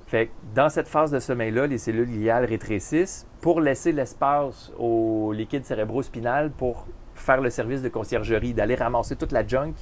Fait 0.06 0.26
que 0.26 0.32
dans 0.54 0.68
cette 0.68 0.86
phase 0.88 1.10
de 1.10 1.18
sommeil-là, 1.18 1.66
les 1.66 1.78
cellules 1.78 2.08
gliales 2.10 2.44
rétrécissent 2.44 3.26
pour 3.40 3.60
laisser 3.60 3.90
l'espace 3.92 4.70
au 4.78 5.32
liquide 5.32 5.64
cérébro-spinal 5.64 6.50
pour 6.50 6.86
faire 7.14 7.40
le 7.40 7.50
service 7.50 7.82
de 7.82 7.88
conciergerie, 7.88 8.54
d'aller 8.54 8.74
ramasser 8.76 9.16
toute 9.16 9.32
la 9.32 9.44
junk. 9.46 9.74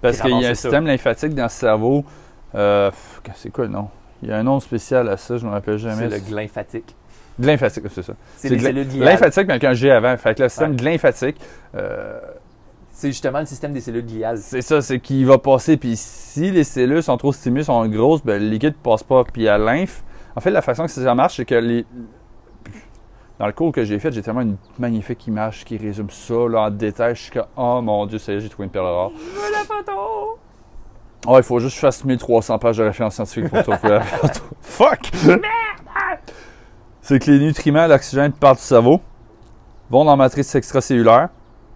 Parce 0.00 0.20
qu'il 0.20 0.30
y 0.30 0.44
a 0.46 0.50
un 0.50 0.54
ça. 0.54 0.62
système 0.62 0.86
lymphatique 0.86 1.34
dans 1.34 1.44
le 1.44 1.48
cerveau. 1.48 2.04
Euh, 2.54 2.90
c'est 3.34 3.50
quoi 3.50 3.64
le 3.66 3.72
nom? 3.72 3.88
Il 4.22 4.28
y 4.28 4.32
a 4.32 4.36
un 4.38 4.42
nom 4.42 4.58
spécial 4.60 5.08
à 5.08 5.16
ça, 5.16 5.36
je 5.36 5.44
ne 5.44 5.48
me 5.50 5.54
rappelle 5.54 5.78
C'est 5.78 5.88
jamais. 5.88 6.08
le 6.08 6.34
lymphatique. 6.36 6.94
De 7.38 7.46
lymphatique, 7.46 7.84
c'est 7.90 8.02
ça. 8.02 8.14
C'est 8.36 8.48
C'est 8.48 8.54
les 8.54 8.60
cellules 8.60 8.88
gliales. 8.88 9.08
Lymphatique, 9.12 9.46
mais 9.46 9.52
avec 9.52 9.64
un 9.64 9.72
G 9.74 9.90
avant. 9.90 10.16
Fait 10.16 10.34
que 10.36 10.42
le 10.42 10.48
système 10.48 10.70
Ouais. 10.70 10.76
de 10.76 10.84
lymphatique, 10.84 11.36
euh, 11.76 12.18
C'est 12.90 13.08
justement 13.08 13.38
le 13.38 13.46
système 13.46 13.72
des 13.72 13.80
cellules 13.80 14.04
gliales. 14.04 14.38
c'est 14.38 14.60
ça, 14.62 14.80
c'est 14.82 14.98
qu'il 14.98 15.24
va 15.24 15.38
passer. 15.38 15.76
Puis 15.76 15.92
si 15.94 16.50
les 16.50 16.64
cellules 16.64 17.02
sont 17.02 17.16
trop 17.16 17.32
stimulées, 17.32 17.62
sont 17.64 17.86
grosses, 17.86 18.24
ben, 18.24 18.42
le 18.42 18.48
liquide 18.48 18.74
ne 18.76 18.82
passe 18.90 19.04
pas. 19.04 19.22
Puis 19.22 19.46
à 19.48 19.56
lymphe, 19.56 20.02
en 20.34 20.40
fait, 20.40 20.50
la 20.50 20.62
façon 20.62 20.84
que 20.86 20.90
ça 20.90 21.14
marche, 21.14 21.36
c'est 21.36 21.44
que 21.44 21.54
les. 21.54 21.84
Dans 23.38 23.46
le 23.46 23.52
cours 23.52 23.70
que 23.72 23.84
j'ai 23.84 23.98
fait, 24.00 24.10
j'ai 24.10 24.22
tellement 24.22 24.40
une 24.40 24.56
magnifique 24.78 25.24
image 25.28 25.64
qui 25.64 25.76
résume 25.76 26.10
ça 26.10 26.34
là, 26.48 26.62
en 26.62 26.70
détail. 26.70 27.14
Je 27.14 27.22
suis 27.22 27.30
comme, 27.30 27.46
oh 27.56 27.80
mon 27.80 28.04
dieu, 28.06 28.18
ça 28.18 28.32
y 28.32 28.36
est, 28.36 28.40
j'ai 28.40 28.48
trouvé 28.48 28.64
une 28.64 28.70
perle 28.72 28.86
rare. 28.86 29.10
Je 29.16 29.40
veux 29.40 29.52
la 29.52 29.58
photo! 29.64 30.38
Oh, 31.26 31.34
il 31.36 31.42
faut 31.44 31.58
juste 31.60 31.74
que 31.74 31.76
je 31.76 31.80
fasse 31.80 32.04
1300 32.04 32.58
pages 32.58 32.78
de 32.78 32.84
référence 32.84 33.14
scientifique 33.14 33.48
pour 33.48 33.62
trouver 33.62 33.94
la 33.94 34.00
photo. 34.00 34.40
Fuck! 34.60 35.10
C'est 37.00 37.18
que 37.20 37.30
les 37.30 37.38
nutriments, 37.38 37.86
l'oxygène 37.86 38.32
partent 38.32 38.58
du 38.58 38.64
cerveau, 38.64 39.00
vont 39.88 40.04
dans 40.04 40.12
la 40.12 40.16
matrice 40.16 40.54
extracellulaire, 40.54 41.28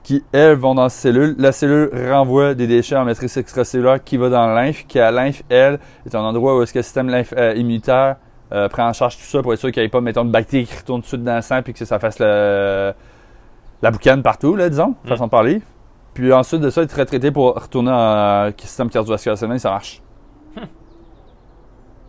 qui, 0.03 0.25
elles, 0.33 0.57
vont 0.57 0.75
dans 0.75 0.83
la 0.83 0.89
cellule. 0.89 1.37
La 1.39 1.53
cellule 1.53 1.91
renvoie 2.11 2.55
des 2.55 2.67
déchets 2.67 2.97
en 2.97 3.05
matrice 3.05 3.37
extracellulaire 3.37 4.03
qui 4.03 4.17
va 4.17 4.29
dans 4.31 4.49
le 4.49 4.55
lymphe, 4.57 4.85
qui, 4.89 4.99
à 4.99 5.13
lymphe, 5.13 5.45
elle, 5.49 5.79
est 6.07 6.15
un 6.17 6.23
endroit 6.23 6.59
où 6.59 6.63
est-ce 6.63 6.73
que 6.73 6.81
le 6.81 6.83
système 6.83 7.09
lymph- 7.09 7.35
euh, 7.37 7.55
immunitaire 7.55 8.17
euh, 8.53 8.69
prend 8.69 8.87
en 8.89 8.93
charge 8.93 9.17
tout 9.17 9.23
ça 9.25 9.43
pour 9.43 9.53
être 9.53 9.59
sûr 9.61 9.73
qu'il 9.73 9.83
n'y 9.83 9.87
ait 9.87 9.91
pas, 9.91 10.01
mettons, 10.01 10.25
de 10.25 10.31
bactéries 10.31 10.67
qui 10.67 10.77
retournent 10.77 11.01
tout 11.01 11.07
de 11.07 11.09
suite 11.09 11.25
dans 11.25 11.37
le 11.37 11.43
sang 11.43 11.63
puis 11.63 11.73
que 11.73 11.85
ça 11.85 11.99
fasse 11.99 12.19
le- 12.19 12.93
la 13.83 13.91
boucane 13.91 14.23
partout, 14.23 14.55
là, 14.55 14.69
disons, 14.69 14.95
Mm. 15.05 15.09
façon 15.09 15.25
de 15.27 15.31
parler. 15.31 15.63
Puis 16.15 16.33
ensuite 16.33 16.61
de 16.61 16.69
ça, 16.71 16.83
être 16.83 16.93
retraité 16.99 17.31
pour 17.31 17.55
retourner 17.55 17.91
en 17.91 17.95
euh, 17.95 18.51
système 18.59 18.91
cardiovasculaire 18.91 19.39
semaine, 19.39 19.59
ça 19.59 19.71
marche. 19.71 20.03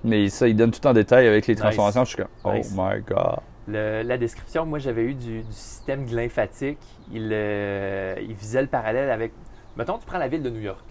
Mais 0.03 0.27
ça, 0.27 0.47
il 0.47 0.55
donne 0.55 0.71
tout 0.71 0.85
en 0.85 0.91
détail 0.93 1.27
avec 1.27 1.47
les 1.47 1.53
Nice. 1.53 1.61
transformations. 1.61 2.03
Je 2.03 2.09
suis 2.09 2.17
comme, 2.17 2.27
oh 2.43 2.53
Nice. 2.53 2.73
my 2.77 3.01
god. 3.07 3.39
Le- 3.65 4.01
la 4.03 4.17
description 4.17 4.65
moi 4.65 4.77
j'avais 4.79 5.05
du, 5.13 5.41
du 5.41 5.51
système 5.53 6.05
lymphatique, 6.13 6.79
il, 7.13 7.29
euh, 7.31 8.15
il 8.21 8.33
visait 8.33 8.61
le 8.61 8.67
parallèle 8.67 9.09
avec. 9.09 9.31
Mettons, 9.77 9.97
tu 9.97 10.05
prends 10.05 10.17
la 10.17 10.27
ville 10.27 10.43
de 10.43 10.49
New 10.49 10.59
York. 10.59 10.83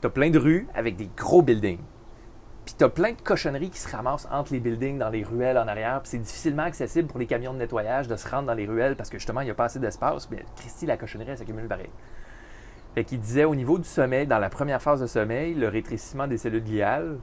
Tu 0.00 0.06
as 0.06 0.10
plein 0.10 0.30
de 0.30 0.38
rues 0.38 0.66
avec 0.74 0.96
des 0.96 1.10
gros 1.14 1.42
buildings. 1.42 1.80
Puis 2.64 2.74
tu 2.78 2.84
as 2.84 2.88
plein 2.88 3.12
de 3.12 3.20
cochonneries 3.20 3.68
qui 3.70 3.78
se 3.78 3.94
ramassent 3.94 4.26
entre 4.30 4.52
les 4.52 4.60
buildings, 4.60 4.98
dans 4.98 5.10
les 5.10 5.22
ruelles 5.22 5.58
en 5.58 5.68
arrière. 5.68 6.00
Puis 6.00 6.10
c'est 6.12 6.18
difficilement 6.18 6.62
accessible 6.62 7.08
pour 7.08 7.18
les 7.18 7.26
camions 7.26 7.52
de 7.52 7.58
nettoyage 7.58 8.08
de 8.08 8.16
se 8.16 8.26
rendre 8.28 8.46
dans 8.46 8.54
les 8.54 8.66
ruelles 8.66 8.96
parce 8.96 9.10
que 9.10 9.18
justement, 9.18 9.42
il 9.42 9.44
n'y 9.44 9.50
a 9.50 9.54
pas 9.54 9.64
assez 9.66 9.78
d'espace. 9.78 10.30
Mais 10.30 10.44
Christy, 10.56 10.86
la 10.86 10.96
cochonnerie, 10.96 11.30
elle 11.32 11.38
s'accumule 11.38 11.66
pareil. 11.68 11.90
Fait 12.94 13.04
qu'il 13.04 13.20
disait 13.20 13.44
au 13.44 13.54
niveau 13.54 13.76
du 13.78 13.84
sommeil, 13.88 14.26
dans 14.26 14.38
la 14.38 14.48
première 14.48 14.80
phase 14.80 15.00
de 15.00 15.06
sommeil, 15.06 15.54
le 15.54 15.68
rétrécissement 15.68 16.26
des 16.26 16.38
cellules 16.38 16.64
gliales, 16.64 17.18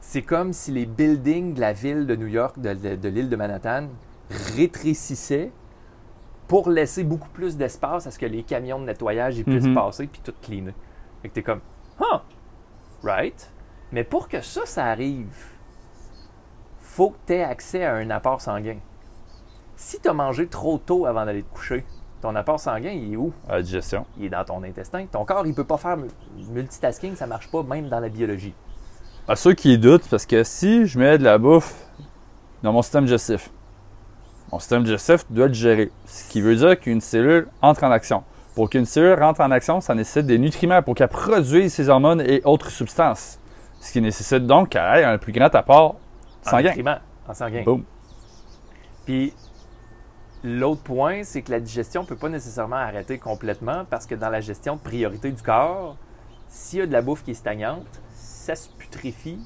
c'est 0.00 0.22
comme 0.22 0.52
si 0.52 0.70
les 0.70 0.84
buildings 0.86 1.54
de 1.54 1.60
la 1.60 1.72
ville 1.72 2.06
de 2.06 2.14
New 2.14 2.26
York, 2.26 2.58
de, 2.60 2.74
de- 2.74 2.94
de 2.96 3.08
l'île 3.08 3.30
de 3.30 3.36
Manhattan, 3.36 3.88
rétrécissait 4.54 5.50
pour 6.46 6.68
laisser 6.68 7.04
beaucoup 7.04 7.30
plus 7.30 7.56
d'espace 7.56 8.06
à 8.06 8.10
ce 8.10 8.18
que 8.18 8.26
les 8.26 8.42
camions 8.42 8.78
de 8.78 8.84
nettoyage 8.84 9.38
ils 9.38 9.44
puissent 9.44 9.64
passer 9.74 10.06
puis 10.06 10.20
tout 10.22 10.34
cleaner. 10.42 10.74
Fait 11.22 11.28
que 11.30 11.34
t'es 11.34 11.42
comme, 11.42 11.60
huh, 12.00 12.18
right? 13.02 13.50
Mais 13.92 14.04
pour 14.04 14.28
que 14.28 14.40
ça, 14.40 14.62
ça 14.64 14.86
arrive, 14.86 15.26
faut 16.80 17.10
que 17.10 17.16
tu 17.26 17.32
aies 17.34 17.44
accès 17.44 17.84
à 17.84 17.94
un 17.94 18.10
apport 18.10 18.40
sanguin. 18.40 18.76
Si 19.76 20.00
tu 20.00 20.08
as 20.08 20.12
mangé 20.12 20.46
trop 20.46 20.78
tôt 20.78 21.06
avant 21.06 21.24
d'aller 21.24 21.42
te 21.42 21.52
coucher, 21.54 21.84
ton 22.22 22.34
apport 22.36 22.58
sanguin, 22.60 22.90
il 22.90 23.12
est 23.12 23.16
où? 23.16 23.32
À 23.48 23.56
la 23.56 23.62
digestion. 23.62 24.06
Il 24.18 24.26
est 24.26 24.30
dans 24.30 24.44
ton 24.44 24.62
intestin. 24.62 25.06
Ton 25.06 25.24
corps, 25.24 25.46
il 25.46 25.54
peut 25.54 25.64
pas 25.64 25.76
faire 25.76 25.96
mu- 25.96 26.08
multitasking, 26.50 27.16
ça 27.16 27.26
marche 27.26 27.50
pas 27.50 27.62
même 27.62 27.88
dans 27.88 28.00
la 28.00 28.08
biologie. 28.08 28.54
À 29.28 29.36
ceux 29.36 29.54
qui 29.54 29.78
doutent, 29.78 30.08
parce 30.08 30.26
que 30.26 30.44
si 30.44 30.86
je 30.86 30.98
mets 30.98 31.18
de 31.18 31.24
la 31.24 31.38
bouffe 31.38 31.74
dans 32.62 32.72
mon 32.72 32.82
système 32.82 33.04
digestif, 33.04 33.50
mon 34.52 34.58
système 34.58 34.84
digestif 34.84 35.24
doit 35.30 35.46
être 35.46 35.54
géré. 35.54 35.90
Ce 36.06 36.28
qui 36.30 36.40
veut 36.40 36.56
dire 36.56 36.78
qu'une 36.78 37.00
cellule 37.00 37.48
entre 37.62 37.84
en 37.84 37.90
action. 37.90 38.22
Pour 38.54 38.70
qu'une 38.70 38.84
cellule 38.84 39.18
rentre 39.20 39.40
en 39.40 39.50
action, 39.50 39.80
ça 39.80 39.94
nécessite 39.94 40.26
des 40.26 40.38
nutriments 40.38 40.82
pour 40.82 40.94
qu'elle 40.94 41.08
produise 41.08 41.72
ses 41.74 41.88
hormones 41.88 42.20
et 42.20 42.40
autres 42.44 42.70
substances. 42.70 43.40
Ce 43.84 43.92
qui 43.92 44.00
nécessite 44.00 44.46
donc 44.46 44.70
qu'elle 44.70 45.00
ait 45.00 45.04
un 45.04 45.18
plus 45.18 45.30
grand 45.32 45.54
apport 45.54 45.96
En 46.46 46.50
sanguin. 46.50 46.68
nutriments, 46.70 46.98
en 47.28 47.34
sanguin. 47.34 47.62
Boum. 47.64 47.84
Puis, 49.04 49.34
l'autre 50.42 50.80
point, 50.80 51.22
c'est 51.22 51.42
que 51.42 51.50
la 51.50 51.60
digestion 51.60 52.00
ne 52.00 52.06
peut 52.06 52.16
pas 52.16 52.30
nécessairement 52.30 52.76
arrêter 52.76 53.18
complètement 53.18 53.84
parce 53.90 54.06
que 54.06 54.14
dans 54.14 54.30
la 54.30 54.40
gestion 54.40 54.76
de 54.76 54.80
priorité 54.80 55.30
du 55.30 55.42
corps, 55.42 55.98
s'il 56.48 56.78
y 56.78 56.82
a 56.82 56.86
de 56.86 56.92
la 56.92 57.02
bouffe 57.02 57.24
qui 57.24 57.32
est 57.32 57.34
stagnante, 57.34 57.86
ça 58.14 58.56
se 58.56 58.70
putréfie, 58.70 59.38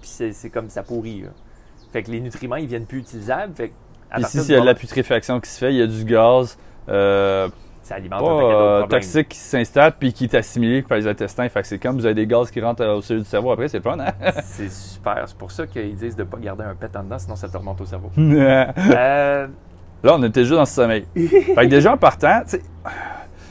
puis 0.00 0.08
c'est, 0.32 0.50
comme 0.50 0.68
ça 0.70 0.84
pourrit. 0.84 1.22
là. 1.22 1.30
Fait 1.92 2.04
que 2.04 2.12
les 2.12 2.20
nutriments, 2.20 2.54
ils 2.56 2.68
viennent 2.68 2.86
plus 2.86 3.00
utilisables. 3.00 3.56
Fait 3.56 3.70
que 3.70 3.74
à 4.08 4.14
Puis 4.14 4.22
partir 4.22 4.40
si 4.42 4.46
du 4.46 4.52
il 4.52 4.54
y 4.54 4.58
a 4.58 4.60
de 4.60 4.66
la 4.66 4.74
putréfaction 4.76 5.40
qui 5.40 5.50
se 5.50 5.58
fait, 5.58 5.72
il 5.74 5.78
y 5.78 5.82
a 5.82 5.88
du 5.88 6.04
gaz 6.04 6.56
euh, 6.88 7.48
ça 7.84 7.94
alimente 7.96 8.18
pas 8.20 8.26
un 8.26 8.28
paquet 8.28 8.42
d'autres 8.52 8.82
euh, 8.82 8.86
toxique 8.86 9.28
qui 9.28 9.38
s'installe 9.38 9.92
puis 9.98 10.12
qui 10.12 10.24
est 10.24 10.34
assimilé 10.34 10.82
par 10.82 10.96
les 10.98 11.06
intestins. 11.06 11.48
Fait 11.48 11.60
que 11.62 11.66
c'est 11.68 11.78
comme 11.78 11.96
vous 11.96 12.06
avez 12.06 12.14
des 12.14 12.26
gaz 12.26 12.50
qui 12.50 12.60
rentrent 12.60 12.82
euh, 12.82 12.96
au 12.96 13.02
cellules 13.02 13.22
du 13.22 13.28
cerveau 13.28 13.52
après, 13.52 13.68
c'est 13.68 13.76
le 13.78 13.82
fun, 13.82 13.98
hein? 14.00 14.12
C'est 14.44 14.70
super. 14.70 15.24
C'est 15.26 15.36
pour 15.36 15.50
ça 15.50 15.66
qu'ils 15.66 15.94
disent 15.94 16.16
de 16.16 16.22
ne 16.22 16.28
pas 16.28 16.38
garder 16.38 16.64
un 16.64 16.74
pet 16.74 16.94
en 16.96 17.02
dedans, 17.04 17.18
sinon 17.18 17.36
ça 17.36 17.48
te 17.48 17.56
remonte 17.56 17.80
au 17.80 17.84
cerveau. 17.86 18.10
Là, 18.16 18.72
Euh, 18.78 19.46
on 20.04 20.22
était 20.22 20.40
juste 20.42 20.54
dans 20.54 20.60
le 20.60 20.66
sommeil. 20.66 21.06
fait 21.14 21.54
que 21.54 21.64
déjà 21.66 21.92
en 21.92 21.96
partant, 21.96 22.42
tu 22.44 22.58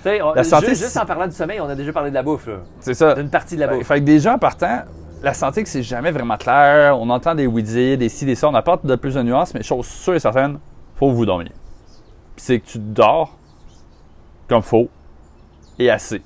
sais, 0.03 0.21
on- 0.21 0.33
La 0.33 0.43
santé, 0.43 0.67
juste, 0.69 0.97
en 0.97 1.05
parlant 1.05 1.27
du 1.27 1.33
sommeil, 1.35 1.59
on 1.61 1.69
a 1.69 1.75
déjà 1.75 1.91
parlé 1.93 2.09
de 2.09 2.15
la 2.15 2.23
bouffe, 2.23 2.47
là. 2.47 2.55
c'est 2.79 2.93
ça. 2.93 3.13
D'une 3.15 3.29
partie 3.29 3.55
de 3.55 3.61
la 3.61 3.67
bouffe. 3.67 3.87
fait 3.87 3.99
que 3.99 4.05
déjà 4.05 4.33
en 4.35 4.37
partant, 4.39 4.81
la 5.21 5.33
santé 5.33 5.63
que 5.63 5.69
c'est 5.69 5.83
jamais 5.83 6.11
vraiment 6.11 6.35
clair. 6.37 6.99
On 6.99 7.09
entend 7.09 7.33
des 7.33 7.47
oui-dire, 7.47 7.97
des 7.97 8.09
ci, 8.09 8.25
des 8.25 8.35
ça. 8.35 8.49
On 8.49 8.55
apporte 8.55 8.85
de 8.85 8.95
plus 8.95 9.15
de 9.15 9.21
nuances, 9.23 9.53
mais 9.53 9.63
chose 9.63 9.85
sûre 9.85 10.15
et 10.15 10.19
certaine, 10.19 10.59
faut 10.95 11.09
que 11.09 11.13
vous 11.15 11.25
dormiez. 11.25 11.51
Puis 12.35 12.45
c'est 12.45 12.59
que 12.59 12.65
tu 12.65 12.77
dors 12.79 13.37
comme 14.47 14.61
faut 14.61 14.89
et 15.79 15.89
assez. 15.89 16.21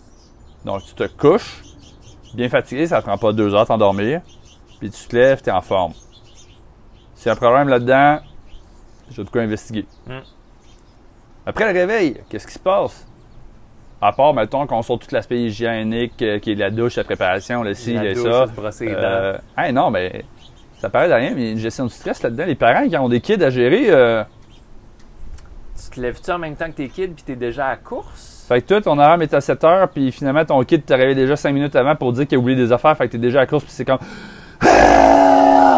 Donc 0.65 0.83
tu 0.83 0.93
te 0.93 1.07
couches, 1.07 1.63
bien 2.33 2.49
fatigué, 2.49 2.87
ça 2.87 3.01
prend 3.01 3.17
pas 3.17 3.31
deux 3.33 3.53
heures 3.53 3.61
à 3.61 3.65
t'endormir. 3.65 4.21
Puis 4.79 4.89
tu 4.91 5.07
te 5.07 5.15
lèves, 5.15 5.41
tu 5.41 5.49
es 5.49 5.51
en 5.51 5.61
forme. 5.61 5.93
S'il 7.15 7.27
y 7.27 7.29
a 7.29 7.33
un 7.33 7.35
problème 7.35 7.67
là-dedans, 7.67 8.19
j'ai 9.09 9.23
de 9.23 9.29
quoi 9.29 9.41
investiguer. 9.41 9.85
Mm. 10.05 10.19
Après 11.45 11.71
le 11.71 11.79
réveil, 11.79 12.21
qu'est-ce 12.29 12.45
qui 12.45 12.53
se 12.53 12.59
passe? 12.59 13.07
À 13.99 14.11
part, 14.11 14.33
mettons, 14.33 14.67
qu'on 14.67 14.81
sort 14.83 14.99
tout 14.99 15.07
l'aspect 15.11 15.41
hygiénique, 15.41 16.21
euh, 16.21 16.37
qui 16.37 16.51
est 16.51 16.55
la 16.55 16.69
douche, 16.69 16.97
la 16.97 17.03
préparation, 17.03 17.63
le 17.63 17.73
ci, 17.73 17.93
le 17.93 18.13
ça. 18.13 18.45
se 18.45 18.51
brosser 18.51 18.85
les 18.85 18.93
dents. 18.93 19.01
Euh, 19.01 19.37
hey, 19.57 19.73
non, 19.73 19.89
mais 19.89 20.23
ça 20.77 20.89
paraît 20.89 21.07
de 21.07 21.13
rien, 21.13 21.31
mais 21.33 21.41
il 21.41 21.45
y 21.45 21.49
a 21.49 21.51
une 21.53 21.57
gestion 21.57 21.85
du 21.85 21.93
stress 21.93 22.21
là-dedans. 22.21 22.45
Les 22.45 22.55
parents 22.55 22.87
qui 22.87 22.95
ont 22.97 23.09
des 23.09 23.21
kids 23.21 23.43
à 23.43 23.49
gérer, 23.49 23.89
euh, 23.89 24.23
Tu 25.77 25.89
te 25.95 26.01
lèves-tu 26.01 26.31
en 26.31 26.39
même 26.39 26.55
temps 26.55 26.67
que 26.67 26.77
tes 26.77 26.89
kids 26.89 27.09
puis 27.09 27.23
t'es 27.23 27.35
déjà 27.35 27.67
à 27.67 27.69
la 27.71 27.77
course? 27.77 28.45
fait 28.47 28.61
que 28.61 28.67
toi, 28.67 28.81
ton 28.81 28.97
alarme 28.97 29.21
est 29.23 29.33
à 29.33 29.41
7 29.41 29.63
heures, 29.65 29.89
puis 29.89 30.11
finalement, 30.11 30.45
ton 30.45 30.63
kid 30.63 30.85
t'a 30.85 30.95
réveillé 30.95 31.15
déjà 31.15 31.35
5 31.35 31.51
minutes 31.51 31.75
avant 31.75 31.95
pour 31.95 32.13
dire 32.13 32.25
qu'il 32.25 32.37
a 32.37 32.39
oublié 32.39 32.57
des 32.57 32.71
affaires, 32.71 32.95
fait 32.95 33.07
que 33.07 33.11
t'es 33.11 33.17
déjà 33.17 33.39
à 33.39 33.41
la 33.41 33.47
course, 33.47 33.65
puis 33.65 33.73
c'est 33.73 33.85
comme. 33.85 33.99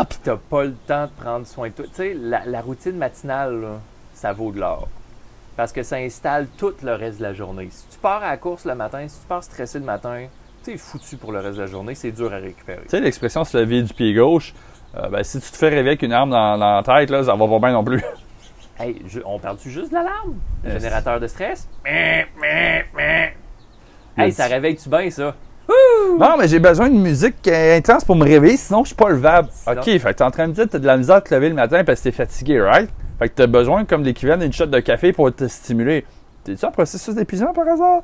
Puis 0.10 0.20
t'as 0.24 0.38
pas 0.38 0.64
le 0.64 0.74
temps 0.88 1.06
de 1.06 1.12
prendre 1.22 1.46
soin 1.46 1.68
de 1.68 1.74
toi. 1.74 1.86
Tu 1.86 1.96
sais, 1.96 2.16
la, 2.20 2.46
la 2.46 2.62
routine 2.62 2.96
matinale, 2.96 3.62
là, 3.62 3.80
ça 4.14 4.32
vaut 4.32 4.52
de 4.52 4.60
l'or. 4.60 4.88
Parce 5.58 5.74
que 5.74 5.84
ça 5.84 5.98
installe 5.98 6.48
tout 6.58 6.74
le 6.84 6.94
reste 6.94 7.18
de 7.18 7.24
la 7.24 7.34
journée. 7.34 7.68
Si 7.70 7.86
tu 7.90 8.00
pars 8.00 8.24
à 8.24 8.30
la 8.30 8.38
course 8.38 8.66
le 8.66 8.76
matin, 8.76 9.06
si 9.08 9.20
tu 9.20 9.28
pars 9.28 9.44
stressé 9.44 9.80
le 9.80 9.86
matin, 9.86 10.28
t'es 10.64 10.78
foutu 10.78 11.18
pour 11.18 11.32
le 11.34 11.40
reste 11.40 11.58
de 11.58 11.62
la 11.62 11.68
journée. 11.68 11.96
C'est 11.96 12.12
dur 12.12 12.32
à 12.32 12.38
récupérer. 12.38 12.84
Tu 12.84 12.90
sais, 12.90 13.02
l'expression 13.02 13.44
se 13.44 13.58
lever 13.58 13.82
du 13.82 13.94
pied 13.94 14.14
gauche, 14.14 14.54
euh, 14.96 15.10
ben, 15.10 15.24
si 15.24 15.42
tu 15.42 15.52
te 15.52 15.58
fais 15.58 15.70
réveiller 15.70 15.90
avec 15.90 16.02
une 16.02 16.14
arme 16.14 16.30
dans, 16.30 16.58
dans 16.58 16.76
la 16.78 16.84
tête, 16.84 17.10
là, 17.10 17.24
ça 17.24 17.36
va 17.36 17.48
pas 17.48 17.60
bien 17.60 17.74
non 17.74 17.84
plus. 17.84 18.02
Hey, 18.80 19.02
je- 19.08 19.20
on 19.26 19.40
parle-tu 19.40 19.70
juste 19.70 19.90
de 19.90 19.96
l'alarme? 19.96 20.36
Le 20.64 20.72
Yes. 20.72 20.82
générateur 20.84 21.20
de 21.20 21.28
stress? 21.28 21.68
Hey, 24.18 24.32
ça 24.32 24.46
réveille-tu 24.46 24.90
bien, 24.90 25.10
ça? 25.10 25.36
Non, 26.18 26.36
mais 26.38 26.48
j'ai 26.48 26.60
besoin 26.60 26.90
de 26.90 26.96
musique 26.96 27.48
euh, 27.48 27.78
intense 27.78 28.04
pour 28.04 28.16
me 28.16 28.24
réveiller, 28.24 28.58
sinon 28.58 28.84
je 28.84 28.88
suis 28.88 28.96
pas 28.96 29.10
levable. 29.10 29.50
Sinon- 29.52 29.78
Ok, 29.82 29.84
fait 29.86 30.00
que 30.00 30.10
t'es 30.10 30.24
en 30.24 30.32
train 30.32 30.46
de 30.46 30.50
me 30.50 30.56
dire 30.56 30.66
que 30.66 30.70
t'as 30.72 30.80
de 30.80 30.88
la 30.88 30.98
misère 30.98 31.18
à 31.18 31.22
te 31.22 31.34
lever 31.34 31.50
le 31.50 31.56
matin 31.56 31.84
parce 31.84 32.00
que 32.00 32.06
t'es 32.06 32.12
fatigué, 32.12 32.60
right? 32.62 32.90
Fait 33.20 33.30
que 33.30 33.36
t'as 33.36 33.48
besoin 33.48 33.86
comme 33.86 34.04
l'équivalent 34.04 34.40
d'une 34.42 34.52
shot 34.54 34.66
de 34.66 34.80
café 34.80 35.14
pour 35.14 35.34
te 35.34 35.48
stimuler. 35.48 36.06
T'es-tu 36.44 36.66
en 36.66 36.72
processus 36.72 37.14
d'épuisement 37.16 37.54
par 37.54 37.68
hasard? 37.68 38.02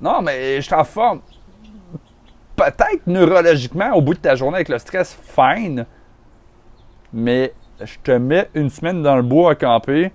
Non, 0.00 0.20
mais 0.20 0.56
je 0.56 0.60
suis 0.62 0.74
en 0.74 0.84
forme. 0.84 1.20
Peut-être 2.56 3.06
neurologiquement, 3.06 3.92
au 3.94 4.02
bout 4.02 4.14
de 4.14 4.18
ta 4.18 4.34
journée 4.34 4.56
avec 4.56 4.68
le 4.68 4.78
stress, 4.78 5.16
fine. 5.22 5.86
Mais 7.12 7.52
je 7.80 7.98
te 8.02 8.12
mets 8.12 8.48
une 8.54 8.70
semaine 8.70 9.02
dans 9.02 9.16
le 9.16 9.22
bois 9.22 9.52
à 9.52 9.54
camper. 9.54 10.12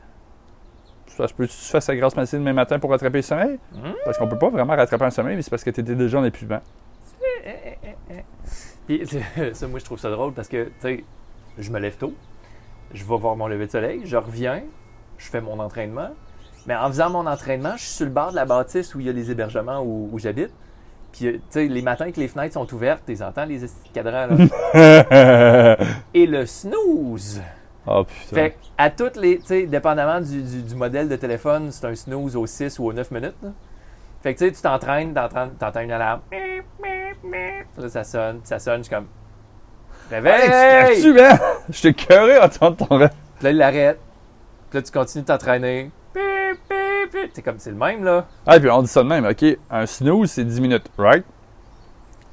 Ça 1.07 1.27
se 1.27 1.33
peut 1.33 1.45
que 1.45 1.51
tu 1.51 1.57
fasses 1.57 1.87
la 1.87 1.95
grasse 1.95 2.15
matinée 2.15 2.39
demain 2.39 2.53
matin 2.53 2.79
pour 2.79 2.89
rattraper 2.89 3.17
le 3.17 3.23
sommeil? 3.23 3.59
Hmm? 3.73 3.91
Parce 4.05 4.17
qu'on 4.17 4.27
peut 4.27 4.37
pas 4.37 4.49
vraiment 4.49 4.75
rattraper 4.75 5.05
un 5.05 5.11
sommeil, 5.11 5.35
mais 5.35 5.41
c'est 5.41 5.49
parce 5.49 5.63
que 5.63 5.69
t'étais 5.69 5.95
déjà 5.95 6.19
en 6.19 6.23
épuisement. 6.23 6.61
Puis, 8.87 9.05
ça, 9.53 9.67
moi, 9.67 9.79
je 9.79 9.85
trouve 9.85 9.99
ça 9.99 10.09
drôle 10.09 10.33
parce 10.33 10.47
que, 10.47 10.65
tu 10.65 10.71
sais, 10.81 11.03
je 11.57 11.71
me 11.71 11.79
lève 11.79 11.97
tôt, 11.97 12.13
je 12.93 13.03
vais 13.03 13.17
voir 13.17 13.35
mon 13.35 13.47
lever 13.47 13.67
de 13.67 13.71
soleil, 13.71 14.01
je 14.05 14.17
reviens, 14.17 14.63
je 15.17 15.27
fais 15.27 15.41
mon 15.41 15.59
entraînement. 15.59 16.09
Mais 16.65 16.75
en 16.75 16.87
faisant 16.87 17.09
mon 17.09 17.25
entraînement, 17.27 17.73
je 17.75 17.83
suis 17.83 17.91
sur 17.91 18.05
le 18.05 18.11
bord 18.11 18.31
de 18.31 18.35
la 18.35 18.45
bâtisse 18.45 18.95
où 18.95 18.99
il 18.99 19.07
y 19.07 19.09
a 19.09 19.13
les 19.13 19.31
hébergements 19.31 19.81
où, 19.81 20.09
où 20.11 20.19
j'habite. 20.19 20.51
Puis, 21.11 21.27
euh, 21.27 21.31
tu 21.33 21.39
sais, 21.49 21.65
les 21.67 21.81
matins 21.81 22.11
que 22.11 22.19
les 22.19 22.27
fenêtres 22.27 22.53
sont 22.53 22.73
ouvertes, 22.73 23.03
tu 23.05 23.21
entends 23.21 23.45
les 23.45 23.59
cadrans, 23.93 24.27
là. 24.73 25.77
Et 26.13 26.25
le 26.25 26.45
snooze! 26.45 27.41
oh 27.87 28.03
putain. 28.05 28.35
Fait 28.35 28.49
que, 28.51 28.55
à 28.77 28.89
toutes 28.89 29.17
les, 29.17 29.39
tu 29.39 29.45
sais, 29.47 29.63
dépendamment 29.65 30.21
du, 30.21 30.41
du- 30.41 30.63
du 30.63 30.75
modèle 30.75 31.09
de 31.09 31.15
téléphone, 31.17 31.69
c'est 31.71 31.85
un 31.85 31.95
snooze 31.95 32.35
aux 32.35 32.45
6 32.47 32.79
ou 32.79 32.85
aux 32.87 32.93
9 32.93 33.11
minutes. 33.11 33.35
là. 33.43 33.49
Fait 34.23 34.33
que, 34.33 34.39
tu 34.39 34.45
sais, 34.45 34.51
tu 34.51 34.61
t'entraînes, 34.61 35.13
t'entends 35.13 35.79
une 35.81 35.91
alarme. 35.91 36.21
Là, 37.77 37.89
ça 37.89 38.03
sonne, 38.03 38.39
ça 38.43 38.59
sonne, 38.59 38.77
je 38.79 38.83
suis 38.83 38.95
comme. 38.95 39.07
Réveil! 40.09 40.41
Hey, 40.51 41.01
tu 41.01 41.13
man? 41.13 41.37
Je 41.69 41.81
t'ai 41.81 41.93
cœuré 41.93 42.35
à 42.37 42.45
entendre 42.45 42.85
ton 42.87 42.97
rêve. 42.97 43.09
Puis 43.37 43.43
là, 43.45 43.49
il 43.51 43.57
l'arrête. 43.57 43.99
Puis 44.69 44.79
là, 44.79 44.83
tu 44.83 44.91
continues 44.91 45.23
de 45.23 45.27
t'entraîner. 45.27 45.89
C'est 47.33 47.41
comme, 47.41 47.59
c'est 47.59 47.71
le 47.71 47.77
même, 47.77 48.03
là. 48.03 48.27
Ah, 48.45 48.59
puis 48.59 48.69
on 48.69 48.81
dit 48.81 48.87
ça 48.87 49.03
de 49.03 49.07
même, 49.07 49.25
ok? 49.25 49.45
Un 49.69 49.85
snooze, 49.85 50.31
c'est 50.31 50.43
10 50.43 50.61
minutes, 50.61 50.89
right? 50.97 51.25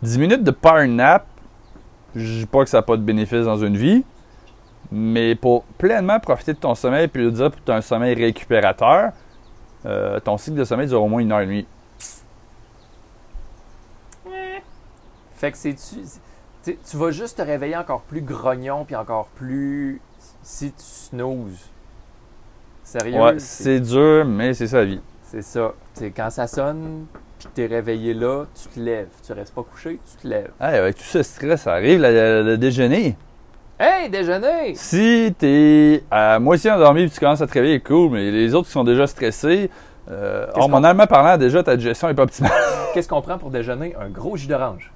10 0.03 0.19
minutes 0.19 0.45
de 0.45 0.51
power 0.51 0.87
nap, 0.87 1.27
je 2.15 2.41
dis 2.41 2.47
pas 2.47 2.65
que 2.65 2.71
ça 2.71 2.79
n'a 2.79 2.83
pas 2.83 2.97
de 2.97 3.03
bénéfice 3.03 3.45
dans 3.45 3.57
une 3.57 3.77
vie, 3.77 4.05
mais 4.91 5.35
pour 5.35 5.65
pleinement 5.77 6.21
profiter 6.21 6.53
de 6.53 6.59
ton 6.59 6.75
sommeil, 6.75 7.09
puis 7.09 7.23
le 7.23 7.31
dire 7.31 7.51
pour 7.51 7.61
que 7.61 7.67
tu 7.67 7.73
as 7.73 7.77
un 7.77 7.81
sommeil 7.81 8.15
récupérateur, 8.15 9.13
euh, 9.87 10.21
ton 10.21 10.37
cycle 10.37 10.57
de 10.57 10.65
sommeil 10.65 10.89
dure 10.89 11.03
au 11.03 11.09
moins 11.09 11.21
une 11.21 11.33
heure 11.33 11.41
et 11.41 11.47
demie. 11.47 11.67
Fait 15.35 15.53
que 15.53 15.59
c'est-tu. 15.59 16.01
Tu 16.65 16.97
vas 16.97 17.13
juste 17.13 17.37
te 17.37 17.43
réveiller 17.43 17.77
encore 17.77 18.03
plus 18.03 18.23
grognon, 18.23 18.85
puis 18.85 18.97
encore 18.97 19.29
plus. 19.37 20.01
Si 20.43 20.73
tu 20.73 20.83
snoozes. 20.83 21.71
Sérieux? 22.89 23.21
Ouais, 23.21 23.35
c'est 23.37 23.81
dur, 23.81 24.25
mais 24.25 24.55
c'est 24.55 24.67
ça 24.67 24.79
la 24.79 24.87
vie. 24.87 25.01
C'est 25.23 25.43
ça. 25.43 25.75
C'est 25.93 26.11
quand 26.11 26.31
ça 26.31 26.47
sonne, 26.47 27.05
puis 27.39 27.49
t'es 27.53 27.67
réveillé 27.67 28.15
là, 28.15 28.47
tu 28.55 28.67
te 28.67 28.81
lèves. 28.81 29.09
Tu 29.23 29.31
restes 29.35 29.55
pas 29.55 29.63
couché, 29.63 30.01
tu 30.11 30.23
te 30.23 30.27
lèves. 30.27 30.53
Hey, 30.59 30.77
avec 30.77 30.97
tout 30.97 31.03
ce 31.03 31.23
stress, 31.23 31.61
ça 31.61 31.75
arrive 31.75 32.01
le, 32.01 32.57
déjeuner. 32.57 33.15
Hey, 33.79 34.09
déjeuner! 34.09 34.75
Si 34.75 35.35
t'es 35.39 36.03
à 36.11 36.39
moitié 36.39 36.71
endormi 36.71 37.03
et 37.03 37.11
tu 37.11 37.21
commences 37.21 37.43
à 37.43 37.47
te 37.47 37.53
réveiller, 37.53 37.81
cool, 37.81 38.13
mais 38.13 38.31
les 38.31 38.55
autres 38.55 38.69
qui 38.69 38.73
sont 38.73 38.85
déjà 38.85 39.07
stressés, 39.07 39.69
euh, 40.11 40.47
hormonalement 40.55 41.07
parlant, 41.07 41.37
déjà 41.37 41.63
ta 41.63 41.77
digestion 41.77 42.09
est 42.09 42.15
pas 42.15 42.23
optimale. 42.23 42.53
Qu'est-ce 42.95 43.09
qu'on 43.09 43.21
prend 43.21 43.37
pour 43.37 43.51
déjeuner? 43.51 43.95
Un 44.01 44.09
gros 44.09 44.39
jus 44.39 44.47
d'orange. 44.47 44.91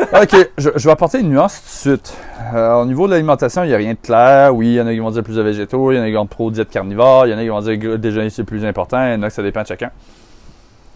Ok, 0.00 0.50
je, 0.58 0.70
je 0.74 0.84
vais 0.84 0.90
apporter 0.90 1.20
une 1.20 1.30
nuance 1.30 1.60
tout 1.60 1.90
de 1.90 1.96
suite. 1.96 2.16
Euh, 2.54 2.74
au 2.74 2.86
niveau 2.86 3.06
de 3.06 3.12
l'alimentation, 3.12 3.64
il 3.64 3.68
n'y 3.68 3.74
a 3.74 3.76
rien 3.76 3.92
de 3.92 3.98
clair. 3.98 4.54
Oui, 4.54 4.68
il 4.68 4.74
y 4.74 4.80
en 4.80 4.86
a 4.86 4.92
qui 4.92 4.98
vont 4.98 5.10
dire 5.10 5.22
plus 5.22 5.36
de 5.36 5.42
végétaux, 5.42 5.92
il 5.92 5.96
y 5.96 5.98
en 5.98 6.02
a 6.02 6.06
qui 6.06 6.14
vont 6.14 6.26
pro 6.26 6.50
diète 6.50 6.70
carnivore, 6.70 7.26
il 7.26 7.30
y 7.30 7.34
en 7.34 7.38
a 7.38 7.42
qui 7.42 7.48
vont 7.48 7.60
dire 7.60 7.78
que 7.78 7.86
le 7.86 7.98
déjeuner 7.98 8.30
c'est 8.30 8.44
plus 8.44 8.64
important, 8.64 9.04
il 9.06 9.12
y 9.12 9.14
en 9.14 9.22
a 9.22 9.28
que 9.28 9.34
ça 9.34 9.42
dépend 9.42 9.62
de 9.62 9.66
chacun. 9.66 9.90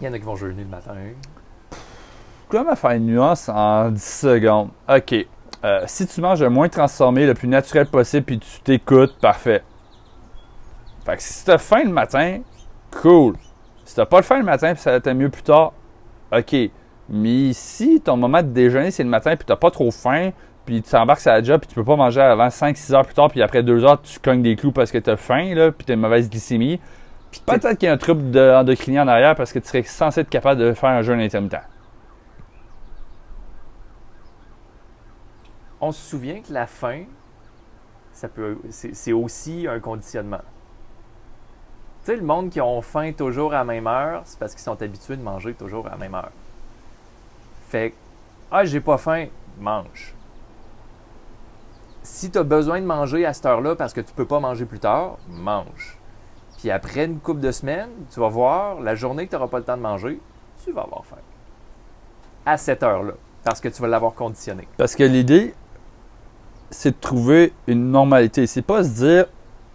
Il 0.01 0.07
y 0.07 0.11
en 0.11 0.13
a 0.13 0.19
qui 0.19 0.25
vont 0.25 0.37
jeûner 0.37 0.63
le 0.63 0.69
matin. 0.69 0.93
Comment 2.49 2.77
faire 2.77 2.93
une 2.93 3.07
nuance 3.07 3.49
en 3.49 3.91
10 3.91 4.03
secondes? 4.03 4.69
Ok. 4.89 5.15
Euh, 5.65 5.83
si 5.87 6.07
tu 6.07 6.21
manges 6.21 6.43
le 6.43 6.51
moins 6.51 6.69
transformé, 6.69 7.27
le 7.27 7.35
plus 7.35 7.49
naturel 7.49 7.87
possible, 7.87 8.25
puis 8.27 8.39
tu 8.39 8.61
t'écoutes, 8.61 9.17
parfait. 9.19 9.63
Fait 11.07 11.17
que 11.17 11.23
si 11.23 11.45
t'as 11.45 11.59
faim 11.59 11.85
le 11.85 11.91
matin, 11.91 12.41
cool. 13.03 13.35
Si 13.85 13.95
t'as 13.95 14.07
pas 14.07 14.19
le 14.19 14.23
faim 14.23 14.39
le 14.39 14.45
matin, 14.45 14.75
puis 14.75 14.83
ça 14.83 14.91
va 14.91 14.97
être 14.97 15.13
mieux 15.13 15.31
plus 15.31 15.43
tard, 15.43 15.73
ok. 16.33 16.55
Mais 17.09 17.53
si 17.53 18.01
ton 18.01 18.17
moment 18.17 18.43
de 18.43 18.49
déjeuner, 18.49 18.91
c'est 18.91 19.03
le 19.05 19.11
matin, 19.11 19.37
puis 19.37 19.45
t'as 19.45 19.57
pas 19.57 19.71
trop 19.71 19.91
faim, 19.91 20.31
puis 20.65 20.83
tu 20.83 20.91
t'embarques 20.91 21.21
sur 21.21 21.31
la 21.33 21.43
job, 21.43 21.61
puis 21.61 21.69
tu 21.69 21.75
peux 21.75 21.85
pas 21.85 21.97
manger 21.97 22.21
avant 22.23 22.49
5-6 22.49 22.95
heures 22.95 23.05
plus 23.05 23.15
tard, 23.15 23.29
puis 23.29 23.43
après 23.43 23.63
2 23.63 23.85
heures, 23.85 24.01
tu 24.01 24.19
cognes 24.19 24.43
des 24.43 24.57
clous 24.57 24.73
parce 24.73 24.91
que 24.91 24.99
t'as 24.99 25.17
faim, 25.17 25.55
là, 25.55 25.71
puis 25.73 25.85
t'as 25.85 25.95
une 25.95 26.01
mauvaise 26.01 26.31
glycémie. 26.31 26.81
Peut-être 27.47 27.75
qu'il 27.79 27.87
y 27.87 27.91
a 27.91 27.93
un 27.93 27.99
trouble 27.99 28.31
de- 28.31 28.55
endocrinien 28.55 29.05
en 29.05 29.09
arrière 29.09 29.35
parce 29.35 29.53
que 29.53 29.59
tu 29.59 29.67
serais 29.67 29.83
censé 29.83 30.21
être 30.21 30.31
capable 30.31 30.61
de 30.61 30.73
faire 30.73 30.91
un 30.91 31.03
jeûne 31.03 31.21
intermittent. 31.21 31.61
On 35.81 35.93
se 35.93 36.01
souvient 36.11 36.41
que 36.41 36.53
la 36.53 36.67
faim, 36.67 37.05
ça 38.13 38.29
peut, 38.29 38.57
c'est, 38.71 38.95
c'est 38.95 39.13
aussi 39.13 39.67
un 39.69 39.81
conditionnement. 39.81 40.41
Tu 42.05 42.13
sais, 42.13 42.17
le 42.17 42.23
monde 42.23 42.51
qui 42.51 42.61
ont 42.61 42.81
faim 42.81 43.13
toujours 43.13 43.53
à 43.53 43.59
la 43.59 43.65
même 43.65 43.87
heure, 43.87 44.23
c'est 44.25 44.39
parce 44.39 44.53
qu'ils 44.55 44.63
sont 44.63 44.81
habitués 44.81 45.17
de 45.17 45.23
manger 45.23 45.55
toujours 45.55 45.87
à 45.87 45.91
la 45.91 45.97
même 45.97 46.15
heure. 46.15 46.31
Fait 47.69 47.91
que, 47.91 47.95
ah, 48.51 48.65
j'ai 48.65 48.81
pas 48.81 48.99
faim, 48.99 49.27
mange. 49.59 50.15
Si 52.03 52.31
tu 52.31 52.39
as 52.39 52.43
besoin 52.43 52.81
de 52.81 52.87
manger 52.87 53.25
à 53.25 53.33
cette 53.33 53.47
heure-là 53.47 53.77
parce 53.77 53.93
que 53.93 54.01
tu 54.01 54.13
peux 54.13 54.27
pas 54.27 54.41
manger 54.41 54.65
plus 54.65 54.79
tard, 54.79 55.17
mange. 55.29 55.99
Puis 56.59 56.71
après 56.71 57.05
une 57.05 57.19
couple 57.19 57.41
de 57.41 57.51
semaines, 57.51 57.91
tu 58.13 58.21
vas 58.21 58.29
voir, 58.29 58.81
la 58.81 58.95
journée 58.95 59.27
que 59.27 59.31
tu 59.31 59.37
n'auras 59.37 59.49
pas 59.49 59.59
le 59.59 59.65
temps 59.65 59.77
de 59.77 59.83
manger, 59.83 60.21
tu 60.65 60.73
vas 60.73 60.83
avoir 60.83 61.05
faim. 61.05 61.17
À 62.47 62.57
cette 62.57 62.83
heure-là. 62.83 63.15
Parce 63.43 63.61
que 63.61 63.69
tu 63.69 63.83
vas 63.83 63.89
l'avoir 63.89 64.15
conditionné. 64.15 64.67
Parce 64.77 64.95
que 64.97 65.05
l'idée, 65.05 65.55
c'est 66.71 66.93
de 66.93 67.01
trouver 67.01 67.53
une 67.67 67.91
normalité. 67.91 68.47
C'est 68.47 68.63
pas 68.63 68.83
se 68.83 68.89
dire, 68.91 69.27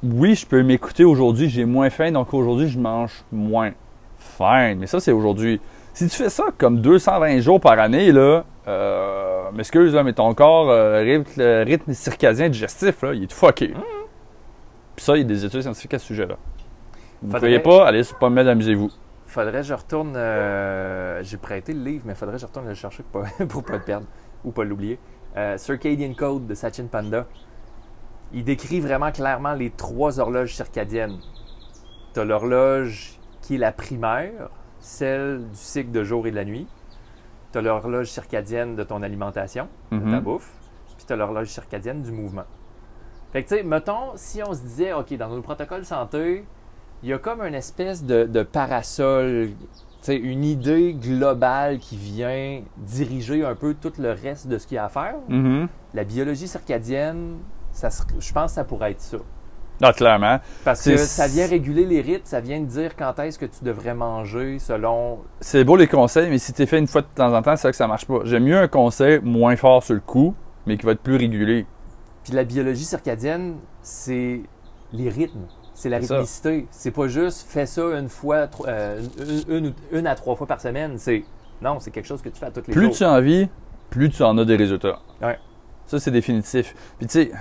oui, 0.04 0.36
je 0.36 0.46
peux 0.46 0.64
m'écouter 0.64 1.04
aujourd'hui, 1.04 1.50
j'ai 1.50 1.66
moins 1.66 1.90
faim, 1.90 2.12
donc 2.12 2.34
aujourd'hui, 2.34 2.68
je 2.68 2.80
mange 2.80 3.24
moins. 3.32 3.72
Fine. 4.18 4.78
Mais 4.80 4.88
ça, 4.88 5.00
c'est 5.00 5.12
aujourd'hui. 5.12 5.62
Si 5.94 6.08
tu 6.08 6.16
fais 6.16 6.30
ça 6.30 6.46
comme 6.58 6.82
220 6.82 7.40
jours 7.40 7.60
par 7.60 7.78
année, 7.80 8.12
là, 8.12 8.46
euh, 8.68 9.52
m'excuse, 9.52 9.94
là, 9.94 10.04
mais 10.04 10.14
ton 10.14 10.34
corps, 10.34 10.70
euh, 10.70 11.00
rythme, 11.02 11.30
le 11.38 11.64
rythme 11.64 11.94
circadien 11.94 12.50
digestif, 12.50 13.02
là, 13.02 13.14
il 13.14 13.24
est 13.24 13.28
tout 13.28 13.36
fucké. 13.36 13.74
Puis 14.96 15.06
ça, 15.06 15.16
il 15.16 15.20
y 15.20 15.22
a 15.22 15.28
des 15.28 15.46
études 15.46 15.62
scientifiques 15.62 15.94
à 15.94 16.00
ce 16.00 16.06
sujet-là. 16.08 16.36
Vous 17.22 17.34
ne 17.34 17.38
croyez 17.38 17.60
pas, 17.60 17.86
allez 17.88 18.04
sur 18.04 18.18
PubMed, 18.18 18.48
amusez-vous. 18.48 18.92
Faudrait 19.26 19.52
que 19.60 19.64
je 19.64 19.74
retourne. 19.74 20.14
euh, 20.16 21.22
J'ai 21.24 21.38
prêté 21.38 21.74
le 21.74 21.84
livre, 21.84 22.04
mais 22.06 22.16
faudrait 22.16 22.36
que 22.36 22.42
je 22.42 22.46
retourne 22.46 22.68
le 22.68 22.74
chercher 22.76 23.04
pour 23.12 23.22
pas, 23.24 23.46
pour 23.50 23.64
pas 23.64 23.74
le 23.74 23.82
perdre 23.82 24.08
ou 24.46 24.52
pas 24.52 24.64
l'oublier. 24.64 25.00
Euh, 25.38 25.58
Circadian 25.58 26.14
Code 26.14 26.48
de 26.48 26.54
Sachin 26.56 26.88
Panda. 26.88 27.28
Il 28.34 28.44
décrit 28.44 28.80
vraiment 28.80 29.12
clairement 29.12 29.54
les 29.54 29.70
trois 29.72 30.20
horloges 30.20 30.56
circadiennes. 30.56 31.18
Tu 32.14 32.20
as 32.20 32.26
l'horloge 32.26 33.20
qui 33.42 33.56
est 33.56 33.58
la 33.60 33.72
primaire, 33.72 34.50
celle 34.80 35.40
du 35.50 35.56
cycle 35.58 35.92
de 35.92 36.04
jour 36.04 36.26
et 36.28 36.32
de 36.32 36.36
la 36.36 36.46
nuit. 36.46 36.68
Tu 37.52 37.58
as 37.58 37.62
l'horloge 37.62 38.08
circadienne 38.08 38.76
de 38.76 38.84
ton 38.84 39.02
alimentation, 39.02 39.68
de 39.92 40.00
ta 40.00 40.06
Mhm. 40.06 40.20
bouffe. 40.22 40.52
Puis 40.98 41.06
tu 41.08 41.14
as 41.14 41.16
l'horloge 41.16 41.48
circadienne 41.48 42.02
du 42.02 42.12
mouvement. 42.12 42.44
Fait 43.34 43.44
que, 43.44 43.50
tu 43.50 43.56
sais, 43.58 43.64
mettons, 43.64 44.14
si 44.16 44.42
on 44.44 44.54
se 44.54 44.62
disait, 44.62 44.94
OK, 44.94 45.14
dans 45.16 45.30
nos 45.30 45.42
protocoles 45.42 45.86
santé, 45.86 46.46
il 47.04 47.10
y 47.10 47.14
a 47.14 47.18
comme 47.18 47.42
une 47.42 47.54
espèce 47.56 48.04
de, 48.04 48.26
de 48.26 48.44
parasol, 48.44 49.50
tu 49.52 49.68
sais, 50.02 50.16
une 50.16 50.44
idée 50.44 50.94
globale 50.94 51.80
qui 51.80 51.96
vient 51.98 52.62
diriger 52.78 53.46
un 53.46 53.56
peu 53.56 53.74
tout 53.74 53.94
le 54.00 54.12
reste 54.12 54.48
de 54.48 54.58
ce 54.58 54.66
qu'il 54.68 54.76
y 54.76 54.78
a 54.78 54.86
à 54.86 54.90
faire. 54.90 55.16
Mhm. 55.28 55.68
La 55.94 56.04
biologie 56.04 56.48
circadienne, 56.48 57.38
ça 57.72 57.90
je 58.20 58.34
pense 58.34 58.52
que 58.52 58.56
ça 58.56 58.64
pourrait 58.64 58.92
être 58.92 59.02
ça. 59.02 59.18
Ah, 59.82 59.94
clairement. 59.94 60.40
Parce 60.66 60.84
que 60.84 60.98
ça 60.98 61.28
vient 61.28 61.48
réguler 61.48 61.86
les 61.86 62.02
rythmes, 62.02 62.26
ça 62.26 62.42
vient 62.42 62.60
te 62.60 62.70
dire 62.70 62.96
quand 62.98 63.18
est-ce 63.20 63.40
que 63.40 63.46
tu 63.46 63.64
devrais 63.64 63.94
manger 63.94 64.60
selon. 64.60 65.20
C'est 65.40 65.64
beau 65.64 65.76
les 65.78 65.88
conseils, 65.88 66.30
mais 66.30 66.38
si 66.38 66.52
tu 66.54 66.66
fait 66.66 66.80
une 66.80 66.88
fois 66.88 67.02
de 67.02 67.08
temps 67.16 67.34
en 67.34 67.42
temps, 67.42 67.56
c'est 67.56 67.64
vrai 67.64 67.72
que 67.72 67.78
ça 67.78 67.88
marche 67.88 68.06
pas. 68.06 68.20
J'aime 68.26 68.44
mieux 68.44 68.58
un 68.58 68.68
conseil 68.68 69.20
moins 69.24 69.56
fort 69.56 69.82
sur 69.84 69.94
le 69.94 70.02
coup, 70.02 70.36
mais 70.66 70.78
qui 70.78 70.86
va 70.86 70.92
être 70.92 71.02
plus 71.02 71.16
régulier. 71.16 71.66
Puis 72.24 72.34
la 72.34 72.44
biologie 72.44 72.84
circadienne, 72.84 73.56
c'est 73.82 74.42
les 74.92 75.10
rythmes. 75.10 75.46
C'est 75.74 75.88
la 75.90 76.00
rythmicité. 76.00 76.68
C'est 76.72 76.92
pas 76.92 77.08
juste 77.08 77.48
fais 77.50 77.66
ça 77.66 77.84
une 77.98 78.10
fois, 78.10 78.50
euh, 78.68 79.02
une, 79.48 79.56
une- 79.68 79.74
une 79.94 80.08
à 80.08 80.16
trois 80.16 80.36
fois 80.36 80.46
par 80.46 80.60
semaine. 80.60 80.98
C'est 80.98 81.24
non, 81.62 81.80
c'est 81.80 81.92
quelque 81.92 82.06
chose 82.06 82.22
que 82.22 82.28
tu 82.28 82.38
fais 82.38 82.48
à 82.48 82.52
tous 82.52 82.64
les 82.68 82.74
Plus 82.74 82.88
jours. 82.88 82.96
tu 82.96 83.06
en 83.06 83.22
vis, 83.22 83.48
plus 83.90 84.10
tu 84.10 84.22
en 84.24 84.38
as 84.38 84.44
des 84.44 84.58
résultats. 84.58 85.00
Ouais. 85.22 85.38
Ça, 85.86 86.00
c'est 86.00 86.12
définitif. 86.12 86.76
Puis 86.98 87.08
tu 87.08 87.14
sais, 87.14 87.32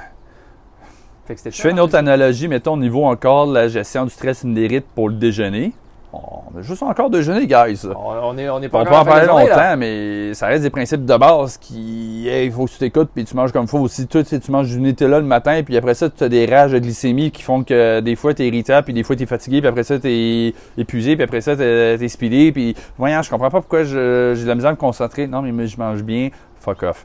Fait 1.28 1.34
que 1.34 1.40
c'était 1.40 1.54
je 1.54 1.60
fais 1.60 1.72
une 1.72 1.80
autre 1.80 1.94
analogie, 1.94 2.48
mettons, 2.48 2.72
au 2.72 2.78
niveau 2.78 3.04
encore 3.04 3.48
de 3.48 3.52
la 3.52 3.68
gestion 3.68 4.04
du 4.04 4.10
stress 4.10 4.44
et 4.44 4.48
des 4.48 4.66
rythmes 4.66 4.86
pour 4.94 5.10
le 5.10 5.14
déjeuner. 5.16 5.74
On 6.10 6.58
a 6.58 6.62
juste 6.62 6.82
encore 6.82 7.10
déjeuner, 7.10 7.46
guys. 7.46 7.82
On, 7.84 8.30
on 8.30 8.38
est, 8.38 8.48
on 8.48 8.62
est 8.62 8.70
pas 8.70 8.80
On 8.80 8.84
peut 8.86 8.94
en 8.94 9.04
parler 9.04 9.26
là. 9.26 9.32
longtemps, 9.34 9.76
mais 9.76 10.32
ça 10.32 10.46
reste 10.46 10.62
des 10.62 10.70
principes 10.70 11.04
de 11.04 11.16
base 11.18 11.58
qui, 11.58 12.26
hey, 12.26 12.46
il 12.46 12.52
faut 12.52 12.64
que 12.64 12.70
tu 12.70 12.78
t'écoutes 12.78 13.10
puis 13.14 13.26
tu 13.26 13.36
manges 13.36 13.52
comme 13.52 13.64
il 13.64 13.68
faut. 13.68 13.78
Aussi, 13.78 14.06
tu 14.06 14.24
tu 14.24 14.50
manges 14.50 14.68
du 14.68 14.80
Nutella 14.80 15.18
le 15.18 15.26
matin, 15.26 15.60
puis 15.62 15.76
après 15.76 15.92
ça, 15.92 16.08
tu 16.08 16.24
as 16.24 16.30
des 16.30 16.46
rages 16.46 16.72
de 16.72 16.78
glycémie 16.78 17.30
qui 17.30 17.42
font 17.42 17.62
que 17.62 18.00
des 18.00 18.16
fois, 18.16 18.32
tu 18.32 18.44
es 18.44 18.48
irritable, 18.48 18.86
puis 18.86 18.94
des 18.94 19.02
fois, 19.02 19.14
tu 19.14 19.24
es 19.24 19.26
fatigué, 19.26 19.60
puis 19.60 19.68
après 19.68 19.82
ça, 19.82 19.98
tu 19.98 20.08
es 20.08 20.54
épuisé, 20.78 21.14
puis 21.14 21.24
après 21.24 21.42
ça, 21.42 21.54
tu 21.54 21.62
es, 21.62 22.08
speedé, 22.08 22.52
puis 22.52 22.74
voyons, 22.96 23.20
je 23.20 23.28
comprends 23.28 23.50
pas 23.50 23.60
pourquoi 23.60 23.84
j'ai 23.84 23.96
de 23.96 24.46
la 24.46 24.54
misère 24.54 24.70
à 24.70 24.72
me 24.72 24.78
concentrer. 24.78 25.26
Non, 25.26 25.42
mais 25.42 25.52
moi, 25.52 25.66
je 25.66 25.76
mange 25.76 26.02
bien. 26.02 26.30
Fuck 26.58 26.84
off. 26.84 27.04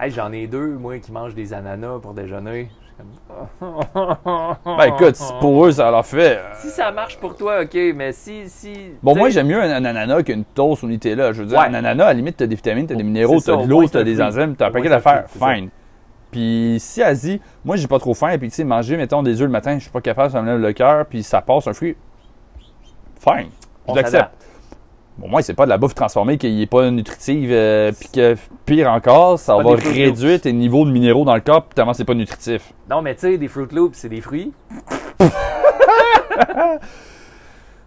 Hey, 0.00 0.10
j'en 0.10 0.32
ai 0.32 0.46
deux, 0.46 0.68
moi, 0.68 0.98
qui 1.00 1.12
mangent 1.12 1.34
des 1.34 1.52
ananas 1.52 1.98
pour 2.00 2.14
déjeuner. 2.14 2.70
Ben 3.60 4.84
écoute, 4.86 5.16
si 5.16 5.32
pour 5.40 5.66
eux, 5.66 5.72
ça 5.72 5.90
leur 5.90 6.04
fait. 6.04 6.38
euh, 6.38 6.42
Si 6.60 6.68
ça 6.70 6.90
marche 6.90 7.16
pour 7.18 7.36
toi, 7.36 7.60
ok, 7.62 7.76
mais 7.94 8.12
si. 8.12 8.48
si 8.48 8.72
Bon, 9.02 9.14
moi, 9.16 9.30
j'aime 9.30 9.46
mieux 9.46 9.62
un, 9.62 9.70
un 9.70 9.84
ananas 9.84 10.22
qu'une 10.22 10.44
toast 10.44 10.82
au 10.84 10.86
Nutella. 10.88 11.32
Je 11.32 11.42
veux 11.42 11.48
dire, 11.48 11.58
Ouais. 11.58 11.66
un 11.66 11.74
ananas, 11.74 12.04
à 12.04 12.08
la 12.08 12.14
limite, 12.14 12.36
t'as 12.36 12.46
des 12.46 12.56
vitamines, 12.56 12.86
t'as 12.86 12.94
des 12.94 13.02
minéraux, 13.02 13.38
C'est 13.40 13.46
t'as 13.46 13.52
ça, 13.52 13.58
de 13.58 13.62
au 13.64 13.66
l'eau, 13.66 13.76
moins, 13.78 13.86
c'est 13.86 13.92
t'as 13.92 14.00
un 14.00 14.04
des 14.04 14.14
fruit. 14.14 14.26
enzymes, 14.26 14.56
t'as 14.56 14.66
un 14.66 14.68
Au 14.68 14.72
paquet 14.72 14.88
moins, 14.88 14.98
c'est 15.00 15.08
un 15.08 15.12
d'affaires. 15.12 15.28
fruit, 15.28 15.40
c'est 15.40 15.46
ça. 15.46 15.54
Fine. 15.54 15.68
Puis 16.30 16.76
si 16.80 17.00
elle 17.00 17.16
dit, 17.16 17.40
moi, 17.64 17.76
j'ai 17.76 17.86
pas 17.86 17.98
trop 17.98 18.14
faim, 18.14 18.36
puis 18.38 18.48
tu 18.50 18.56
sais, 18.56 18.64
manger, 18.64 18.96
mettons, 18.96 19.22
des 19.22 19.34
œufs 19.40 19.46
le 19.46 19.52
matin, 19.52 19.74
je 19.78 19.82
suis 19.82 19.90
pas 19.90 20.00
capable, 20.00 20.30
ça 20.30 20.42
me 20.42 20.46
lève 20.50 20.58
le 20.60 20.72
cœur, 20.72 21.06
puis 21.06 21.22
ça 21.22 21.40
passe 21.40 21.66
un 21.66 21.72
fruit. 21.72 21.96
Fine. 23.20 23.48
on 23.86 23.94
Je 23.94 24.00
l'accepte. 24.00 24.30
S'adapte. 25.18 25.20
Bon, 25.20 25.28
moi, 25.28 25.42
c'est 25.42 25.54
pas 25.54 25.64
de 25.64 25.70
la 25.70 25.78
bouffe 25.78 25.94
transformée 25.94 26.38
qui 26.38 26.62
est 26.62 26.66
pas 26.66 26.90
nutritive, 26.90 27.50
euh, 27.52 27.92
puis 27.98 28.08
que 28.12 28.36
pire 28.66 28.90
encore, 28.90 29.38
ça 29.38 29.56
va 29.56 29.74
réduire 29.74 30.40
tes 30.40 30.52
niveaux 30.52 30.84
de 30.84 30.90
minéraux 30.90 31.24
dans 31.24 31.34
le 31.34 31.40
corps, 31.40 31.64
puis 31.64 31.74
tellement 31.74 31.94
c'est 31.94 32.04
pas 32.04 32.14
nutritif. 32.14 32.72
Non, 32.90 33.02
mais 33.02 33.14
tu 33.14 33.20
sais, 33.22 33.38
des 33.38 33.48
Fruit 33.48 33.68
Loops, 33.72 33.96
c'est 33.96 34.08
des 34.08 34.20
fruits. 34.20 34.52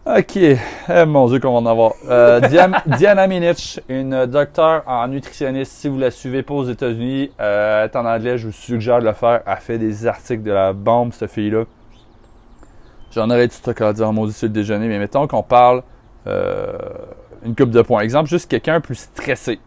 OK. 0.04 0.36
Eh, 0.36 0.58
mon 1.06 1.28
Dieu, 1.28 1.40
qu'on 1.40 1.54
va 1.54 1.60
en 1.60 1.66
avoir. 1.66 1.94
Euh, 2.10 2.42
Diana 2.98 3.28
Minich, 3.28 3.80
une 3.88 4.26
docteure 4.26 4.82
en 4.88 5.08
nutritionniste. 5.08 5.72
Si 5.74 5.88
vous 5.88 6.00
la 6.00 6.10
suivez 6.10 6.42
pas 6.42 6.56
aux 6.56 6.66
États-Unis, 6.66 7.32
euh, 7.40 7.84
elle 7.84 7.90
est 7.90 7.96
en 7.96 8.06
anglais, 8.06 8.38
je 8.40 8.48
vous 8.48 8.54
suggère 8.54 9.00
de 9.00 9.06
le 9.06 9.14
faire. 9.14 9.42
Elle 9.46 9.58
fait 9.58 9.78
des 9.78 10.08
articles 10.08 10.42
de 10.42 10.52
la 10.52 10.74
bombe, 10.74 11.14
cette 11.14 11.30
fille-là. 11.30 11.66
J'en 13.12 13.30
aurais 13.30 13.48
du 13.48 13.54
stock 13.54 13.80
à 13.82 13.94
dire, 13.94 14.12
maudit 14.12 14.34
sur 14.34 14.48
le 14.48 14.54
déjeuner, 14.54 14.88
mais 14.88 14.98
mettons 14.98 15.28
qu'on 15.28 15.44
parle 15.44 15.84
euh, 16.28 16.78
une 17.44 17.56
coupe 17.56 17.72
de 17.72 17.82
points. 17.82 18.02
Exemple, 18.02 18.30
juste 18.30 18.50
quelqu'un 18.50 18.80
plus 18.82 18.96
stressé. 18.96 19.60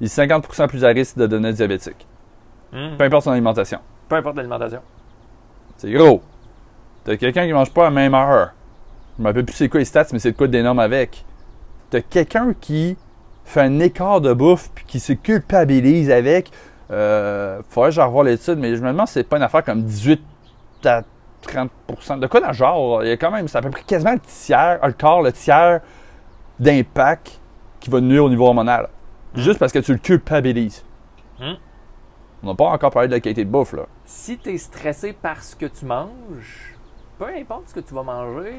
Il 0.00 0.06
est 0.06 0.18
50% 0.18 0.68
plus 0.68 0.84
à 0.84 0.88
risque 0.88 1.18
de 1.18 1.26
devenir 1.26 1.52
diabétique. 1.52 2.06
Peu 2.70 3.04
importe 3.04 3.24
son 3.24 3.32
alimentation. 3.32 3.80
Peu 4.08 4.16
importe 4.16 4.36
l'alimentation. 4.36 4.80
C'est 5.76 5.90
gros. 5.90 6.22
T'as 7.04 7.16
quelqu'un 7.16 7.46
qui 7.46 7.52
mange 7.52 7.72
pas 7.72 7.82
à 7.82 7.84
la 7.84 7.90
même 7.90 8.14
heure. 8.14 8.50
Je 9.18 9.22
me 9.22 9.28
rappelle 9.28 9.44
plus 9.44 9.54
c'est 9.54 9.68
quoi 9.68 9.80
les 9.80 9.86
stats, 9.86 10.06
mais 10.12 10.18
c'est 10.18 10.32
de 10.32 10.36
quoi 10.36 10.46
d'énorme 10.46 10.78
avec. 10.78 11.24
T'as 11.90 12.00
quelqu'un 12.00 12.54
qui 12.58 12.96
fait 13.44 13.62
un 13.62 13.80
écart 13.80 14.20
de 14.20 14.32
bouffe 14.32 14.70
puis 14.74 14.84
qui 14.86 15.00
se 15.00 15.12
culpabilise 15.12 16.10
avec. 16.10 16.50
Euh, 16.90 17.60
faudrait 17.68 17.90
que 17.90 17.96
je 17.96 18.00
revoie 18.00 18.24
l'étude, 18.24 18.58
mais 18.58 18.76
je 18.76 18.82
me 18.82 18.88
demande 18.88 19.08
si 19.08 19.14
c'est 19.14 19.24
pas 19.24 19.36
une 19.36 19.42
affaire 19.42 19.64
comme 19.64 19.82
18 19.82 20.20
à 20.84 21.02
30 21.42 21.70
De 22.20 22.26
quoi 22.26 22.40
dans 22.40 22.48
le 22.48 22.52
genre? 22.52 23.02
Il 23.02 23.08
y 23.08 23.12
a 23.12 23.16
quand 23.16 23.30
même, 23.30 23.48
c'est 23.48 23.58
à 23.58 23.62
peu 23.62 23.70
près 23.70 23.82
quasiment 23.82 24.12
le 24.12 24.20
tiers, 24.20 24.78
le 24.84 24.92
quart, 24.92 25.22
le 25.22 25.32
tiers 25.32 25.80
d'impact 26.58 27.40
qui 27.80 27.90
va 27.90 28.00
nuire 28.00 28.24
au 28.24 28.28
niveau 28.28 28.46
hormonal. 28.46 28.88
Juste 29.34 29.58
parce 29.58 29.72
que 29.72 29.78
tu 29.78 29.92
le 29.92 29.98
culpabilises. 29.98 30.84
Hmm. 31.38 31.54
On 32.42 32.48
n'a 32.48 32.54
pas 32.54 32.66
encore 32.66 32.90
parlé 32.90 33.08
de 33.08 33.14
la 33.14 33.20
qualité 33.20 33.44
de 33.44 33.50
bouffe, 33.50 33.72
là. 33.72 33.86
Si 34.04 34.38
tu 34.38 34.50
es 34.50 34.58
stressé 34.58 35.12
par 35.12 35.42
ce 35.42 35.54
que 35.54 35.66
tu 35.66 35.84
manges, 35.84 36.76
peu 37.18 37.26
importe 37.26 37.68
ce 37.68 37.74
que 37.74 37.80
tu 37.80 37.94
vas 37.94 38.02
manger, 38.02 38.54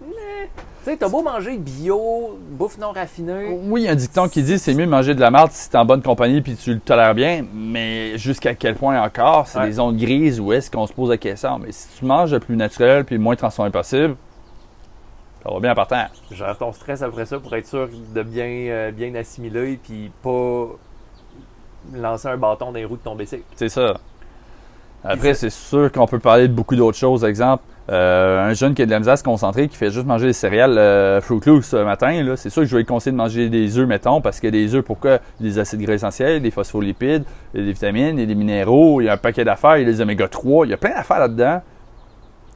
tu 0.00 0.84
sais, 0.84 0.96
t'as 0.96 1.08
beau 1.08 1.22
manger 1.22 1.58
bio, 1.58 2.38
bouffe 2.52 2.78
non 2.78 2.92
raffinée. 2.92 3.58
Oui, 3.64 3.82
il 3.82 3.84
y 3.84 3.88
a 3.88 3.92
un 3.92 3.96
dicton 3.96 4.28
qui 4.28 4.42
dit 4.42 4.58
c'est 4.58 4.72
mieux 4.74 4.86
de 4.86 4.90
manger 4.90 5.14
de 5.14 5.20
la 5.20 5.30
merde 5.30 5.50
si 5.52 5.68
t'es 5.68 5.76
en 5.76 5.84
bonne 5.84 6.02
compagnie 6.02 6.40
puis 6.40 6.56
tu 6.56 6.72
le 6.74 6.80
tolères 6.80 7.14
bien, 7.14 7.44
mais 7.52 8.16
jusqu'à 8.16 8.54
quel 8.54 8.74
point 8.76 9.00
encore, 9.02 9.46
c'est 9.46 9.58
Ouais. 9.58 9.66
des 9.66 9.72
zones 9.72 9.96
grises 9.98 10.40
où 10.40 10.52
est-ce 10.52 10.70
qu'on 10.70 10.86
se 10.86 10.92
pose 10.92 11.10
la 11.10 11.18
question. 11.18 11.58
Mais 11.58 11.72
si 11.72 11.88
tu 11.98 12.04
manges 12.06 12.32
le 12.32 12.40
plus 12.40 12.56
naturel 12.56 13.04
puis 13.04 13.16
le 13.16 13.20
moins 13.20 13.36
transformé 13.36 13.70
possible, 13.70 14.16
ça 15.44 15.52
va 15.52 15.60
bien 15.60 15.72
en 15.72 15.74
partant. 15.74 16.04
Gère 16.30 16.56
ton 16.56 16.72
stress 16.72 17.02
après 17.02 17.26
ça 17.26 17.38
pour 17.38 17.54
être 17.54 17.66
sûr 17.66 17.88
de 18.14 18.22
bien, 18.22 18.46
euh, 18.46 18.90
bien 18.90 19.14
assimiler 19.14 19.78
puis 19.82 20.10
pas 20.22 20.66
lancer 21.94 22.28
un 22.28 22.36
bâton 22.36 22.66
dans 22.66 22.72
les 22.72 22.84
roues 22.84 22.96
de 22.96 23.02
ton 23.02 23.14
bicycle. 23.14 23.42
C'est 23.56 23.68
ça. 23.68 23.94
Après, 25.02 25.32
c'est 25.32 25.48
sûr 25.50 25.90
qu'on 25.90 26.06
peut 26.06 26.18
parler 26.18 26.46
de 26.46 26.52
beaucoup 26.52 26.76
d'autres 26.76 26.98
choses. 26.98 27.24
Exemple, 27.24 27.62
un 27.92 28.52
jeune 28.52 28.74
qui 28.74 28.82
a 28.82 28.86
de 28.86 28.90
la 28.90 28.98
misère 28.98 29.14
à 29.14 29.16
se 29.16 29.24
concentrer, 29.24 29.68
qui 29.68 29.76
fait 29.76 29.90
juste 29.90 30.06
manger 30.06 30.26
des 30.26 30.32
céréales 30.32 30.78
euh, 30.78 31.20
Fruit 31.20 31.40
Loops 31.44 31.66
ce 31.66 31.76
matin, 31.76 32.22
là, 32.22 32.36
c'est 32.36 32.50
sûr 32.50 32.62
que 32.62 32.68
je 32.68 32.72
vais 32.76 32.82
lui 32.82 32.86
conseiller 32.86 33.12
de 33.12 33.16
manger 33.16 33.48
des 33.48 33.78
œufs, 33.78 33.88
mettons, 33.88 34.20
parce 34.20 34.38
que 34.38 34.46
des 34.46 34.74
œufs, 34.74 34.84
pourquoi? 34.84 35.18
Des 35.40 35.58
acides 35.58 35.80
gras 35.80 35.94
essentiels, 35.94 36.40
des 36.40 36.50
phospholipides, 36.50 37.24
il 37.52 37.60
y 37.60 37.62
a 37.62 37.66
des 37.66 37.72
vitamines, 37.72 38.16
il 38.16 38.20
y 38.20 38.22
a 38.24 38.26
des 38.26 38.34
minéraux, 38.34 39.00
il 39.00 39.04
y 39.04 39.08
a 39.08 39.14
un 39.14 39.16
paquet 39.16 39.44
d'affaires, 39.44 39.78
il 39.78 39.82
y 39.82 39.88
a 39.88 39.92
des 39.92 40.00
oméga 40.00 40.28
3, 40.28 40.66
il 40.66 40.70
y 40.70 40.72
a 40.72 40.76
plein 40.76 40.94
d'affaires 40.94 41.18
là-dedans 41.18 41.62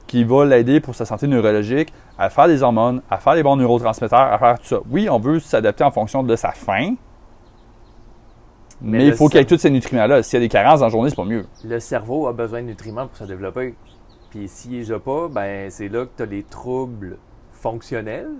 qui 0.07 0.23
va 0.23 0.45
l'aider 0.45 0.79
pour 0.79 0.95
sa 0.95 1.03
santé 1.03 1.27
neurologique, 1.27 1.91
à 2.17 2.29
faire 2.29 2.47
des 2.47 2.63
hormones, 2.63 3.01
à 3.09 3.17
faire 3.17 3.33
des 3.33 3.43
bons 3.43 3.55
neurotransmetteurs, 3.55 4.31
à 4.31 4.37
faire 4.37 4.59
tout 4.59 4.67
ça. 4.67 4.79
Oui, 4.89 5.09
on 5.09 5.19
veut 5.19 5.39
s'adapter 5.39 5.83
en 5.83 5.91
fonction 5.91 6.23
de 6.23 6.35
sa 6.35 6.51
faim, 6.51 6.95
mais, 8.81 8.97
Mais 8.99 9.07
il 9.07 9.13
faut 9.13 9.29
qu'il 9.29 9.39
y 9.39 9.41
ait 9.41 9.45
tous 9.45 9.57
ces 9.57 9.69
nutriments-là. 9.69 10.21
S'il 10.21 10.37
y 10.37 10.43
a 10.43 10.45
des 10.45 10.49
carences 10.49 10.81
dans 10.81 10.87
la 10.87 10.91
journée, 10.91 11.09
c'est 11.09 11.15
pas 11.15 11.25
mieux. 11.25 11.45
Le 11.63 11.79
cerveau 11.79 12.27
a 12.27 12.33
besoin 12.33 12.61
de 12.61 12.67
nutriments 12.67 13.07
pour 13.07 13.17
se 13.17 13.23
développer. 13.23 13.73
Puis 14.35 14.49
s'il 14.49 14.73
les 14.73 14.91
a 14.91 14.99
pas, 14.99 15.29
ben 15.29 15.71
c'est 15.71 15.87
là 15.87 16.03
que 16.03 16.09
tu 16.17 16.23
as 16.23 16.25
les 16.25 16.43
troubles 16.43 17.15
fonctionnels. 17.53 18.31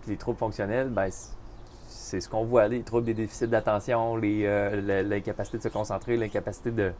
Puis 0.00 0.12
les 0.12 0.16
troubles 0.16 0.38
fonctionnels, 0.38 0.88
ben 0.88 1.08
c'est 1.86 2.20
ce 2.20 2.30
qu'on 2.30 2.44
voit, 2.44 2.66
les 2.66 2.80
troubles 2.80 3.04
des 3.04 3.12
déficits 3.12 3.46
d'attention, 3.46 4.18
euh, 4.24 5.02
l'incapacité 5.02 5.58
de 5.58 5.62
se 5.62 5.68
concentrer, 5.68 6.16
l'incapacité 6.16 6.70
de, 6.70 6.92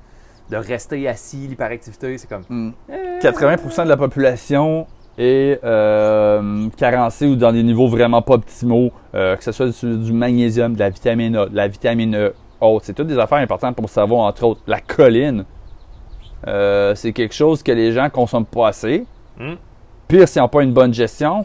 de 0.50 0.56
rester 0.56 1.08
assis, 1.08 1.48
l'hyperactivité, 1.48 2.18
c'est 2.18 2.28
comme... 2.28 2.42
Mm. 2.50 2.72
euh, 2.90 3.20
80% 3.20 3.84
de 3.84 3.88
la 3.88 3.96
population 3.96 4.86
est 5.16 5.58
euh, 5.64 6.68
carencé 6.76 7.26
ou 7.26 7.34
dans 7.34 7.52
des 7.52 7.62
niveaux 7.62 7.88
vraiment 7.88 8.20
pas 8.20 8.34
optimaux, 8.34 8.92
euh, 9.14 9.36
que 9.36 9.44
ce 9.44 9.52
soit 9.52 9.68
du, 9.68 9.98
du 10.04 10.12
magnésium, 10.12 10.74
de 10.74 10.80
la 10.80 10.90
vitamine 10.90 11.34
A, 11.34 11.46
de 11.46 11.56
la 11.56 11.66
vitamine 11.66 12.14
E 12.14 12.34
haute, 12.60 12.84
c'est 12.84 12.92
toutes 12.92 13.06
des 13.06 13.18
affaires 13.18 13.38
importantes 13.38 13.74
pour 13.74 13.84
le 13.84 13.90
cerveau, 13.90 14.18
entre 14.18 14.44
autres. 14.44 14.60
La 14.66 14.80
choline, 14.80 15.44
euh, 16.46 16.94
c'est 16.94 17.12
quelque 17.12 17.34
chose 17.34 17.62
que 17.62 17.72
les 17.72 17.92
gens 17.92 18.10
consomment 18.10 18.46
pas 18.46 18.68
assez. 18.68 19.04
Hmm. 19.38 19.54
Pire 20.06 20.28
s'ils 20.28 20.42
n'ont 20.42 20.48
pas 20.48 20.62
une 20.62 20.72
bonne 20.72 20.94
gestion. 20.94 21.44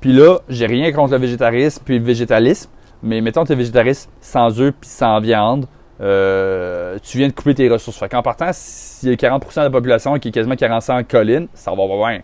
Puis 0.00 0.12
là, 0.12 0.38
j'ai 0.48 0.66
rien 0.66 0.92
contre 0.92 1.12
le 1.12 1.18
végétarisme 1.18 1.82
puis 1.84 1.98
le 1.98 2.04
végétalisme, 2.04 2.70
mais 3.02 3.20
mettons 3.20 3.42
que 3.42 3.48
tu 3.48 3.52
es 3.54 3.56
végétariste 3.56 4.10
sans 4.20 4.60
œufs 4.60 4.74
puis 4.78 4.88
sans 4.88 5.20
viande, 5.20 5.66
euh, 6.00 6.98
tu 7.02 7.18
viens 7.18 7.28
de 7.28 7.32
couper 7.32 7.54
tes 7.54 7.68
ressources. 7.68 7.98
Fait 7.98 8.08
qu'en 8.08 8.22
partant, 8.22 8.50
s'il 8.52 9.08
y 9.08 9.12
a 9.12 9.16
40% 9.16 9.56
de 9.56 9.64
la 9.64 9.70
population 9.70 10.18
qui 10.18 10.28
est 10.28 10.32
quasiment 10.32 10.56
carencée 10.56 10.92
en 10.92 11.02
choline, 11.02 11.48
ça 11.54 11.70
va 11.70 11.88
pas 11.88 12.10
bien. 12.10 12.22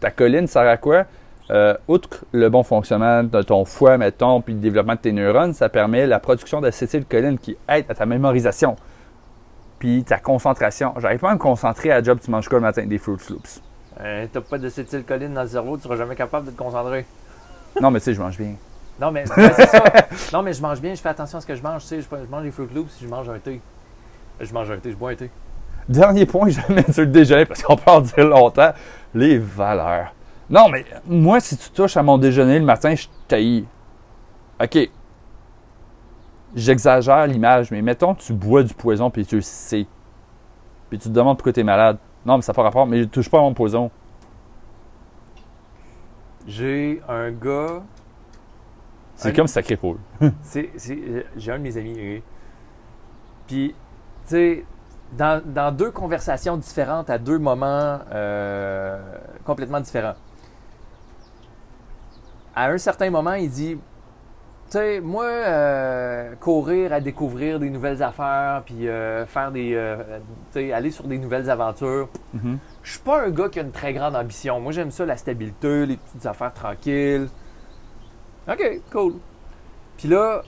Ta 0.00 0.10
choline 0.10 0.46
sert 0.46 0.66
à 0.66 0.76
quoi? 0.76 1.04
Euh, 1.50 1.74
outre 1.88 2.24
le 2.32 2.50
bon 2.50 2.62
fonctionnement 2.62 3.22
de 3.22 3.42
ton 3.42 3.64
foie, 3.64 3.96
mettons, 3.96 4.42
puis 4.42 4.52
le 4.52 4.60
développement 4.60 4.94
de 4.94 4.98
tes 4.98 5.12
neurones, 5.12 5.54
ça 5.54 5.68
permet 5.68 6.06
la 6.06 6.20
production 6.20 6.60
d'acétylcholine 6.60 7.38
qui 7.38 7.56
aide 7.68 7.86
à 7.88 7.94
ta 7.94 8.04
mémorisation, 8.04 8.76
puis 9.78 10.04
ta 10.04 10.18
concentration. 10.18 10.94
J'arrive 10.98 11.20
pas 11.20 11.30
à 11.30 11.34
me 11.34 11.38
concentrer 11.38 11.90
à 11.90 11.96
la 11.96 12.02
job, 12.02 12.18
tu 12.22 12.30
manges 12.30 12.48
quoi 12.48 12.58
le 12.58 12.62
matin? 12.62 12.84
Des 12.86 12.98
Fruit 12.98 13.16
Loops. 13.30 13.62
Euh, 14.00 14.26
T'as 14.32 14.40
pas 14.40 14.58
d'acétylcholine 14.58 15.34
dans 15.34 15.42
le 15.42 15.48
cerveau, 15.48 15.76
tu 15.76 15.82
seras 15.84 15.96
jamais 15.96 16.14
capable 16.14 16.46
de 16.46 16.50
te 16.52 16.56
concentrer. 16.58 17.04
Non, 17.80 17.90
mais 17.90 17.98
tu 18.00 18.06
sais, 18.06 18.14
je 18.14 18.20
mange 18.20 18.36
bien. 18.38 18.54
Non, 19.00 19.10
mais 19.10 19.24
c'est 19.26 19.66
ça. 19.66 19.84
Non, 20.32 20.42
mais 20.42 20.52
je 20.52 20.60
mange 20.62 20.80
bien, 20.80 20.94
je 20.94 21.00
fais 21.00 21.08
attention 21.08 21.38
à 21.38 21.40
ce 21.40 21.46
que 21.46 21.54
je 21.54 21.62
mange. 21.62 21.82
Tu 21.82 21.88
sais, 21.88 22.00
je, 22.00 22.06
je 22.10 22.30
mange 22.30 22.42
des 22.42 22.50
Fruit 22.50 22.68
Loops 22.74 22.98
je 23.00 23.06
mange 23.06 23.28
un 23.28 23.38
thé. 23.38 23.60
Je 24.40 24.52
mange 24.52 24.70
un 24.70 24.78
thé, 24.78 24.90
je 24.90 24.96
bois 24.96 25.10
un 25.10 25.14
thé. 25.16 25.30
Dernier 25.88 26.26
point, 26.26 26.48
mettre 26.68 26.92
sur 26.92 27.02
le 27.02 27.08
déjeuner 27.08 27.44
parce 27.46 27.62
qu'on 27.62 27.76
peut 27.76 27.90
en 27.90 28.00
dire 28.00 28.24
longtemps. 28.26 28.72
Les 29.14 29.38
valeurs. 29.38 30.12
Non, 30.50 30.68
mais 30.68 30.84
moi, 31.06 31.40
si 31.40 31.56
tu 31.56 31.70
touches 31.70 31.96
à 31.96 32.02
mon 32.02 32.18
déjeuner 32.18 32.58
le 32.58 32.64
matin, 32.64 32.94
je 32.94 33.06
taillis. 33.26 33.66
OK. 34.62 34.90
J'exagère 36.58 37.26
l'image, 37.28 37.70
mais 37.70 37.80
mettons 37.82 38.14
que 38.14 38.20
tu 38.20 38.32
bois 38.32 38.64
du 38.64 38.74
poison 38.74 39.10
puis 39.10 39.24
tu 39.24 39.36
le 39.36 39.42
sais. 39.42 39.86
Puis 40.90 40.98
tu 40.98 41.08
te 41.08 41.12
demandes 41.14 41.36
pourquoi 41.36 41.52
tu 41.52 41.60
es 41.60 41.64
malade. 41.64 41.98
Non, 42.26 42.36
mais 42.36 42.42
ça 42.42 42.50
n'a 42.52 42.56
pas 42.56 42.62
rapport, 42.64 42.84
mais 42.86 43.02
je 43.02 43.04
touche 43.04 43.30
pas 43.30 43.38
à 43.38 43.42
mon 43.42 43.54
poison. 43.54 43.90
J'ai 46.46 47.00
un 47.08 47.30
gars. 47.30 47.82
C'est 49.14 49.28
Un- 49.30 49.32
comme 49.32 49.46
sacré 49.46 49.76
poule. 49.76 49.98
C'est, 50.42 50.70
c'est- 50.76 51.26
j'ai 51.36 51.52
un 51.52 51.58
de 51.58 51.62
mes 51.62 51.76
amis. 51.76 52.22
Puis, 53.46 53.74
tu 54.26 54.30
sais, 54.30 54.64
dans, 55.12 55.42
dans 55.44 55.72
deux 55.74 55.90
conversations 55.90 56.56
différentes, 56.56 57.08
à 57.10 57.18
deux 57.18 57.38
moments 57.38 57.98
euh, 58.12 59.00
complètement 59.44 59.80
différents. 59.80 60.14
À 62.54 62.68
un 62.68 62.78
certain 62.78 63.10
moment, 63.10 63.34
il 63.34 63.50
dit 63.50 63.78
Tu 64.70 64.72
sais, 64.76 65.00
moi, 65.00 65.24
euh, 65.24 66.34
courir 66.40 66.92
à 66.92 67.00
découvrir 67.00 67.58
des 67.58 67.70
nouvelles 67.70 68.02
affaires, 68.02 68.62
puis 68.66 68.86
euh, 68.86 69.24
faire 69.24 69.50
des. 69.50 69.72
euh, 69.74 69.96
tu 70.52 70.60
sais, 70.60 70.72
aller 70.72 70.90
sur 70.90 71.04
des 71.04 71.16
nouvelles 71.16 71.48
aventures. 71.48 72.08
Mhm. 72.34 72.58
Je 72.82 72.90
suis 72.90 73.00
pas 73.00 73.22
un 73.24 73.30
gars 73.30 73.48
qui 73.48 73.58
a 73.60 73.62
une 73.62 73.72
très 73.72 73.94
grande 73.94 74.14
ambition. 74.14 74.60
Moi, 74.60 74.72
j'aime 74.72 74.90
ça, 74.90 75.06
la 75.06 75.16
stabilité, 75.16 75.86
les 75.86 75.96
petites 75.96 76.26
affaires 76.26 76.52
tranquilles. 76.52 77.28
OK, 78.46 78.80
cool. 78.92 79.14
Puis 79.96 80.08
là, 80.08 80.42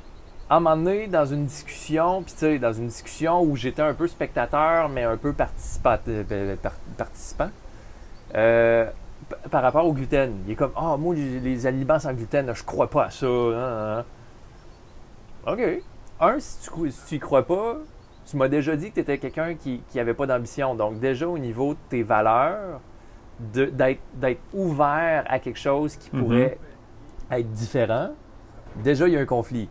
à 0.51 0.57
un 0.57 0.61
moment 0.61 0.77
donné, 0.77 1.07
dans 1.07 1.25
une 1.25 1.47
discussion, 1.47 2.23
puis 2.23 2.33
tu 2.35 2.41
sais, 2.41 2.59
dans 2.59 2.73
une 2.75 2.89
discussion 2.89 3.41
où 3.43 3.57
j'étais 3.57 3.83
un 3.83 3.95
peu 3.95 4.07
spectateur, 4.07 4.91
mais 4.91 5.05
un 5.05 5.17
peu 5.17 5.33
participa- 5.33 5.99
euh, 6.09 6.57
par- 6.57 6.75
participant, 6.99 7.49
euh, 8.35 8.85
p- 8.85 8.93
par 9.51 9.63
rapport 9.63 9.87
au 9.87 9.93
gluten. 9.93 10.33
Il 10.47 10.53
est 10.53 10.57
comme, 10.57 10.73
ah, 10.77 10.97
moi, 10.99 11.15
les, 11.15 11.41
les 11.41 11.67
aliments 11.67 11.99
sans 11.99 12.13
gluten, 12.13 12.53
je 12.55 12.65
crois 12.65 12.89
pas 12.89 13.05
à 13.05 13.11
ça. 13.11 13.27
hein, 13.27 13.99
hein. 13.99 14.05
OK. 15.53 15.61
Un, 16.21 16.39
si 16.39 16.69
tu, 16.71 16.91
si 16.91 17.07
tu 17.07 17.15
y 17.15 17.19
crois 17.19 17.47
pas, 17.47 17.77
tu 18.27 18.37
m'as 18.37 18.49
déjà 18.49 18.77
dit 18.77 18.91
que 18.91 18.95
tu 18.95 19.01
étais 19.01 19.19
quelqu'un 19.19 19.55
qui 19.55 19.83
n'avait 19.95 20.15
pas 20.15 20.27
d'ambition. 20.27 20.75
Donc, 20.75 21.01
déjà, 21.01 21.27
au 21.29 21.39
niveau 21.39 21.73
de 21.75 21.79
tes 21.89 22.03
valeurs, 22.03 22.81
de- 23.55 23.73
d'être 24.15 24.41
ouvert 24.53 25.25
à 25.29 25.39
quelque 25.39 25.59
chose 25.59 25.97
qui 25.97 26.11
Mhm. 26.15 26.23
pourrait 26.23 26.59
être 27.31 27.51
différent, 27.53 28.11
déjà, 28.77 29.09
il 29.09 29.15
y 29.15 29.17
a 29.17 29.21
un 29.21 29.25
conflit. 29.27 29.69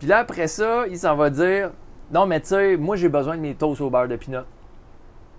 Puis 0.00 0.08
là, 0.08 0.18
après 0.18 0.48
ça, 0.48 0.86
il 0.88 0.98
s'en 0.98 1.14
va 1.16 1.30
dire 1.30 1.70
Non, 2.10 2.26
mais 2.26 2.40
tu 2.40 2.48
sais, 2.48 2.76
moi, 2.76 2.96
j'ai 2.96 3.08
besoin 3.08 3.36
de 3.36 3.40
mes 3.42 3.54
toasts 3.54 3.80
au 3.80 3.88
beurre 3.88 4.08
de 4.08 4.16
pinot 4.16 4.42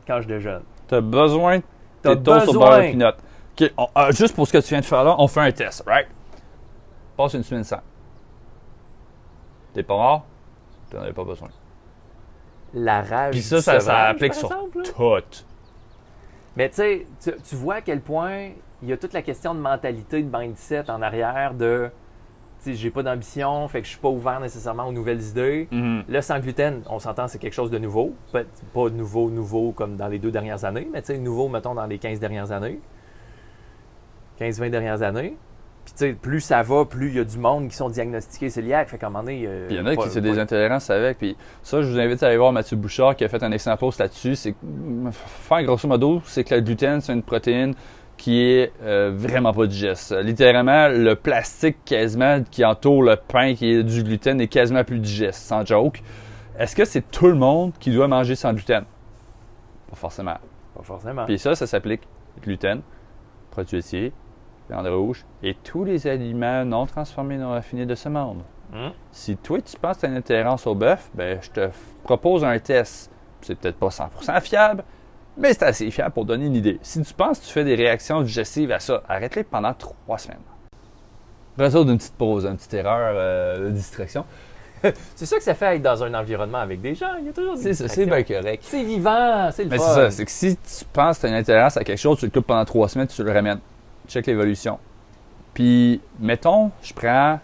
quand 0.07 0.21
je 0.21 0.27
déjeune. 0.27 0.63
T'as 0.87 1.01
besoin 1.01 1.57
de 1.57 1.63
Au 2.11 2.15
besoin. 2.15 2.69
beurre 2.69 2.77
de 2.81 2.91
peanut. 2.91 3.15
OK, 3.61 3.71
on- 3.77 3.99
euh, 4.01 4.11
juste 4.11 4.35
pour 4.35 4.47
ce 4.47 4.53
que 4.53 4.57
tu 4.59 4.69
viens 4.69 4.79
de 4.79 4.85
faire 4.85 5.03
là, 5.03 5.15
on 5.19 5.27
fait 5.27 5.41
un 5.41 5.51
test, 5.51 5.83
right? 5.85 6.07
Passe 7.15 7.33
une 7.33 7.43
semaine 7.43 7.63
sans. 7.63 7.81
T'es 9.73 9.83
pas 9.83 9.95
mort? 9.95 10.25
T'en 10.89 10.99
avais 11.01 11.13
pas 11.13 11.23
besoin. 11.23 11.49
La 12.73 13.01
rage. 13.01 13.31
Puis 13.31 13.41
ça, 13.41 13.57
du 13.57 13.61
ça, 13.61 13.79
ça 13.79 13.97
applique 14.09 14.33
sur 14.33 14.51
exemple, 14.51 14.83
tout. 14.83 14.93
Mais 16.55 16.69
tu 16.69 16.75
sais, 16.75 17.07
tu- 17.21 17.55
vois 17.55 17.75
à 17.75 17.81
quel 17.81 18.01
point 18.01 18.49
il 18.81 18.89
y 18.89 18.93
a 18.93 18.97
toute 18.97 19.13
la 19.13 19.21
question 19.21 19.55
de 19.55 19.59
mentalité, 19.59 20.21
de 20.21 20.37
mindset 20.37 20.89
en 20.89 21.01
arrière 21.01 21.53
de, 21.53 21.89
j'ai 22.65 22.89
pas 22.89 23.03
d'ambition, 23.03 23.67
fait 23.67 23.79
que 23.81 23.85
je 23.85 23.91
suis 23.91 23.99
pas 23.99 24.09
ouvert 24.09 24.39
nécessairement 24.39 24.87
aux 24.87 24.91
nouvelles 24.91 25.21
idées. 25.21 25.67
Mhm. 25.71 26.03
Le 26.07 26.21
sans 26.21 26.39
gluten, 26.39 26.81
on 26.89 26.99
s'entend, 26.99 27.27
c'est 27.27 27.39
quelque 27.39 27.53
chose 27.53 27.71
de 27.71 27.77
nouveau. 27.77 28.13
Peut- 28.31 28.45
Pas 28.73 28.89
nouveau, 28.89 29.29
nouveau 29.29 29.71
comme 29.71 29.95
dans 29.97 30.07
les 30.07 30.19
deux 30.19 30.31
dernières 30.31 30.63
années, 30.65 30.87
mais 30.91 31.01
tu 31.01 31.07
sais, 31.07 31.17
nouveau, 31.17 31.49
mettons, 31.49 31.75
dans 31.75 31.85
les 31.85 31.97
15 31.97 32.19
dernières 32.19 32.51
années. 32.51 32.79
15-20 34.39 34.69
dernières 34.69 35.01
années. 35.01 35.37
Puis 35.85 35.93
tu 35.95 35.99
sais, 35.99 36.13
plus 36.13 36.39
ça 36.39 36.63
va, 36.63 36.85
plus 36.85 37.09
il 37.09 37.15
y 37.15 37.19
a 37.19 37.25
du 37.25 37.37
monde 37.37 37.67
qui 37.67 37.75
sont 37.75 37.89
diagnostiqués 37.89 38.49
cœliaques. 38.49 38.87
Fait 38.89 38.97
qu'à 38.97 39.07
un 39.07 39.09
moment 39.09 39.23
donné... 39.23 39.43
euh, 39.45 39.67
il 39.69 39.75
y 39.75 39.79
en 39.79 39.85
a 39.85 39.95
pas- 39.95 40.03
qui 40.03 40.09
c'est 40.11 40.21
pas- 40.21 40.27
des 40.31 40.39
intolérances 40.39 40.89
avec. 40.89 41.17
Puis 41.17 41.35
ça, 41.61 41.81
je 41.81 41.89
vous 41.91 41.99
invite 41.99 42.23
à 42.23 42.27
aller 42.27 42.37
voir 42.37 42.53
Mathieu 42.53 42.77
Bouchard 42.77 43.17
qui 43.17 43.25
a 43.25 43.29
fait 43.29 43.43
un 43.43 43.51
excellent 43.51 43.75
post 43.75 43.99
là-dessus. 43.99 44.35
C'est 44.35 44.55
faire 45.13 45.63
grosso 45.63 45.87
modo, 45.87 46.21
c'est 46.25 46.45
que 46.45 46.55
le 46.55 46.61
gluten, 46.61 47.01
c'est 47.01 47.11
une 47.13 47.21
protéine 47.21 47.73
qui 48.17 48.41
est 48.41 48.71
euh, 48.83 49.11
vraiment 49.13 49.53
pas 49.53 49.65
digeste. 49.65 50.15
Littéralement, 50.21 50.87
le 50.87 51.15
plastique 51.15 51.77
quasiment 51.85 52.43
qui 52.49 52.63
entoure 52.63 53.03
le 53.03 53.15
pain 53.15 53.55
qui 53.55 53.71
est 53.71 53.83
du 53.83 54.03
gluten 54.03 54.39
est 54.39 54.47
quasiment 54.47 54.83
plus 54.83 54.99
digeste, 54.99 55.43
sans 55.43 55.65
joke. 55.65 56.01
Est-ce 56.57 56.75
que 56.75 56.85
c'est 56.85 57.09
tout 57.09 57.27
le 57.27 57.35
monde 57.35 57.73
qui 57.79 57.91
doit 57.91 58.07
manger 58.07 58.35
sans 58.35 58.53
gluten? 58.53 58.85
Pas 59.89 59.95
forcément. 59.95 60.37
Pas 60.75 60.83
forcément. 60.83 61.25
Puis 61.25 61.39
ça, 61.39 61.55
ça 61.55 61.67
s'applique 61.67 62.01
gluten, 62.41 62.81
produits 63.51 63.77
laitiers, 63.77 64.13
viande 64.69 64.87
rouge 64.87 65.25
et 65.41 65.55
tous 65.55 65.83
les 65.83 66.07
aliments 66.07 66.65
non 66.65 66.85
transformés, 66.85 67.37
non 67.37 67.49
raffinés 67.49 67.85
de 67.85 67.95
ce 67.95 68.09
monde. 68.09 68.43
Hum? 68.73 68.91
Si 69.11 69.37
toi, 69.37 69.61
tu 69.61 69.77
penses 69.77 69.97
que 69.97 70.01
tu 70.01 70.05
as 70.07 70.09
une 70.09 70.17
intolérance 70.17 70.65
au 70.65 70.75
bœuf, 70.75 71.09
ben, 71.13 71.39
je 71.41 71.49
te 71.49 71.69
propose 72.03 72.43
un 72.43 72.57
test. 72.59 73.11
C'est 73.41 73.55
peut-être 73.55 73.77
pas 73.77 73.89
100% 73.89 74.41
fiable, 74.41 74.83
mais 75.37 75.53
c'est 75.53 75.63
assez 75.63 75.89
fiable 75.91 76.11
pour 76.11 76.25
donner 76.25 76.45
une 76.45 76.55
idée. 76.55 76.79
Si 76.81 77.01
tu 77.01 77.13
penses 77.13 77.39
que 77.39 77.45
tu 77.45 77.51
fais 77.51 77.63
des 77.63 77.75
réactions 77.75 78.21
digestives 78.21 78.71
à 78.71 78.79
ça, 78.79 79.03
arrête-les 79.07 79.43
pendant 79.43 79.73
trois 79.73 80.17
semaines. 80.17 80.37
Retour 81.57 81.85
d'une 81.85 81.97
petite 81.97 82.15
pause, 82.15 82.45
une 82.45 82.57
petite 82.57 82.73
erreur 82.73 83.13
euh, 83.15 83.65
de 83.65 83.71
distraction. 83.71 84.25
C'est 85.15 85.25
ça 85.25 85.37
que 85.37 85.43
ça 85.43 85.53
fait 85.53 85.77
être 85.77 85.81
dans 85.81 86.03
un 86.03 86.13
environnement 86.13 86.57
avec 86.57 86.81
des 86.81 86.95
gens. 86.95 87.15
Il 87.19 87.27
y 87.27 87.29
a 87.29 87.33
toujours 87.33 87.55
des 87.55 87.61
C'est 87.61 87.73
ça, 87.73 87.87
c'est 87.87 88.05
bien 88.05 88.23
correct. 88.23 88.63
C'est 88.67 88.83
vivant, 88.83 89.49
c'est 89.51 89.63
le 89.63 89.69
Mais 89.69 89.77
c'est 89.77 89.85
ça, 89.85 90.11
c'est 90.11 90.25
que 90.25 90.31
si 90.31 90.57
tu 90.57 90.85
penses 90.91 91.17
que 91.17 91.21
tu 91.21 91.27
as 91.27 91.29
une 91.29 91.35
intolérance 91.35 91.77
à 91.77 91.83
quelque 91.85 91.99
chose, 91.99 92.19
tu 92.19 92.25
le 92.25 92.31
coupes 92.31 92.47
pendant 92.47 92.65
trois 92.65 92.89
semaines, 92.89 93.07
tu 93.07 93.23
le 93.23 93.31
ramènes. 93.31 93.59
Check 94.09 94.25
l'évolution. 94.27 94.79
Puis, 95.53 96.01
mettons, 96.19 96.71
je 96.81 96.93
prends. 96.93 97.39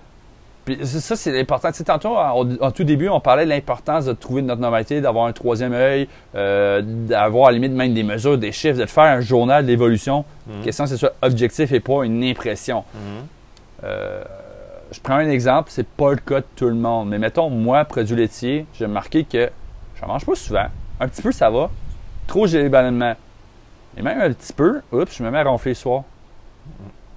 Puis 0.66 0.78
ça, 0.86 1.16
c'est 1.16 1.39
important. 1.39 1.72
Tu 1.72 1.78
sais, 1.78 1.84
tantôt, 1.84 2.16
en, 2.16 2.47
en 2.62 2.72
tout 2.72 2.84
début, 2.84 3.10
on 3.10 3.20
parlait 3.20 3.45
de 3.45 3.49
l'importance 3.49 4.05
de 4.05 4.14
trouver 4.14 4.41
notre 4.41 4.62
normalité, 4.62 5.01
d'avoir 5.01 5.26
un 5.26 5.32
troisième 5.32 5.74
œil, 5.74 6.07
euh, 6.36 6.82
d'avoir 6.84 7.47
à 7.47 7.51
la 7.51 7.57
limite 7.57 7.72
même 7.72 7.93
des 7.93 8.03
mesures, 8.03 8.38
des 8.38 8.51
chiffres, 8.51 8.78
de 8.78 8.86
faire 8.86 9.05
un 9.05 9.22
journal 9.22 9.66
d'évolution. 9.66 10.26
Mhm. 10.47 10.57
La 10.57 10.64
question, 10.64 10.86
c'est 10.86 10.97
soit 10.97 11.14
objectif 11.22 11.72
et 11.72 11.80
pas 11.80 12.03
une 12.03 12.24
impression. 12.24 12.84
Mhm. 12.93 13.28
Euh, 13.86 14.24
je 14.91 14.99
prends 14.99 15.16
un 15.16 15.30
exemple, 15.30 15.70
c'est 15.72 15.88
pas 15.88 16.12
le 16.12 16.18
cas 16.18 16.41
de 16.41 16.45
tout 16.55 16.68
le 16.68 16.76
monde. 16.76 17.10
Mais 17.10 17.20
mettons, 17.20 17.49
moi, 17.49 17.86
produit 17.86 18.16
laitier, 18.16 18.66
j'ai 18.74 18.86
remarqué 18.86 19.24
que 19.24 19.49
je 19.99 20.05
mange 20.05 20.26
pas 20.26 20.36
souvent. 20.36 20.66
Un 20.99 21.07
petit 21.07 21.22
peu, 21.22 21.32
ça 21.32 21.49
va. 21.49 21.70
Trop, 22.28 22.47
j'ai 22.47 22.62
les 22.64 22.70
ballonnements. 22.70 23.16
Et 23.97 24.01
même 24.01 24.20
un 24.20 24.32
petit 24.32 24.53
peu, 24.53 24.82
oups, 24.91 25.16
je 25.18 25.24
me 25.24 25.32
mets 25.32 25.39
à 25.39 25.43
ronfler 25.43 25.72
le 25.72 25.76
soir. 25.76 26.03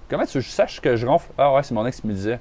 Comment 0.09 0.26
tu 0.26 0.43
saches 0.43 0.80
que 0.80 0.97
je 0.97 1.07
ronfle? 1.07 1.30
Ah 1.36 1.53
ouais, 1.55 1.62
c'est 1.62 1.74
mon 1.74 1.86
ex 1.86 2.01
qui 2.01 2.07
me 2.07 2.12
disait. 2.12 2.38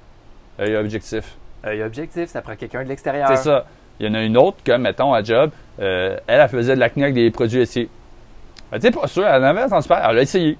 Œil 0.61 0.75
objectif. 0.75 1.35
Œil 1.65 1.83
objectif, 1.83 2.29
ça 2.29 2.41
prend 2.41 2.55
quelqu'un 2.55 2.83
de 2.83 2.89
l'extérieur. 2.89 3.27
C'est 3.29 3.43
ça. 3.43 3.65
Il 3.99 4.07
y 4.07 4.09
en 4.09 4.13
a 4.13 4.21
une 4.23 4.37
autre, 4.37 4.57
comme, 4.65 4.81
mettons, 4.83 5.13
à 5.13 5.21
job, 5.23 5.51
euh, 5.79 6.17
elle, 6.27 6.39
elle 6.39 6.49
faisait 6.49 6.75
de 6.75 6.79
l'acné 6.79 7.03
avec 7.03 7.15
des 7.15 7.29
produits 7.31 7.59
laitiers. 7.59 7.89
Elle 8.71 8.77
était 8.79 8.91
pas 8.91 9.07
sûre, 9.07 9.27
elle 9.27 9.43
en 9.43 9.47
avait 9.47 9.63
entendu 9.63 9.87
parler, 9.87 10.05
elle 10.09 10.17
a 10.19 10.21
essayé. 10.21 10.57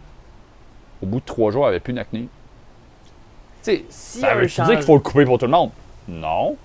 Au 1.02 1.06
bout 1.08 1.20
de 1.20 1.26
trois 1.26 1.52
jours, 1.52 1.64
elle 1.66 1.70
avait 1.70 1.80
plus 1.80 1.94
d'acné. 1.94 2.22
Tu 2.22 2.28
sais, 3.62 3.86
si 3.90 4.20
Ça 4.20 4.36
veut 4.36 4.48
change- 4.48 4.68
dire 4.68 4.76
qu'il 4.78 4.86
faut 4.86 4.96
le 4.96 5.02
couper 5.02 5.26
pour 5.26 5.38
tout 5.40 5.46
le 5.46 5.52
monde? 5.52 5.72
Non. 6.08 6.56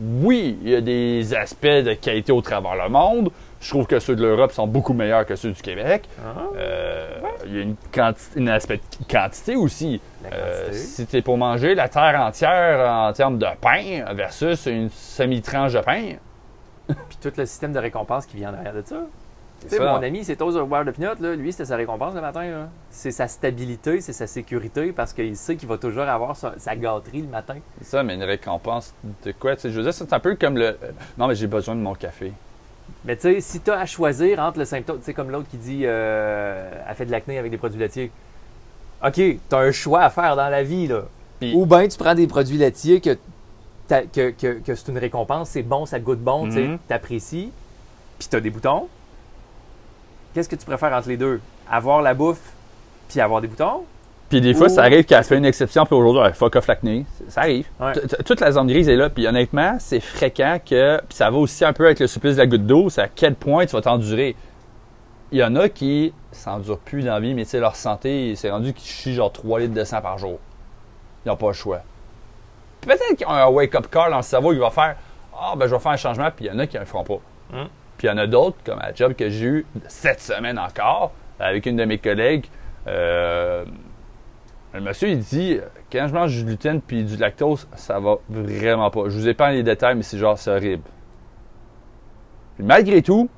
Oui, 0.00 0.58
il 0.62 0.70
y 0.70 0.74
a 0.74 0.80
des 0.80 1.34
aspects 1.34 1.66
de 1.66 1.92
qualité 1.94 2.32
au 2.32 2.40
travers 2.40 2.74
le 2.76 2.88
monde. 2.88 3.30
Je 3.62 3.68
trouve 3.70 3.86
que 3.86 4.00
ceux 4.00 4.16
de 4.16 4.22
l'Europe 4.26 4.50
sont 4.52 4.66
beaucoup 4.66 4.92
meilleurs 4.92 5.24
que 5.24 5.36
ceux 5.36 5.52
du 5.52 5.62
Québec. 5.62 6.08
Ah, 6.20 6.42
Euh, 6.56 7.18
Il 7.46 7.56
y 7.56 7.58
a 7.60 7.62
une 7.62 7.76
quantité, 7.94 8.40
un 8.40 8.46
aspect 8.48 8.76
de 8.78 8.82
quantité 9.10 9.54
aussi. 9.56 10.00
Euh, 10.32 10.68
si 10.72 11.06
tu 11.06 11.16
es 11.16 11.22
pour 11.22 11.38
manger 11.38 11.74
la 11.76 11.88
terre 11.88 12.20
entière 12.20 12.88
en 12.90 13.12
termes 13.12 13.38
de 13.38 13.46
pain 13.60 14.04
versus 14.14 14.66
une 14.66 14.90
semi-tranche 14.90 15.72
de 15.74 15.80
pain, 15.80 16.14
Puis 16.88 17.18
tout 17.22 17.32
le 17.36 17.46
système 17.46 17.72
de 17.72 17.78
récompense 17.78 18.26
qui 18.26 18.36
vient 18.36 18.50
en 18.50 18.54
arrière 18.54 18.74
de 18.74 18.82
ça. 18.84 18.96
Tu 19.62 19.68
sais, 19.68 19.78
mon 19.78 20.02
ami, 20.02 20.24
c'est 20.24 20.34
Toast 20.34 20.58
Bar 20.58 20.84
de 20.84 20.90
Pinot, 20.90 21.14
là, 21.20 21.36
lui, 21.36 21.52
c'était 21.52 21.66
sa 21.66 21.76
récompense 21.76 22.14
le 22.16 22.20
matin. 22.20 22.66
C'est 22.90 23.12
sa 23.12 23.28
stabilité, 23.28 24.00
c'est 24.00 24.12
sa 24.12 24.26
sécurité 24.26 24.90
parce 24.90 25.12
qu'il 25.12 25.36
sait 25.36 25.54
qu'il 25.54 25.68
va 25.68 25.78
toujours 25.78 26.02
avoir 26.02 26.34
sa, 26.34 26.54
sa 26.58 26.74
gâterie 26.74 27.22
le 27.22 27.28
matin. 27.28 27.54
c'est 27.78 27.84
ça, 27.86 28.02
mais 28.02 28.16
une 28.16 28.24
récompense 28.24 28.92
de 29.24 29.30
quoi? 29.30 29.54
Tu 29.54 29.62
sais, 29.62 29.70
je 29.70 29.76
veux 29.76 29.84
dire, 29.84 29.94
c'est 29.94 30.12
un 30.12 30.18
peu 30.18 30.34
comme 30.34 30.58
le. 30.58 30.64
euh, 30.66 30.74
Non, 31.16 31.28
mais 31.28 31.36
j'ai 31.36 31.46
besoin 31.46 31.76
de 31.76 31.80
mon 31.80 31.94
café. 31.94 32.32
Mais 33.04 33.16
tu 33.16 33.22
sais, 33.22 33.40
si 33.40 33.60
tu 33.60 33.70
as 33.70 33.80
à 33.80 33.86
choisir 33.86 34.38
entre 34.38 34.58
le 34.60 34.64
symptôme, 34.64 34.98
tu 34.98 35.04
sais, 35.04 35.14
comme 35.14 35.30
l'autre 35.30 35.48
qui 35.50 35.56
dit 35.56 35.82
euh, 35.84 36.70
elle 36.88 36.94
fait 36.94 37.06
de 37.06 37.10
l'acné 37.10 37.38
avec 37.38 37.50
des 37.50 37.58
produits 37.58 37.80
laitiers. 37.80 38.10
OK, 39.04 39.14
tu 39.14 39.40
as 39.50 39.56
un 39.58 39.72
choix 39.72 40.02
à 40.02 40.10
faire 40.10 40.36
dans 40.36 40.48
la 40.48 40.62
vie, 40.62 40.86
là. 40.86 41.02
Ou 41.54 41.66
bien 41.66 41.88
tu 41.88 41.98
prends 41.98 42.14
des 42.14 42.28
produits 42.28 42.56
laitiers 42.58 43.00
que, 43.00 43.18
que, 43.88 44.30
que, 44.30 44.60
que 44.60 44.74
c'est 44.76 44.88
une 44.88 44.98
récompense, 44.98 45.48
c'est 45.50 45.62
bon, 45.64 45.86
ça 45.86 45.98
goûte 45.98 46.20
bon, 46.20 46.46
tu 46.46 46.52
sais, 46.52 46.62
Mhm. 46.68 46.78
t'apprécies, 46.86 47.50
puis 48.20 48.28
tu 48.30 48.36
as 48.36 48.40
des 48.40 48.50
boutons. 48.50 48.86
Qu'est-ce 50.34 50.48
que 50.48 50.54
tu 50.56 50.64
préfères 50.64 50.92
entre 50.92 51.08
les 51.08 51.16
deux? 51.16 51.40
Avoir 51.68 52.00
la 52.00 52.14
bouffe, 52.14 52.52
puis 53.08 53.20
avoir 53.20 53.40
des 53.40 53.48
boutons? 53.48 53.84
Puis 54.32 54.40
des 54.40 54.54
fois, 54.54 54.70
ça 54.70 54.84
arrive 54.84 55.04
qu'elle 55.04 55.22
fait 55.24 55.36
une 55.36 55.44
exception, 55.44 55.84
puis 55.84 55.94
aujourd'hui, 55.94 56.22
elle 56.24 56.32
fuck 56.32 56.56
off 56.56 56.66
l'acné. 56.66 57.04
Ça 57.28 57.42
arrive. 57.42 57.66
Ouais. 57.78 57.92
Toute 58.24 58.40
la 58.40 58.50
zone 58.52 58.66
grise 58.66 58.88
est 58.88 58.96
là, 58.96 59.10
puis 59.10 59.26
honnêtement, 59.26 59.76
c'est 59.78 60.00
fréquent 60.00 60.58
que. 60.64 60.96
Puis 61.06 61.16
ça 61.18 61.28
va 61.28 61.36
aussi 61.36 61.66
un 61.66 61.74
peu 61.74 61.84
avec 61.84 62.00
le 62.00 62.06
supplice 62.06 62.36
de 62.36 62.40
la 62.40 62.46
goutte 62.46 62.64
d'eau, 62.64 62.88
c'est 62.88 63.02
à 63.02 63.08
quel 63.08 63.34
point 63.34 63.66
tu 63.66 63.76
vas 63.76 63.82
t'endurer. 63.82 64.34
Il 65.32 65.38
y 65.38 65.44
en 65.44 65.54
a 65.54 65.68
qui 65.68 66.14
s'endurent 66.30 66.78
plus 66.78 67.02
dans 67.02 67.12
la 67.12 67.20
vie, 67.20 67.34
mais 67.34 67.44
tu 67.44 67.50
sais, 67.50 67.60
leur 67.60 67.76
santé, 67.76 68.34
c'est 68.34 68.50
rendu 68.50 68.72
qu'ils 68.72 68.88
chient 68.90 69.12
genre 69.12 69.30
3 69.30 69.60
litres 69.60 69.74
de 69.74 69.84
sang 69.84 70.00
par 70.00 70.16
jour. 70.16 70.38
Ils 71.26 71.28
n'ont 71.28 71.36
pas 71.36 71.48
le 71.48 71.52
choix. 71.52 71.82
Peut-être 72.80 73.14
qu'ils 73.18 73.26
ont 73.26 73.32
un 73.32 73.48
wake-up 73.48 73.86
call 73.90 74.12
dans 74.12 74.16
le 74.16 74.22
cerveau 74.22 74.52
qui 74.52 74.58
va 74.60 74.70
faire 74.70 74.96
Ah, 75.38 75.52
ben 75.58 75.66
je 75.66 75.74
vais 75.74 75.78
faire 75.80 75.92
un 75.92 75.96
changement, 75.96 76.30
puis 76.34 76.46
il 76.46 76.48
y 76.48 76.50
en 76.50 76.58
a 76.58 76.66
qui 76.66 76.76
ne 76.76 76.80
le 76.80 76.86
feront 76.86 77.04
pas. 77.04 77.18
Hum. 77.52 77.68
Puis 77.98 78.06
il 78.06 78.10
y 78.10 78.10
en 78.10 78.16
a 78.16 78.26
d'autres, 78.26 78.56
comme 78.64 78.78
à 78.78 78.88
la 78.88 78.94
job 78.94 79.12
que 79.12 79.28
j'ai 79.28 79.44
eu 79.44 79.66
cette 79.88 80.22
semaine 80.22 80.58
encore, 80.58 81.12
avec 81.38 81.66
une 81.66 81.76
de 81.76 81.84
mes 81.84 81.98
collègues. 81.98 82.46
euh, 82.86 83.66
le 84.74 84.80
monsieur, 84.80 85.08
il 85.08 85.18
dit 85.18 85.60
quand 85.90 86.06
je 86.08 86.14
mange 86.14 86.34
du 86.34 86.44
gluten 86.44 86.80
puis 86.80 87.04
du 87.04 87.16
lactose, 87.16 87.68
ça 87.74 88.00
va 88.00 88.16
vraiment 88.28 88.90
pas. 88.90 89.08
Je 89.08 89.18
vous 89.18 89.28
épargne 89.28 89.54
les 89.54 89.62
détails, 89.62 89.96
mais 89.96 90.02
c'est 90.02 90.18
genre, 90.18 90.38
c'est 90.38 90.50
horrible. 90.50 90.82
Puis 92.54 92.64
malgré 92.64 93.02
tout, 93.02 93.28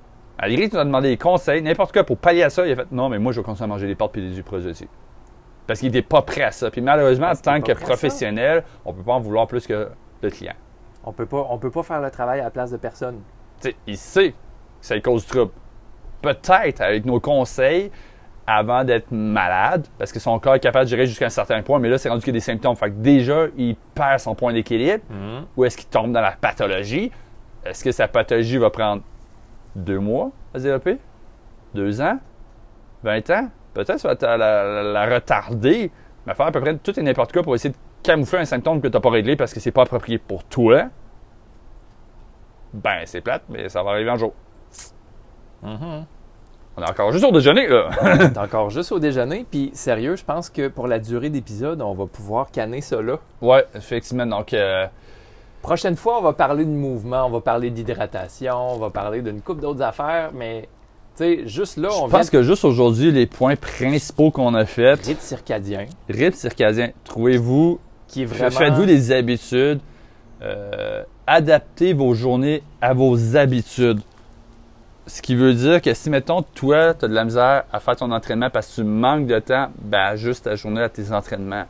malgré 0.41 0.69
qu'il 0.69 0.79
a 0.79 0.85
demandé 0.85 1.09
des 1.09 1.17
conseils, 1.17 1.63
n'importe 1.63 1.93
quoi 1.93 2.05
pour 2.05 2.19
pallier 2.19 2.45
à 2.45 2.51
ça, 2.51 2.67
il 2.67 2.73
a 2.73 2.77
fait 2.77 2.93
non, 2.93 3.09
mais 3.09 3.19
moi, 3.19 3.33
je 3.33 3.41
vais 3.41 3.45
continuer 3.45 3.65
à 3.65 3.69
manger 3.69 3.87
des 3.87 3.95
pâtes 3.95 4.13
puis 4.13 4.23
des 4.23 4.69
aussi. 4.69 4.89
Parce 5.67 5.81
qu'il 5.81 5.89
n'était 5.91 6.07
pas 6.07 6.23
prêt 6.23 6.43
à 6.43 6.51
ça. 6.51 6.71
Puis 6.71 6.81
malheureusement, 6.81 7.29
en 7.29 7.35
tant 7.35 7.61
que 7.61 7.73
professionnel, 7.73 8.63
on 8.85 8.93
peut 8.93 9.03
pas 9.03 9.15
en 9.15 9.21
vouloir 9.21 9.47
plus 9.47 9.67
que 9.67 9.89
le 10.23 10.31
client. 10.31 10.55
On 11.05 11.13
peut 11.13 11.27
pas, 11.27 11.47
on 11.51 11.59
peut 11.59 11.71
pas 11.71 11.83
faire 11.83 12.01
le 12.01 12.11
travail 12.11 12.41
à 12.41 12.45
la 12.45 12.51
place 12.51 12.71
de 12.71 12.77
personne. 12.77 13.21
Il 13.87 13.97
sait 13.97 14.31
que 14.31 14.37
ça 14.81 15.01
cause 15.01 15.27
trouble. 15.27 15.53
Peut-être 16.23 16.81
avec 16.81 17.05
nos 17.05 17.21
conseils 17.21 17.91
avant 18.47 18.85
d'être 18.85 19.11
malade, 19.11 19.87
parce 19.99 20.13
que 20.13 20.21
son 20.21 20.39
corps 20.39 20.55
est 20.57 20.61
capable 20.61 20.85
de 20.85 20.91
gérer 20.91 21.07
jusqu'à 21.07 21.27
un 21.27 21.31
certain 21.31 21.63
point, 21.63 21.79
mais 21.79 21.89
là, 21.89 21.97
c'est 21.99 22.09
rendu 22.11 22.21
qu'il 22.21 22.29
y 22.35 22.37
a 22.37 22.39
des 22.39 22.41
symptômes. 22.41 22.77
Fait 22.77 22.91
que 22.91 22.97
déjà, 22.97 23.47
il 23.57 23.75
perd 23.95 24.21
son 24.21 24.35
point 24.35 24.53
d'équilibre, 24.53 25.03
ou 25.57 25.65
est-ce 25.65 25.77
qu'il 25.79 25.89
tombe 25.89 26.13
dans 26.13 26.21
la 26.21 26.33
pathologie? 26.33 27.11
Est-ce 27.65 27.83
que 27.83 27.91
sa 27.93 28.07
pathologie 28.09 28.59
va 28.59 28.69
prendre 28.71 29.03
deux 29.75 29.99
mois 29.99 30.31
à 30.55 30.59
se 30.59 30.65
développer? 30.65 30.99
Deux 31.75 32.01
ans? 32.03 32.19
Vingt 33.03 33.31
ans? 33.31 33.49
Peut-être 33.73 33.99
ça 33.99 34.15
va 34.15 34.37
la, 34.37 34.37
la- 34.37 34.83
la 34.83 35.15
retarder, 35.15 35.91
mais 36.27 36.35
faire 36.35 36.47
à 36.47 36.53
peu 36.53 36.61
près 36.61 36.77
tout 36.77 36.99
et 36.99 37.03
n'importe 37.03 37.33
quoi 37.33 37.43
pour 37.43 37.55
essayer 37.55 37.71
de 37.73 37.79
camoufler 38.03 38.41
un 38.41 38.45
symptôme 38.45 38.81
que 38.83 38.89
tu 38.89 38.93
n'as 38.95 39.01
pas 39.01 39.11
réglé 39.11 39.35
parce 39.37 39.53
que 39.55 39.61
c'est 39.61 39.73
pas 39.73 39.83
approprié 39.83 40.19
pour 40.19 40.45
toi. 40.45 40.85
Ben, 42.75 43.03
c'est 43.07 43.21
plate, 43.23 43.43
mais 43.49 43.69
ça 43.69 43.83
va 43.83 43.93
arriver 43.93 44.11
un 44.11 44.17
jour. 44.17 44.33
On 46.77 46.83
est 46.83 46.91
encore 46.91 47.13
juste 47.13 47.25
au 47.25 47.33
déjeuner, 47.33 47.69
là. 47.69 47.91
T'es 48.19 48.39
encore 48.39 48.71
juste 48.71 48.91
au 48.93 48.99
déjeuner, 48.99 49.47
puis 49.49 49.71
sérieux, 49.75 50.17
je 50.17 50.25
pense 50.25 50.51
que 50.51 50.69
pour 50.69 50.89
la 50.89 50.99
durée 50.99 51.31
d'épisode, 51.31 51.81
on 51.83 51.95
va 51.95 52.07
pouvoir 52.07 52.51
canner 52.51 52.81
ça 52.81 53.01
là. 53.01 53.19
ouais, 53.43 53.65
effectivement. 53.75 54.27
Donc, 54.27 54.53
euh, 54.53 54.87
Prochaine 55.65 55.97
fois, 55.97 56.19
on 56.19 56.23
va 56.23 56.35
parler 56.35 56.67
de 56.67 56.71
mouvement, 56.71 57.25
on 57.25 57.31
va 57.31 57.41
parler 57.41 57.71
d'hydratation, 57.71 58.75
on 58.75 58.77
va 58.77 58.91
parler 58.91 59.23
d'une 59.23 59.41
coupe 59.41 59.63
d'autres 59.63 59.81
affaires, 59.81 60.29
mais 60.35 60.69
tu 61.17 61.25
sais, 61.25 61.49
juste 61.49 61.79
là, 61.79 61.89
je 61.91 61.97
on 62.03 62.09
pense 62.11 62.29
vient 62.31 62.41
que 62.41 62.43
juste 62.43 62.67
aujourd'hui, 62.67 63.11
les 63.11 63.25
points 63.25 63.57
principaux 63.57 64.31
qu'on 64.31 64.53
a 64.53 64.65
de 64.65 64.69
faits, 64.69 65.07
rythme 65.07 65.21
circadien, 65.23 65.87
rythme 66.11 66.37
circadien, 66.37 66.91
trouvez-vous 67.05 67.81
qui 68.09 68.25
est 68.25 68.27
vraiment... 68.27 68.51
Faites-vous 68.51 68.85
des 68.85 69.11
habitudes. 69.11 69.81
Euh, 70.43 71.03
adaptez 71.27 71.95
vos 71.95 72.13
journées 72.13 72.63
à 72.83 72.93
vos 72.93 73.35
habitudes. 73.35 74.03
Ce 75.07 75.21
qui 75.21 75.35
veut 75.35 75.53
dire 75.53 75.83
que 75.83 75.93
si, 75.93 76.09
mettons, 76.09 76.43
toi, 76.43 76.95
tu 76.95 77.05
as 77.05 77.09
de 77.09 77.15
la 77.15 77.25
misère 77.25 77.65
à 77.73 77.81
faire 77.81 77.97
ton 77.97 78.11
entraînement 78.11 78.49
parce 78.49 78.69
que 78.69 78.75
tu 78.77 78.85
manques 78.85 79.27
de 79.27 79.39
temps, 79.39 79.69
ben 79.79 80.01
ajuste 80.01 80.45
ta 80.45 80.57
journée 80.57 80.81
à 80.81 80.89
tes 80.89 81.13
entraînements. 81.13 81.67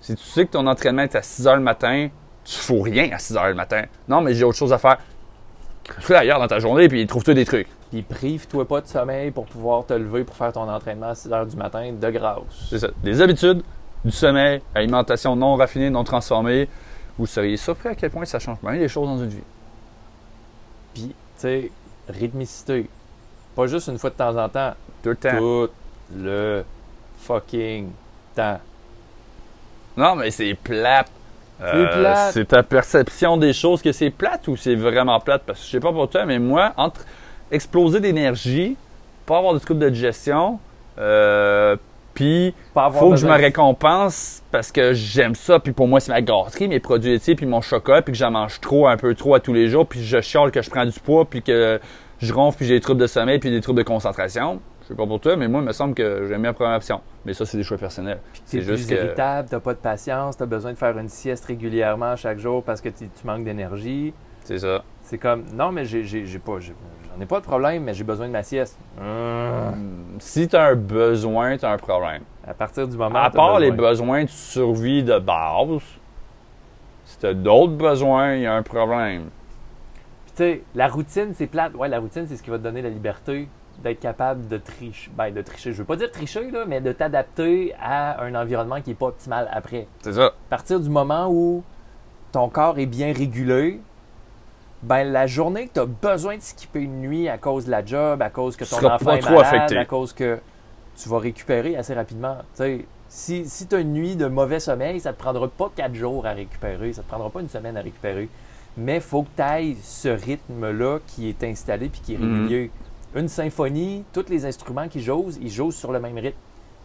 Si 0.00 0.14
tu 0.14 0.22
sais 0.24 0.46
que 0.46 0.52
ton 0.52 0.66
entraînement 0.66 1.02
est 1.02 1.14
à 1.14 1.22
6 1.22 1.46
heures 1.46 1.56
le 1.56 1.62
matin, 1.62 2.08
tu 2.44 2.56
fous 2.56 2.82
rien 2.82 3.10
à 3.12 3.18
6 3.18 3.36
heures 3.36 3.48
le 3.48 3.54
matin. 3.54 3.84
Non, 4.08 4.20
mais 4.20 4.34
j'ai 4.34 4.44
autre 4.44 4.58
chose 4.58 4.72
à 4.72 4.78
faire. 4.78 4.98
Fais 6.00 6.16
ailleurs 6.16 6.40
dans 6.40 6.48
ta 6.48 6.58
journée 6.58 6.88
puis 6.88 7.06
trouve-toi 7.06 7.34
des 7.34 7.44
trucs. 7.44 7.68
Puis 7.90 8.02
prive-toi 8.02 8.66
pas 8.66 8.80
de 8.80 8.88
sommeil 8.88 9.30
pour 9.30 9.46
pouvoir 9.46 9.86
te 9.86 9.94
lever 9.94 10.24
pour 10.24 10.34
faire 10.34 10.52
ton 10.52 10.68
entraînement 10.68 11.10
à 11.10 11.14
6 11.14 11.28
h 11.28 11.48
du 11.48 11.56
matin 11.56 11.92
de 11.92 12.10
grâce. 12.10 12.42
C'est 12.68 12.80
ça. 12.80 12.88
Des 13.04 13.20
habitudes, 13.20 13.62
du 14.04 14.10
sommeil, 14.10 14.62
alimentation 14.74 15.36
non 15.36 15.54
raffinée, 15.54 15.90
non 15.90 16.02
transformée. 16.02 16.68
Vous 17.18 17.26
seriez 17.26 17.56
surpris 17.56 17.90
à 17.90 17.94
quel 17.94 18.10
point 18.10 18.24
ça 18.24 18.40
change 18.40 18.58
bien 18.62 18.72
les 18.72 18.88
choses 18.88 19.08
dans 19.08 19.18
une 19.18 19.30
vie. 19.30 19.42
Puis, 20.92 21.08
tu 21.08 21.14
sais, 21.36 21.70
rythmicité. 22.08 22.88
Pas 23.54 23.66
juste 23.66 23.88
une 23.88 23.98
fois 23.98 24.10
de 24.10 24.14
temps 24.16 24.36
en 24.36 24.48
temps, 24.48 24.74
Tout 25.02 25.10
le 25.10 25.16
temps. 25.16 25.36
tout 25.38 25.68
le 26.16 26.64
fucking 27.20 27.88
temps. 28.34 28.60
Non, 29.96 30.14
mais 30.16 30.30
c'est 30.30 30.54
plate. 30.54 31.08
Euh, 31.62 31.86
C'est 31.90 31.98
plate. 32.00 32.32
C'est 32.34 32.44
ta 32.48 32.62
perception 32.62 33.36
des 33.38 33.52
choses 33.54 33.80
que 33.80 33.92
c'est 33.92 34.10
plate 34.10 34.46
ou 34.48 34.56
c'est 34.56 34.74
vraiment 34.74 35.18
plate? 35.20 35.42
Parce 35.46 35.60
que 35.60 35.66
je 35.66 35.70
sais 35.70 35.80
pas 35.80 35.92
pour 35.92 36.08
toi, 36.10 36.26
mais 36.26 36.38
moi, 36.38 36.72
entre 36.76 37.00
exploser 37.50 37.98
d'énergie, 38.00 38.76
pas 39.24 39.38
avoir 39.38 39.54
de 39.54 39.58
trouble 39.58 39.80
de 39.80 39.88
digestion, 39.88 40.58
euh, 40.98 41.76
puis 42.16 42.54
faut 42.74 43.10
que 43.10 43.16
je 43.16 43.26
me 43.26 43.34
récompense 43.34 44.42
parce 44.50 44.72
que 44.72 44.94
j'aime 44.94 45.36
ça, 45.36 45.60
puis 45.60 45.72
pour 45.72 45.86
moi 45.86 46.00
c'est 46.00 46.10
ma 46.10 46.22
gâterie, 46.22 46.66
mes 46.66 46.80
produits 46.80 47.12
laitiers, 47.12 47.36
puis 47.36 47.46
mon 47.46 47.60
chocolat, 47.60 48.02
puis 48.02 48.12
que 48.12 48.18
j'en 48.18 48.32
mange 48.32 48.60
trop, 48.60 48.88
un 48.88 48.96
peu 48.96 49.14
trop 49.14 49.34
à 49.34 49.40
tous 49.40 49.52
les 49.52 49.68
jours, 49.68 49.86
puis 49.86 50.02
je 50.02 50.20
chiale 50.20 50.50
que 50.50 50.62
je 50.62 50.70
prends 50.70 50.86
du 50.86 50.98
poids, 50.98 51.26
puis 51.26 51.42
que 51.42 51.78
je 52.18 52.32
ronfle, 52.32 52.56
puis 52.56 52.66
j'ai 52.66 52.74
des 52.74 52.80
troubles 52.80 53.00
de 53.00 53.06
sommeil, 53.06 53.38
puis 53.38 53.50
des 53.50 53.60
troubles 53.60 53.78
de 53.78 53.84
concentration. 53.84 54.60
Je 54.82 54.88
sais 54.88 54.94
pas 54.94 55.06
pour 55.06 55.20
toi, 55.20 55.36
mais 55.36 55.48
moi, 55.48 55.60
il 55.60 55.66
me 55.66 55.72
semble 55.72 55.94
que 55.94 56.26
j'aime 56.28 56.42
bien 56.42 56.50
la 56.50 56.54
première 56.54 56.76
option. 56.76 57.00
Mais 57.24 57.34
ça, 57.34 57.44
c'est 57.44 57.58
des 57.58 57.64
choix 57.64 57.76
personnels. 57.76 58.20
C'est 58.44 58.58
plus 58.58 58.66
juste 58.76 58.88
que... 58.88 58.94
irritable, 58.94 59.48
t'as 59.50 59.58
pas 59.58 59.74
de 59.74 59.80
patience, 59.80 60.36
t'as 60.36 60.46
besoin 60.46 60.72
de 60.72 60.78
faire 60.78 60.96
une 60.96 61.08
sieste 61.08 61.44
régulièrement 61.46 62.14
chaque 62.14 62.38
jour 62.38 62.62
parce 62.62 62.80
que 62.80 62.88
tu 62.88 63.04
manques 63.24 63.44
d'énergie. 63.44 64.14
C'est 64.44 64.58
ça. 64.58 64.84
C'est 65.06 65.18
comme, 65.18 65.44
non, 65.54 65.70
mais 65.70 65.84
j'ai 65.84 66.02
j'ai- 66.02 66.26
j'ai 66.26 66.38
pas, 66.40 66.58
j'ai- 66.58 66.74
j'en 67.14 67.22
ai 67.22 67.26
pas 67.26 67.38
de 67.38 67.44
problème, 67.44 67.84
mais 67.84 67.94
j'ai 67.94 68.02
besoin 68.02 68.26
de 68.26 68.32
ma 68.32 68.42
sieste. 68.42 68.76
Hum. 69.00 70.16
Si 70.18 70.48
tu 70.48 70.56
as 70.56 70.64
un 70.64 70.74
besoin, 70.74 71.56
tu 71.56 71.64
as 71.64 71.70
un 71.70 71.76
problème. 71.78 72.22
À 72.46 72.54
partir 72.54 72.88
du 72.88 72.96
moment 72.96 73.18
À 73.20 73.30
part 73.30 73.58
les 73.60 73.70
besoin. 73.70 73.88
besoins 73.90 74.24
de 74.24 74.28
survie 74.30 75.02
de 75.04 75.18
base, 75.18 75.80
si 77.04 77.18
tu 77.18 77.26
as 77.26 77.34
d'autres 77.34 77.74
besoins, 77.74 78.34
il 78.34 78.42
y 78.42 78.46
a 78.46 78.54
un 78.54 78.62
problème. 78.62 79.30
Puis 80.26 80.32
tu 80.34 80.42
sais, 80.42 80.62
la 80.74 80.88
routine, 80.88 81.32
c'est 81.34 81.46
plate. 81.46 81.74
Ouais, 81.74 81.88
la 81.88 82.00
routine, 82.00 82.26
c'est 82.28 82.36
ce 82.36 82.42
qui 82.42 82.50
va 82.50 82.58
te 82.58 82.62
donner 82.64 82.82
la 82.82 82.90
liberté 82.90 83.48
d'être 83.84 84.00
capable 84.00 84.48
de 84.48 84.56
tricher. 84.58 85.10
Ben, 85.16 85.32
de 85.32 85.40
tricher. 85.42 85.72
Je 85.72 85.78
veux 85.78 85.84
pas 85.84 85.96
dire 85.96 86.10
tricher, 86.10 86.50
là, 86.50 86.64
mais 86.66 86.80
de 86.80 86.90
t'adapter 86.92 87.74
à 87.80 88.22
un 88.24 88.34
environnement 88.34 88.80
qui 88.80 88.90
est 88.92 88.94
pas 88.94 89.06
optimal 89.06 89.48
après. 89.52 89.86
C'est 90.02 90.14
ça. 90.14 90.26
À 90.26 90.32
partir 90.50 90.80
du 90.80 90.88
moment 90.90 91.28
où 91.30 91.62
ton 92.32 92.48
corps 92.48 92.78
est 92.78 92.86
bien 92.86 93.12
régulé, 93.12 93.80
ben 94.88 95.04
la 95.04 95.26
journée 95.26 95.66
que 95.68 95.72
tu 95.74 95.80
as 95.80 95.86
besoin 95.86 96.36
de 96.36 96.42
skipper 96.42 96.80
une 96.80 97.00
nuit 97.00 97.28
à 97.28 97.38
cause 97.38 97.66
de 97.66 97.70
la 97.72 97.84
job, 97.84 98.22
à 98.22 98.30
cause 98.30 98.56
que 98.56 98.64
ton 98.64 98.76
enfant 98.86 99.04
pas 99.04 99.16
est 99.16 99.20
trop 99.20 99.34
malade, 99.36 99.46
affecté. 99.54 99.76
à 99.78 99.84
cause 99.84 100.12
que 100.12 100.38
tu 100.96 101.08
vas 101.08 101.18
récupérer 101.18 101.76
assez 101.76 101.92
rapidement. 101.94 102.36
Tu 102.38 102.62
sais, 102.62 102.84
si 103.08 103.48
si 103.48 103.66
tu 103.66 103.74
as 103.74 103.80
une 103.80 103.92
nuit 103.92 104.14
de 104.16 104.26
mauvais 104.26 104.60
sommeil, 104.60 105.00
ça 105.00 105.12
te 105.12 105.18
prendra 105.18 105.48
pas 105.48 105.70
quatre 105.74 105.94
jours 105.94 106.24
à 106.26 106.30
récupérer, 106.32 106.92
ça 106.92 107.02
te 107.02 107.08
prendra 107.08 107.30
pas 107.30 107.40
une 107.40 107.48
semaine 107.48 107.76
à 107.76 107.80
récupérer. 107.82 108.28
Mais 108.76 108.96
il 108.96 109.00
faut 109.00 109.22
que 109.22 109.28
tu 109.36 109.42
ailles 109.42 109.76
ce 109.82 110.08
rythme-là 110.08 110.98
qui 111.06 111.28
est 111.28 111.42
installé 111.42 111.88
puis 111.88 112.00
qui 112.04 112.14
est 112.14 112.18
Mhm. 112.18 112.34
régulier. 112.42 112.70
Une 113.14 113.28
symphonie, 113.28 114.04
tous 114.12 114.26
les 114.28 114.44
instruments 114.46 114.88
qui 114.88 115.00
jouent, 115.02 115.30
ils 115.40 115.50
jouent 115.50 115.72
sur 115.72 115.90
le 115.92 115.98
même 115.98 116.16
rythme. 116.18 116.36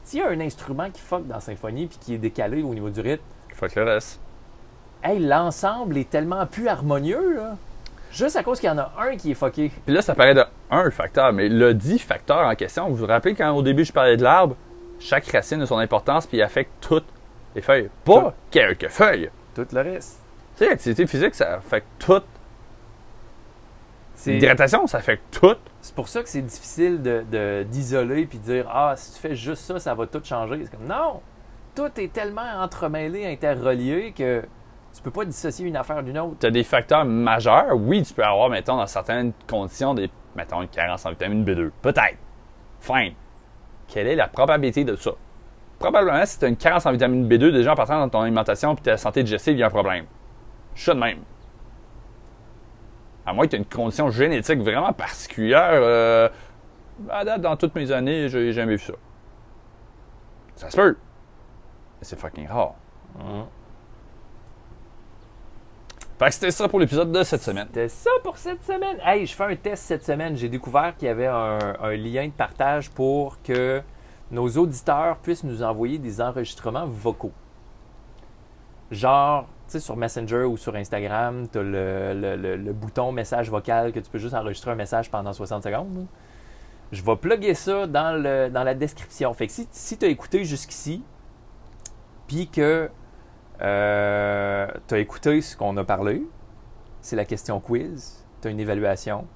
S'il 0.03 0.19
y 0.19 0.23
a 0.23 0.29
un 0.29 0.39
instrument 0.39 0.89
qui 0.89 1.01
fuck 1.01 1.27
dans 1.27 1.35
la 1.35 1.41
symphonie 1.41 1.85
puis 1.87 1.97
qui 1.99 2.13
est 2.15 2.17
décalé 2.17 2.63
au 2.63 2.73
niveau 2.73 2.89
du 2.89 3.01
rythme, 3.01 3.23
Faut 3.53 3.67
que 3.67 3.79
le 3.79 3.85
reste. 3.85 4.19
Hey, 5.03 5.19
l'ensemble 5.19 5.97
est 5.97 6.09
tellement 6.09 6.45
plus 6.47 6.67
harmonieux, 6.67 7.35
là. 7.35 7.57
Juste 8.11 8.35
à 8.35 8.43
cause 8.43 8.59
qu'il 8.59 8.67
y 8.67 8.71
en 8.71 8.77
a 8.77 8.91
un 8.99 9.15
qui 9.15 9.31
est 9.31 9.35
fucké. 9.35 9.71
Puis 9.85 9.93
là, 9.95 10.01
ça 10.01 10.13
paraît 10.15 10.33
de 10.33 10.43
un 10.69 10.91
facteur, 10.91 11.31
mais 11.33 11.47
le 11.49 11.73
dit 11.73 11.97
facteur 11.99 12.45
en 12.45 12.55
question, 12.55 12.89
vous 12.89 12.95
vous 12.97 13.05
rappelez 13.07 13.35
quand 13.35 13.51
au 13.51 13.61
début 13.61 13.85
je 13.85 13.93
parlais 13.93 14.17
de 14.17 14.23
l'arbre, 14.23 14.55
chaque 14.99 15.25
racine 15.27 15.61
a 15.61 15.65
son 15.65 15.77
importance 15.77 16.27
puis 16.27 16.37
il 16.37 16.41
affecte 16.43 16.71
toutes 16.81 17.07
les 17.55 17.61
feuilles. 17.61 17.89
Pas 18.05 18.21
Tout. 18.21 18.31
quelques 18.51 18.89
feuilles. 18.89 19.29
Tout 19.55 19.65
le 19.73 19.81
reste. 19.81 20.19
Tu 20.57 20.63
sais, 20.65 20.69
l'activité 20.69 21.07
physique, 21.07 21.35
ça 21.35 21.55
affecte 21.55 21.87
tout. 21.99 22.21
L'hydratation, 24.25 24.85
ça 24.85 24.99
affecte 24.99 25.23
tout. 25.39 25.55
c'est 25.81 25.95
pour 25.95 26.07
ça 26.07 26.21
que 26.21 26.29
c'est 26.29 26.43
difficile 26.43 27.01
de- 27.01 27.23
de- 27.31 27.63
d'isoler 27.63 28.25
puis 28.27 28.37
de 28.37 28.43
dire 28.43 28.67
Ah, 28.71 28.93
si 28.95 29.13
tu 29.15 29.19
fais 29.19 29.35
juste 29.35 29.63
ça, 29.63 29.79
ça 29.79 29.95
va 29.95 30.05
tout 30.05 30.21
changer. 30.23 30.61
C'est 30.65 30.77
comme 30.77 30.85
non! 30.87 31.21
Tout 31.73 31.89
est 31.99 32.11
tellement 32.13 32.45
entremêlé, 32.61 33.25
interrelié 33.25 34.11
que 34.15 34.43
tu 34.93 35.01
peux 35.01 35.11
pas 35.11 35.25
dissocier 35.25 35.67
une 35.67 35.77
affaire 35.77 36.03
d'une 36.03 36.17
autre. 36.17 36.37
Tu 36.39 36.45
as 36.45 36.51
des 36.51 36.63
facteurs 36.63 37.05
majeurs. 37.05 37.75
Oui, 37.75 38.03
tu 38.03 38.13
peux 38.13 38.23
avoir, 38.23 38.49
mettons, 38.49 38.77
dans 38.77 38.87
certaines 38.87 39.31
conditions, 39.47 39.93
des, 39.93 40.09
mettons, 40.35 40.61
une 40.61 40.67
carence 40.67 41.05
en 41.05 41.11
vitamine 41.11 41.45
B2. 41.45 41.71
Peut-être. 41.81 42.17
Fine. 42.79 43.13
Quelle 43.87 44.07
est 44.07 44.15
la 44.15 44.27
probabilité 44.27 44.83
de 44.83 44.95
ça? 44.95 45.11
Probablement, 45.79 46.25
si 46.25 46.39
tu 46.39 46.45
as 46.45 46.47
une 46.47 46.57
carence 46.57 46.85
en 46.85 46.91
vitamine 46.91 47.27
B2, 47.27 47.51
déjà 47.51 47.73
en 47.73 47.75
partant 47.75 47.99
dans 47.99 48.09
ton 48.09 48.21
alimentation 48.21 48.75
puis 48.75 48.83
ta 48.83 48.97
santé 48.97 49.23
digestive, 49.23 49.53
il 49.53 49.59
y 49.59 49.63
a 49.63 49.67
un 49.67 49.71
problème. 49.71 50.05
Je 50.75 50.83
suis 50.83 50.91
de 50.91 50.97
même. 50.97 51.19
À 53.25 53.33
moins 53.33 53.45
que 53.45 53.51
tu 53.51 53.55
aies 53.55 53.59
une 53.59 53.65
condition 53.65 54.09
génétique 54.09 54.59
vraiment 54.59 54.93
particulière, 54.93 55.71
euh, 55.73 56.29
à 57.09 57.23
date, 57.23 57.41
dans 57.41 57.55
toutes 57.55 57.75
mes 57.75 57.91
années, 57.91 58.29
j'ai 58.29 58.51
jamais 58.51 58.73
vu 58.73 58.79
ça. 58.79 58.93
Ça 60.55 60.69
se 60.69 60.75
peut. 60.75 60.97
Mais 61.99 62.05
c'est 62.05 62.19
fucking 62.19 62.47
rare. 62.47 62.75
Fait 66.21 66.27
que 66.27 66.33
c'était 66.35 66.51
ça 66.51 66.67
pour 66.67 66.79
l'épisode 66.79 67.11
de 67.11 67.23
cette 67.23 67.41
semaine. 67.41 67.65
C'était 67.69 67.89
ça 67.89 68.11
pour 68.21 68.37
cette 68.37 68.63
semaine. 68.63 68.97
Hey, 69.03 69.25
je 69.25 69.33
fais 69.33 69.43
un 69.43 69.55
test 69.55 69.85
cette 69.85 70.05
semaine. 70.05 70.35
J'ai 70.35 70.49
découvert 70.49 70.95
qu'il 70.95 71.07
y 71.07 71.09
avait 71.09 71.25
un, 71.25 71.95
lien 71.95 72.27
de 72.27 72.31
partage 72.31 72.91
pour 72.91 73.41
que 73.41 73.81
nos 74.29 74.47
auditeurs 74.49 75.17
puissent 75.17 75.43
nous 75.43 75.63
envoyer 75.63 75.97
des 75.97 76.21
enregistrements 76.21 76.85
vocaux. 76.85 77.31
Genre, 78.91 79.47
tu 79.65 79.71
sais, 79.71 79.79
sur 79.79 79.97
Messenger 79.97 80.43
ou 80.43 80.57
sur 80.57 80.75
Instagram, 80.75 81.47
tu 81.51 81.57
as 81.57 81.63
le, 81.63 82.35
le- 82.55 82.71
bouton 82.73 83.11
message 83.11 83.49
vocal 83.49 83.91
que 83.91 83.99
tu 83.99 84.11
peux 84.11 84.19
juste 84.19 84.35
enregistrer 84.35 84.69
un 84.69 84.75
message 84.75 85.09
pendant 85.09 85.33
60 85.33 85.63
secondes. 85.63 86.05
Je 86.91 87.01
vais 87.01 87.15
plugger 87.15 87.55
ça 87.55 87.87
dans, 87.87 88.21
dans 88.53 88.63
la 88.63 88.75
description. 88.75 89.33
Fait 89.33 89.47
que 89.47 89.53
si, 89.53 89.67
si 89.71 89.97
tu 89.97 90.05
as 90.05 90.09
écouté 90.09 90.45
jusqu'ici, 90.45 91.03
puis 92.27 92.47
que 92.47 92.91
tu 93.61 93.65
as 94.95 94.99
écouté 94.99 95.41
ce 95.41 95.55
qu'on 95.55 95.75
a 95.77 95.83
parlé, 95.83 96.23
c'est 97.01 97.15
la 97.15 97.25
question 97.25 97.59
quiz. 97.59 98.25
Tu 98.41 98.47
as 98.47 98.51
une 98.51 98.59
évaluation. 98.59 99.27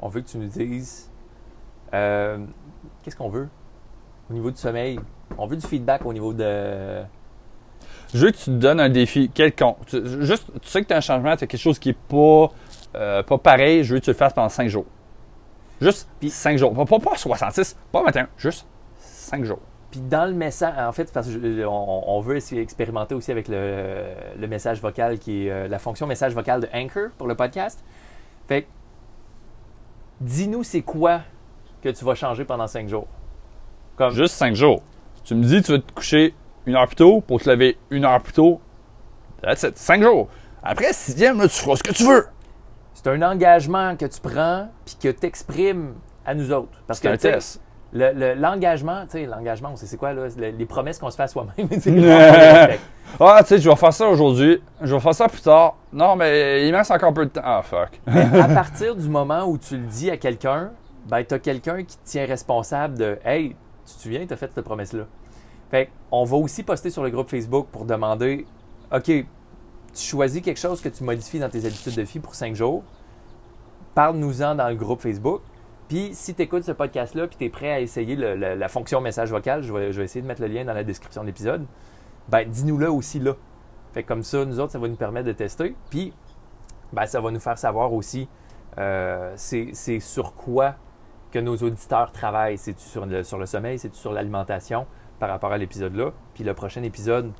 On 0.00 0.08
veut 0.08 0.22
que 0.22 0.28
tu 0.28 0.38
nous 0.38 0.46
dises 0.48 1.10
euh, 1.94 2.38
qu'est-ce 3.02 3.16
qu'on 3.16 3.28
veut 3.28 3.48
au 4.30 4.32
niveau 4.32 4.50
du 4.50 4.56
sommeil? 4.56 4.98
On 5.38 5.46
veut 5.46 5.56
du 5.56 5.66
feedback 5.66 6.04
au 6.04 6.12
niveau 6.12 6.32
de. 6.32 7.02
Je 8.12 8.26
veux 8.26 8.32
que 8.32 8.36
tu 8.36 8.44
te 8.44 8.50
donnes 8.50 8.80
un 8.80 8.88
défi 8.88 9.28
quelconque. 9.30 9.78
Tu, 9.86 10.02
juste, 10.24 10.46
tu 10.60 10.68
sais 10.68 10.82
que 10.82 10.88
tu 10.88 10.94
as 10.94 10.96
un 10.96 11.00
changement, 11.00 11.36
tu 11.36 11.44
as 11.44 11.46
quelque 11.46 11.60
chose 11.60 11.78
qui 11.78 11.90
est 11.90 11.98
pas, 12.08 12.50
euh, 12.96 13.22
pas 13.22 13.38
pareil, 13.38 13.84
je 13.84 13.94
veux 13.94 14.00
que 14.00 14.04
tu 14.04 14.10
le 14.10 14.16
fasses 14.16 14.32
pendant 14.32 14.48
5 14.48 14.68
jours. 14.68 14.86
Juste 15.80 16.08
Puis- 16.18 16.30
5 16.30 16.58
jours. 16.58 16.74
Pas, 16.74 16.84
pas, 16.84 16.98
pas 16.98 17.16
66, 17.16 17.76
pas 17.92 18.02
21, 18.02 18.28
juste 18.36 18.66
5 18.98 19.44
jours. 19.44 19.60
Puis 19.90 20.00
dans 20.00 20.26
le 20.26 20.34
message, 20.34 20.74
en 20.78 20.92
fait, 20.92 21.12
parce 21.12 21.26
qu'on 21.28 22.02
on 22.06 22.20
veut 22.20 22.36
essayer 22.36 22.60
d'expérimenter 22.60 23.14
aussi 23.14 23.32
avec 23.32 23.48
le, 23.48 24.04
le 24.38 24.46
message 24.46 24.80
vocal 24.80 25.18
qui 25.18 25.46
est 25.46 25.50
euh, 25.50 25.68
la 25.68 25.78
fonction 25.80 26.06
message 26.06 26.32
vocal 26.32 26.60
de 26.60 26.68
Anchor 26.72 27.10
pour 27.18 27.26
le 27.26 27.34
podcast. 27.34 27.82
Fait 28.46 28.66
dis-nous 30.20 30.62
c'est 30.62 30.82
quoi 30.82 31.22
que 31.82 31.88
tu 31.88 32.04
vas 32.04 32.14
changer 32.14 32.44
pendant 32.44 32.66
5 32.66 32.88
jours. 32.88 33.08
Comme, 33.96 34.14
Juste 34.14 34.34
5 34.34 34.54
jours. 34.54 34.82
Tu 35.24 35.34
me 35.34 35.44
dis, 35.44 35.62
tu 35.62 35.72
vas 35.72 35.78
te 35.78 35.92
coucher 35.92 36.34
une 36.66 36.76
heure 36.76 36.86
plus 36.86 36.96
tôt 36.96 37.20
pour 37.20 37.40
te 37.40 37.50
lever 37.50 37.78
une 37.90 38.04
heure 38.04 38.22
plus 38.22 38.32
tôt. 38.32 38.60
That's 39.42 39.62
it. 39.62 39.76
5 39.76 40.02
jours. 40.02 40.28
Après, 40.62 40.92
sixième, 40.92 41.38
là, 41.38 41.48
tu 41.48 41.54
feras 41.54 41.76
ce 41.76 41.82
que 41.82 41.92
tu 41.92 42.04
veux. 42.04 42.26
c'est 42.92 43.06
un 43.08 43.22
engagement 43.22 43.96
que 43.96 44.04
tu 44.04 44.20
prends 44.20 44.68
puis 44.84 44.96
que 45.02 45.08
tu 45.08 45.26
exprimes 45.26 45.94
à 46.24 46.34
nous 46.34 46.52
autres. 46.52 46.78
C'est 46.92 47.08
un 47.08 47.16
tu 47.16 47.28
test. 47.92 48.14
le- 48.14 48.34
le- 48.34 48.34
L'engagement, 48.40 49.02
tu 49.04 49.12
sais, 49.12 49.26
l'engagement, 49.26 49.70
on 49.72 49.76
sait 49.76 49.86
c'est 49.86 49.96
quoi, 49.96 50.12
là? 50.12 50.26
Le- 50.36 50.50
les 50.50 50.66
promesses 50.66 50.98
qu'on 50.98 51.10
se 51.10 51.16
fait 51.16 51.22
à 51.24 51.28
soi-même. 51.28 51.68
Ah, 53.18 53.38
tu 53.42 53.48
sais, 53.48 53.58
je 53.58 53.68
vais 53.68 53.74
faire 53.76 53.92
ça 53.92 54.08
aujourd'hui. 54.08 54.62
Je 54.80 54.94
vais 54.94 55.00
faire 55.00 55.14
ça 55.14 55.28
plus 55.28 55.40
tard. 55.40 55.76
Non, 55.92 56.14
mais 56.14 56.66
il 56.66 56.72
me 56.72 56.76
reste 56.78 56.92
encore 56.92 57.08
un 57.08 57.12
peu 57.12 57.24
de 57.26 57.30
temps. 57.30 57.40
Ah, 57.44 57.60
fuck. 57.62 58.00
à 58.06 58.48
partir 58.48 58.94
du 58.94 59.08
moment 59.08 59.44
où 59.46 59.58
tu 59.58 59.76
le 59.76 59.84
dis 59.86 60.08
à 60.10 60.16
quelqu'un, 60.16 60.70
ben, 61.08 61.24
tu 61.24 61.34
as 61.34 61.40
quelqu'un 61.40 61.78
qui 61.82 61.96
te 61.98 62.04
tient 62.04 62.24
responsable 62.24 62.96
de 62.96 63.18
Hey, 63.24 63.56
tu 63.84 63.94
te 63.96 64.00
souviens, 64.00 64.24
tu 64.26 64.32
as 64.32 64.36
fait 64.36 64.50
cette 64.54 64.64
promesse-là? 64.64 65.04
Fait 65.72 65.90
on 66.12 66.22
va 66.24 66.36
aussi 66.36 66.62
poster 66.62 66.90
sur 66.90 67.02
le 67.02 67.10
groupe 67.10 67.28
Facebook 67.30 67.66
pour 67.72 67.84
demander 67.84 68.46
OK, 68.94 69.04
tu 69.06 69.26
choisis 69.96 70.40
quelque 70.40 70.60
chose 70.60 70.80
que 70.80 70.88
tu 70.88 71.02
modifies 71.02 71.40
dans 71.40 71.48
tes 71.50 71.64
habitudes 71.66 71.96
de 71.96 72.02
vie 72.02 72.20
pour 72.20 72.34
cinq 72.36 72.54
jours. 72.54 72.84
Parle-nous-en 73.94 74.54
dans 74.54 74.68
le 74.68 74.76
groupe 74.76 75.00
Facebook. 75.00 75.42
Puis 75.90 76.10
si 76.14 76.34
tu 76.34 76.40
écoutes 76.42 76.62
ce 76.62 76.70
podcast-là 76.72 77.26
puis 77.26 77.36
tu 77.36 77.44
es 77.44 77.48
prêt 77.50 77.72
à 77.72 77.80
essayer 77.80 78.14
le- 78.16 78.34
le- 78.36 78.54
la 78.54 78.68
fonction 78.68 79.00
message 79.02 79.30
vocal, 79.30 79.62
je 79.62 79.72
vais, 79.72 79.92
je 79.92 79.98
vais 79.98 80.04
essayer 80.04 80.22
de 80.22 80.26
mettre 80.26 80.40
le 80.40 80.46
lien 80.46 80.64
dans 80.64 80.72
la 80.72 80.84
description 80.84 81.20
de 81.22 81.26
l'épisode, 81.26 81.66
ben 82.28 82.48
dis-nous-le 82.48 82.88
aussi 82.90 83.18
là. 83.18 83.32
Fait 83.92 84.04
que 84.04 84.08
comme 84.08 84.22
ça, 84.22 84.44
nous 84.44 84.60
autres, 84.60 84.70
ça 84.72 84.78
va 84.78 84.86
nous 84.86 84.94
permettre 84.96 85.26
de 85.26 85.32
tester. 85.32 85.74
Puis 85.90 86.14
ben, 86.92 87.06
ça 87.06 87.20
va 87.20 87.30
nous 87.32 87.40
faire 87.40 87.58
savoir 87.58 87.92
aussi 87.92 88.28
euh, 88.78 89.32
c'est 89.34 89.98
sur 90.00 90.34
quoi 90.34 90.76
que 91.32 91.40
nos 91.40 91.56
auditeurs 91.56 92.12
travaillent. 92.12 92.56
C'est-tu 92.56 92.84
sur 92.88 93.04
le, 93.04 93.24
sur 93.24 93.36
le 93.38 93.46
sommeil, 93.46 93.78
c'est-tu 93.78 93.98
sur 93.98 94.12
l'alimentation 94.12 94.86
par 95.18 95.28
rapport 95.28 95.50
à 95.52 95.58
l'épisode-là. 95.58 96.12
Puis 96.34 96.44
le 96.44 96.54
prochain 96.54 96.84
épisode, 96.84 97.32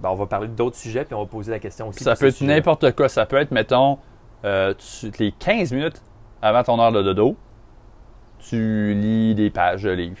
ben, 0.00 0.10
on 0.10 0.16
va 0.16 0.26
parler 0.26 0.48
d'autres 0.48 0.76
sujets, 0.76 1.04
puis 1.04 1.14
on 1.14 1.20
va 1.20 1.26
poser 1.26 1.52
la 1.52 1.60
question 1.60 1.86
aussi. 1.88 2.02
Ça 2.02 2.16
peut 2.16 2.26
être 2.26 2.40
n'importe 2.40 2.96
quoi. 2.96 3.08
Ça 3.08 3.26
peut 3.26 3.36
être, 3.36 3.52
mettons, 3.52 3.98
euh, 4.44 4.74
tu- 4.74 5.12
les 5.20 5.30
15 5.30 5.72
minutes 5.72 6.02
avant 6.42 6.64
ton 6.64 6.80
heure 6.80 6.90
de 6.90 7.00
dodo, 7.02 7.36
tu 8.48 8.94
lis 8.94 9.34
des 9.34 9.50
pages 9.50 9.82
de 9.82 9.90
livres. 9.90 10.16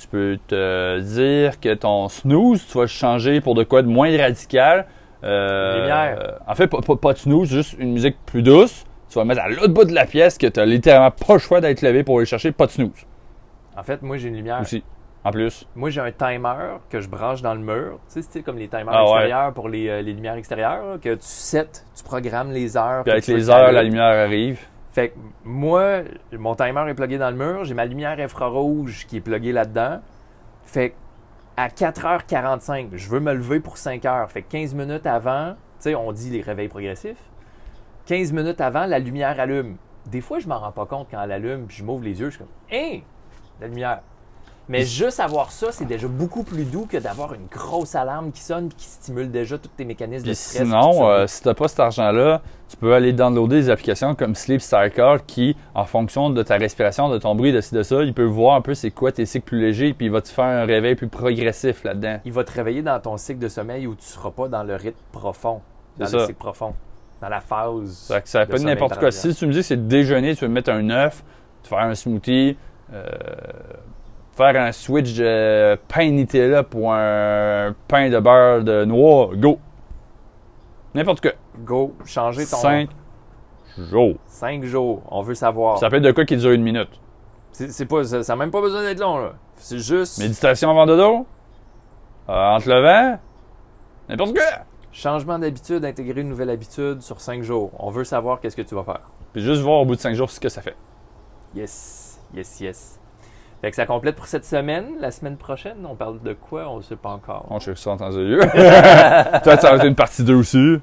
Tu 0.00 0.06
peux 0.06 0.38
te 0.46 1.00
dire 1.00 1.58
que 1.60 1.74
ton 1.74 2.08
snooze, 2.08 2.64
tu 2.66 2.74
vas 2.78 2.84
le 2.84 2.88
changer 2.88 3.40
pour 3.40 3.54
de 3.54 3.64
quoi 3.64 3.82
de 3.82 3.88
moins 3.88 4.16
radical. 4.16 4.86
Euh, 5.24 5.80
Lumière. 5.80 6.38
en 6.46 6.54
fait, 6.54 6.68
pas, 6.68 6.80
pas, 6.80 6.94
pas 6.96 7.12
de 7.14 7.18
snooze, 7.18 7.48
juste 7.50 7.74
une 7.78 7.92
musique 7.94 8.16
plus 8.26 8.42
douce. 8.42 8.84
Tu 9.10 9.18
vas 9.18 9.24
mettre 9.24 9.40
à 9.40 9.48
l'autre 9.48 9.72
bout 9.72 9.84
de 9.84 9.94
la 9.94 10.06
pièce 10.06 10.38
que 10.38 10.46
tu 10.46 10.60
n'as 10.60 10.66
littéralement 10.66 11.10
pas 11.10 11.32
le 11.34 11.38
choix 11.40 11.60
d'être 11.60 11.82
levé 11.82 12.04
pour 12.04 12.18
aller 12.18 12.26
chercher. 12.26 12.52
Pas 12.52 12.66
de 12.66 12.70
snooze 12.70 13.06
En 13.76 13.82
fait, 13.82 14.02
moi, 14.02 14.18
j'ai 14.18 14.28
une 14.28 14.36
lumière. 14.36 14.60
aussi. 14.60 14.84
En 15.24 15.32
plus. 15.32 15.66
Moi, 15.74 15.90
j'ai 15.90 16.00
un 16.00 16.12
timer 16.12 16.76
que 16.88 17.00
je 17.00 17.08
branche 17.08 17.42
dans 17.42 17.54
le 17.54 17.60
mur. 17.60 17.98
Tu 18.12 18.22
sais, 18.22 18.28
c'est 18.30 18.42
comme 18.42 18.56
les 18.56 18.68
timers 18.68 18.90
Ah 18.92 19.02
ouais. 19.04 19.10
extérieurs 19.14 19.52
pour 19.52 19.68
les, 19.68 19.88
euh, 19.88 20.00
les 20.00 20.12
lumières 20.12 20.36
extérieures, 20.36 20.86
là, 20.92 20.98
que 21.02 21.08
tu 21.14 21.18
sets, 21.22 21.66
tu 21.96 22.04
programmes 22.04 22.52
les 22.52 22.76
heures. 22.76 23.02
Puis 23.02 23.10
avec 23.12 23.26
les 23.26 23.50
heures, 23.50 23.72
la 23.72 23.82
lumière 23.82 24.04
arrive. 24.04 24.60
Fait 24.98 25.10
que 25.10 25.18
moi, 25.44 26.00
mon 26.32 26.56
timer 26.56 26.84
est 26.88 26.94
plugué 26.94 27.18
dans 27.18 27.30
le 27.30 27.36
mur, 27.36 27.62
j'ai 27.62 27.74
ma 27.74 27.84
lumière 27.84 28.18
infrarouge 28.18 29.06
qui 29.06 29.18
est 29.18 29.20
pluguée 29.20 29.52
là-dedans. 29.52 30.00
Fait 30.64 30.90
que 30.90 30.94
à 31.56 31.68
4h45, 31.68 32.88
je 32.94 33.08
veux 33.08 33.20
me 33.20 33.32
lever 33.32 33.60
pour 33.60 33.76
5h. 33.76 34.26
Fait 34.26 34.42
que 34.42 34.50
15 34.50 34.74
minutes 34.74 35.06
avant, 35.06 35.50
tu 35.52 35.56
sais, 35.84 35.94
on 35.94 36.10
dit 36.10 36.30
les 36.30 36.40
réveils 36.40 36.66
progressifs. 36.66 37.22
15 38.06 38.32
minutes 38.32 38.60
avant, 38.60 38.86
la 38.86 38.98
lumière 38.98 39.38
allume. 39.38 39.76
Des 40.06 40.20
fois, 40.20 40.40
je 40.40 40.48
m'en 40.48 40.58
rends 40.58 40.72
pas 40.72 40.86
compte 40.86 41.06
quand 41.08 41.22
elle 41.22 41.30
allume, 41.30 41.66
puis 41.68 41.76
je 41.76 41.84
m'ouvre 41.84 42.02
les 42.02 42.18
yeux, 42.18 42.30
je 42.30 42.34
suis 42.34 42.38
comme 42.40 42.48
Hein! 42.72 42.98
La 43.60 43.68
lumière. 43.68 44.00
Mais 44.68 44.84
juste 44.84 45.18
avoir 45.20 45.50
ça, 45.50 45.72
c'est 45.72 45.86
déjà 45.86 46.08
beaucoup 46.08 46.42
plus 46.42 46.64
doux 46.64 46.86
que 46.86 46.98
d'avoir 46.98 47.32
une 47.34 47.46
grosse 47.50 47.94
alarme 47.94 48.32
qui 48.32 48.42
sonne 48.42 48.66
et 48.66 48.74
qui 48.76 48.84
stimule 48.84 49.30
déjà 49.30 49.56
tous 49.56 49.68
tes 49.68 49.84
mécanismes 49.84 50.26
de 50.26 50.34
stress. 50.34 50.62
sinon, 50.62 51.08
euh, 51.08 51.26
si 51.26 51.42
tu 51.42 51.48
n'as 51.48 51.54
pas 51.54 51.68
cet 51.68 51.80
argent-là, 51.80 52.42
tu 52.68 52.76
peux 52.76 52.92
aller 52.92 53.14
downloader 53.14 53.56
des 53.56 53.70
applications 53.70 54.14
comme 54.14 54.34
Sleep 54.34 54.60
Cycle 54.60 55.20
qui, 55.26 55.56
en 55.74 55.84
fonction 55.84 56.28
de 56.28 56.42
ta 56.42 56.56
respiration, 56.56 57.08
de 57.08 57.16
ton 57.16 57.34
bruit, 57.34 57.52
de 57.52 57.62
ci, 57.62 57.74
de 57.74 57.82
ça, 57.82 58.02
il 58.02 58.12
peut 58.12 58.24
voir 58.24 58.56
un 58.56 58.60
peu 58.60 58.74
c'est 58.74 58.90
quoi 58.90 59.10
tes 59.10 59.24
cycles 59.24 59.46
plus 59.46 59.60
légers, 59.60 59.94
puis 59.94 60.06
il 60.06 60.12
va 60.12 60.20
te 60.20 60.28
faire 60.28 60.44
un 60.44 60.66
réveil 60.66 60.94
plus 60.94 61.08
progressif 61.08 61.82
là-dedans. 61.84 62.18
il 62.26 62.32
va 62.32 62.44
te 62.44 62.52
réveiller 62.52 62.82
dans 62.82 63.00
ton 63.00 63.16
cycle 63.16 63.40
de 63.40 63.48
sommeil 63.48 63.86
où 63.86 63.94
tu 63.94 64.02
ne 64.02 64.12
seras 64.12 64.30
pas 64.30 64.48
dans 64.48 64.64
le 64.64 64.76
rythme 64.76 64.98
profond, 65.12 65.62
dans 65.96 66.04
le 66.04 66.10
ça. 66.10 66.26
cycle 66.26 66.38
profond, 66.38 66.74
dans 67.22 67.28
la 67.30 67.40
phase. 67.40 68.12
Ça, 68.24 68.44
peut 68.44 68.56
être 68.56 68.64
n'importe 68.64 68.98
quoi. 68.98 69.10
Si 69.10 69.34
tu 69.34 69.46
me 69.46 69.52
dis 69.52 69.60
que 69.60 69.64
c'est 69.64 69.88
déjeuner, 69.88 70.34
tu 70.36 70.44
veux 70.44 70.50
mettre 70.50 70.70
un 70.70 70.90
œuf, 70.90 71.24
te 71.62 71.68
faire 71.68 71.78
un 71.78 71.94
smoothie, 71.94 72.56
euh, 72.92 73.04
faire 74.38 74.56
un 74.62 74.70
switch 74.70 75.14
de 75.14 75.76
pain 75.88 76.10
Nutella 76.12 76.62
pour 76.62 76.92
un 76.92 77.74
pain 77.88 78.08
de 78.08 78.20
beurre 78.20 78.62
de 78.62 78.84
noix, 78.84 79.30
go! 79.34 79.58
N'importe 80.94 81.20
quoi. 81.20 81.32
Go, 81.58 81.94
changer 82.04 82.46
ton 82.46 82.56
5 82.56 82.88
jours. 83.90 84.14
5 84.26 84.64
jours. 84.64 85.02
On 85.10 85.22
veut 85.22 85.34
savoir. 85.34 85.78
Ça 85.78 85.90
peut 85.90 85.96
être 85.96 86.02
de 86.04 86.12
quoi 86.12 86.24
qui 86.24 86.36
dure 86.36 86.52
une 86.52 86.62
minute. 86.62 86.88
C'est 87.50 87.86
pas, 87.86 88.04
ça 88.04 88.20
n'a 88.20 88.36
même 88.36 88.52
pas 88.52 88.60
besoin 88.60 88.82
d'être 88.82 89.00
long. 89.00 89.18
là. 89.18 89.32
C'est 89.56 89.78
juste 89.78 90.18
Méditation 90.18 90.70
avant 90.70 90.86
dodo? 90.86 91.26
Euh, 92.28 92.32
en 92.32 92.60
te 92.60 92.70
levant? 92.70 93.18
N'importe 94.08 94.34
quoi! 94.34 94.44
changement 94.90 95.38
d'habitude, 95.38 95.84
intégrer 95.84 96.22
une 96.22 96.28
nouvelle 96.28 96.50
habitude 96.50 97.02
sur 97.02 97.20
5 97.20 97.42
jours. 97.42 97.70
On 97.78 97.90
veut 97.90 98.04
savoir 98.04 98.40
qu'est-ce 98.40 98.56
que 98.56 98.62
tu 98.62 98.74
vas 98.74 98.82
faire. 98.84 99.02
Puis 99.32 99.42
juste 99.42 99.62
voir 99.62 99.80
au 99.80 99.84
bout 99.84 99.94
de 99.96 100.00
cinq 100.00 100.14
jours 100.14 100.30
ce 100.30 100.40
que 100.40 100.48
ça 100.48 100.62
fait. 100.62 100.74
Yes, 101.54 102.20
yes, 102.34 102.60
yes. 102.60 102.97
Fait 103.60 103.70
que 103.70 103.76
ça 103.76 103.86
complète 103.86 104.14
pour 104.14 104.26
cette 104.26 104.44
semaine. 104.44 104.86
La 105.00 105.10
semaine 105.10 105.36
prochaine, 105.36 105.78
on 105.84 105.96
parle 105.96 106.22
de 106.22 106.32
quoi? 106.32 106.68
On 106.70 106.76
ne 106.76 106.82
sait 106.82 106.94
pas 106.96 107.08
encore. 107.08 107.46
On 107.50 107.58
cherche 107.58 107.80
ça 107.80 107.90
en 107.90 107.96
temps 107.96 108.10
de 108.10 108.20
lieu. 108.20 108.38
Peut-être 109.42 109.62
ça 109.62 109.70
va 109.70 109.76
être 109.76 109.86
une 109.86 109.96
partie 109.96 110.22
2 110.22 110.34
aussi. 110.34 110.76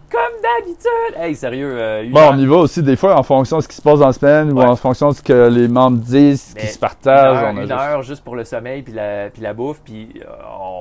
D'habitude! 0.59 1.15
Hey, 1.17 1.35
sérieux, 1.35 1.75
euh, 1.77 2.09
Bon, 2.11 2.29
on 2.31 2.37
y 2.37 2.45
va 2.45 2.57
aussi 2.57 2.81
des 2.83 2.95
fois 2.95 3.17
en 3.17 3.23
fonction 3.23 3.57
de 3.57 3.61
ce 3.61 3.67
qui 3.67 3.75
se 3.75 3.81
passe 3.81 3.99
dans 3.99 4.07
la 4.07 4.13
semaine 4.13 4.51
Ouais. 4.53 4.65
ou 4.65 4.67
en 4.69 4.75
fonction 4.75 5.09
de 5.09 5.15
ce 5.15 5.21
que 5.21 5.47
les 5.49 5.67
membres 5.67 5.97
disent, 5.97 6.41
ce 6.51 6.55
qui 6.55 6.67
se 6.67 6.79
partagent. 6.79 7.31
une 7.31 7.37
heure, 7.37 7.43
on 7.53 7.57
a 7.57 7.61
une 7.61 7.67
juste- 7.67 7.71
heure 7.71 8.01
juste 8.03 8.23
pour 8.23 8.35
le 8.35 8.43
sommeil 8.43 8.81
puis 8.83 8.93
la, 8.93 9.29
puis 9.29 9.41
la 9.41 9.53
bouffe, 9.53 9.81
puis 9.83 10.09
euh, 10.21 10.29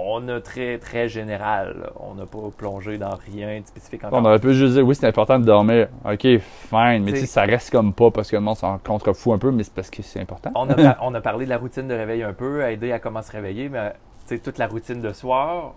on 0.08 0.28
a 0.28 0.40
très, 0.40 0.78
très 0.78 1.08
général. 1.08 1.76
là. 1.82 1.90
On 2.00 2.14
n'a 2.14 2.26
pas 2.26 2.38
plongé 2.56 2.98
dans 2.98 3.16
rien 3.32 3.60
de 3.60 3.66
spécifique 3.66 4.04
encore. 4.04 4.18
On 4.20 4.24
aurait 4.24 4.38
pu 4.38 4.54
juste 4.54 4.74
dire, 4.74 4.86
oui, 4.86 4.94
c'est 4.94 5.06
important 5.06 5.38
de 5.38 5.44
dormir. 5.44 5.88
OK, 6.04 6.20
fine. 6.38 7.02
Mais 7.04 7.12
tu 7.12 7.26
ça 7.26 7.42
reste 7.42 7.70
comme 7.70 7.92
pas 7.92 8.10
parce 8.10 8.30
que 8.30 8.36
le 8.36 8.42
monde 8.42 8.56
s'en 8.56 8.78
contrefout 8.78 9.32
un 9.34 9.38
peu, 9.38 9.50
mais 9.50 9.62
c'est 9.62 9.74
parce 9.74 9.90
que 9.90 10.02
c'est 10.02 10.20
important. 10.20 10.50
On 10.54 10.68
a, 10.70 10.96
on 11.02 11.14
a 11.14 11.20
parlé 11.20 11.44
de 11.44 11.50
la 11.50 11.58
routine 11.58 11.88
de 11.88 11.94
réveil 11.94 12.22
un 12.22 12.32
peu, 12.32 12.62
aider 12.68 12.92
à 12.92 12.98
comment 12.98 13.22
se 13.22 13.32
réveiller, 13.32 13.68
mais 13.68 13.90
tu 14.28 14.36
sais, 14.36 14.38
toute 14.38 14.58
la 14.58 14.66
routine 14.66 15.00
de 15.00 15.12
soir, 15.12 15.72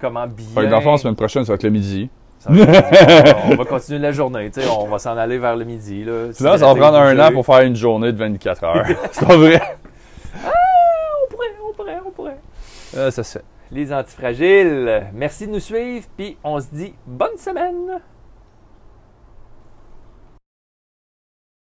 comment 0.00 0.26
bien... 0.26 0.46
Fait 0.54 0.62
que 0.62 0.70
dans 0.70 0.76
le 0.76 0.82
fond, 0.82 0.92
la 0.92 0.98
semaine 0.98 1.16
prochaine, 1.16 1.44
ça 1.44 1.52
va 1.52 1.54
être 1.54 1.62
le 1.62 1.70
midi. 1.70 2.10
Ça 2.38 2.50
va 2.52 2.60
être- 2.62 3.36
on 3.50 3.56
va 3.56 3.64
continuer 3.64 3.98
la 3.98 4.12
journée, 4.12 4.50
tu 4.50 4.60
sais, 4.60 4.68
on 4.68 4.86
va 4.86 4.98
s'en 4.98 5.16
aller 5.16 5.38
vers 5.38 5.56
le 5.56 5.64
midi. 5.64 6.04
Là, 6.04 6.32
Sinon, 6.32 6.56
ça 6.56 6.66
va 6.66 6.74
prendre 6.74 6.98
un 6.98 7.18
an 7.18 7.32
pour 7.32 7.44
faire 7.44 7.60
une 7.62 7.76
journée 7.76 8.12
de 8.12 8.18
24 8.18 8.64
heures. 8.64 8.86
c'est 9.12 9.26
pas 9.26 9.36
vrai. 9.36 9.60
On 10.34 11.30
pourrait, 11.34 11.46
on 11.68 11.72
pourrait, 11.74 11.98
on 12.06 12.10
pourrait. 12.10 12.38
Euh, 12.96 13.10
ça 13.10 13.22
se 13.22 13.38
fait. 13.38 13.44
Les 13.70 13.92
antifragiles, 13.92 15.04
merci 15.12 15.46
de 15.46 15.52
nous 15.52 15.60
suivre, 15.60 16.06
puis 16.16 16.38
on 16.42 16.58
se 16.60 16.66
dit 16.72 16.94
bonne 17.06 17.36
semaine! 17.36 18.00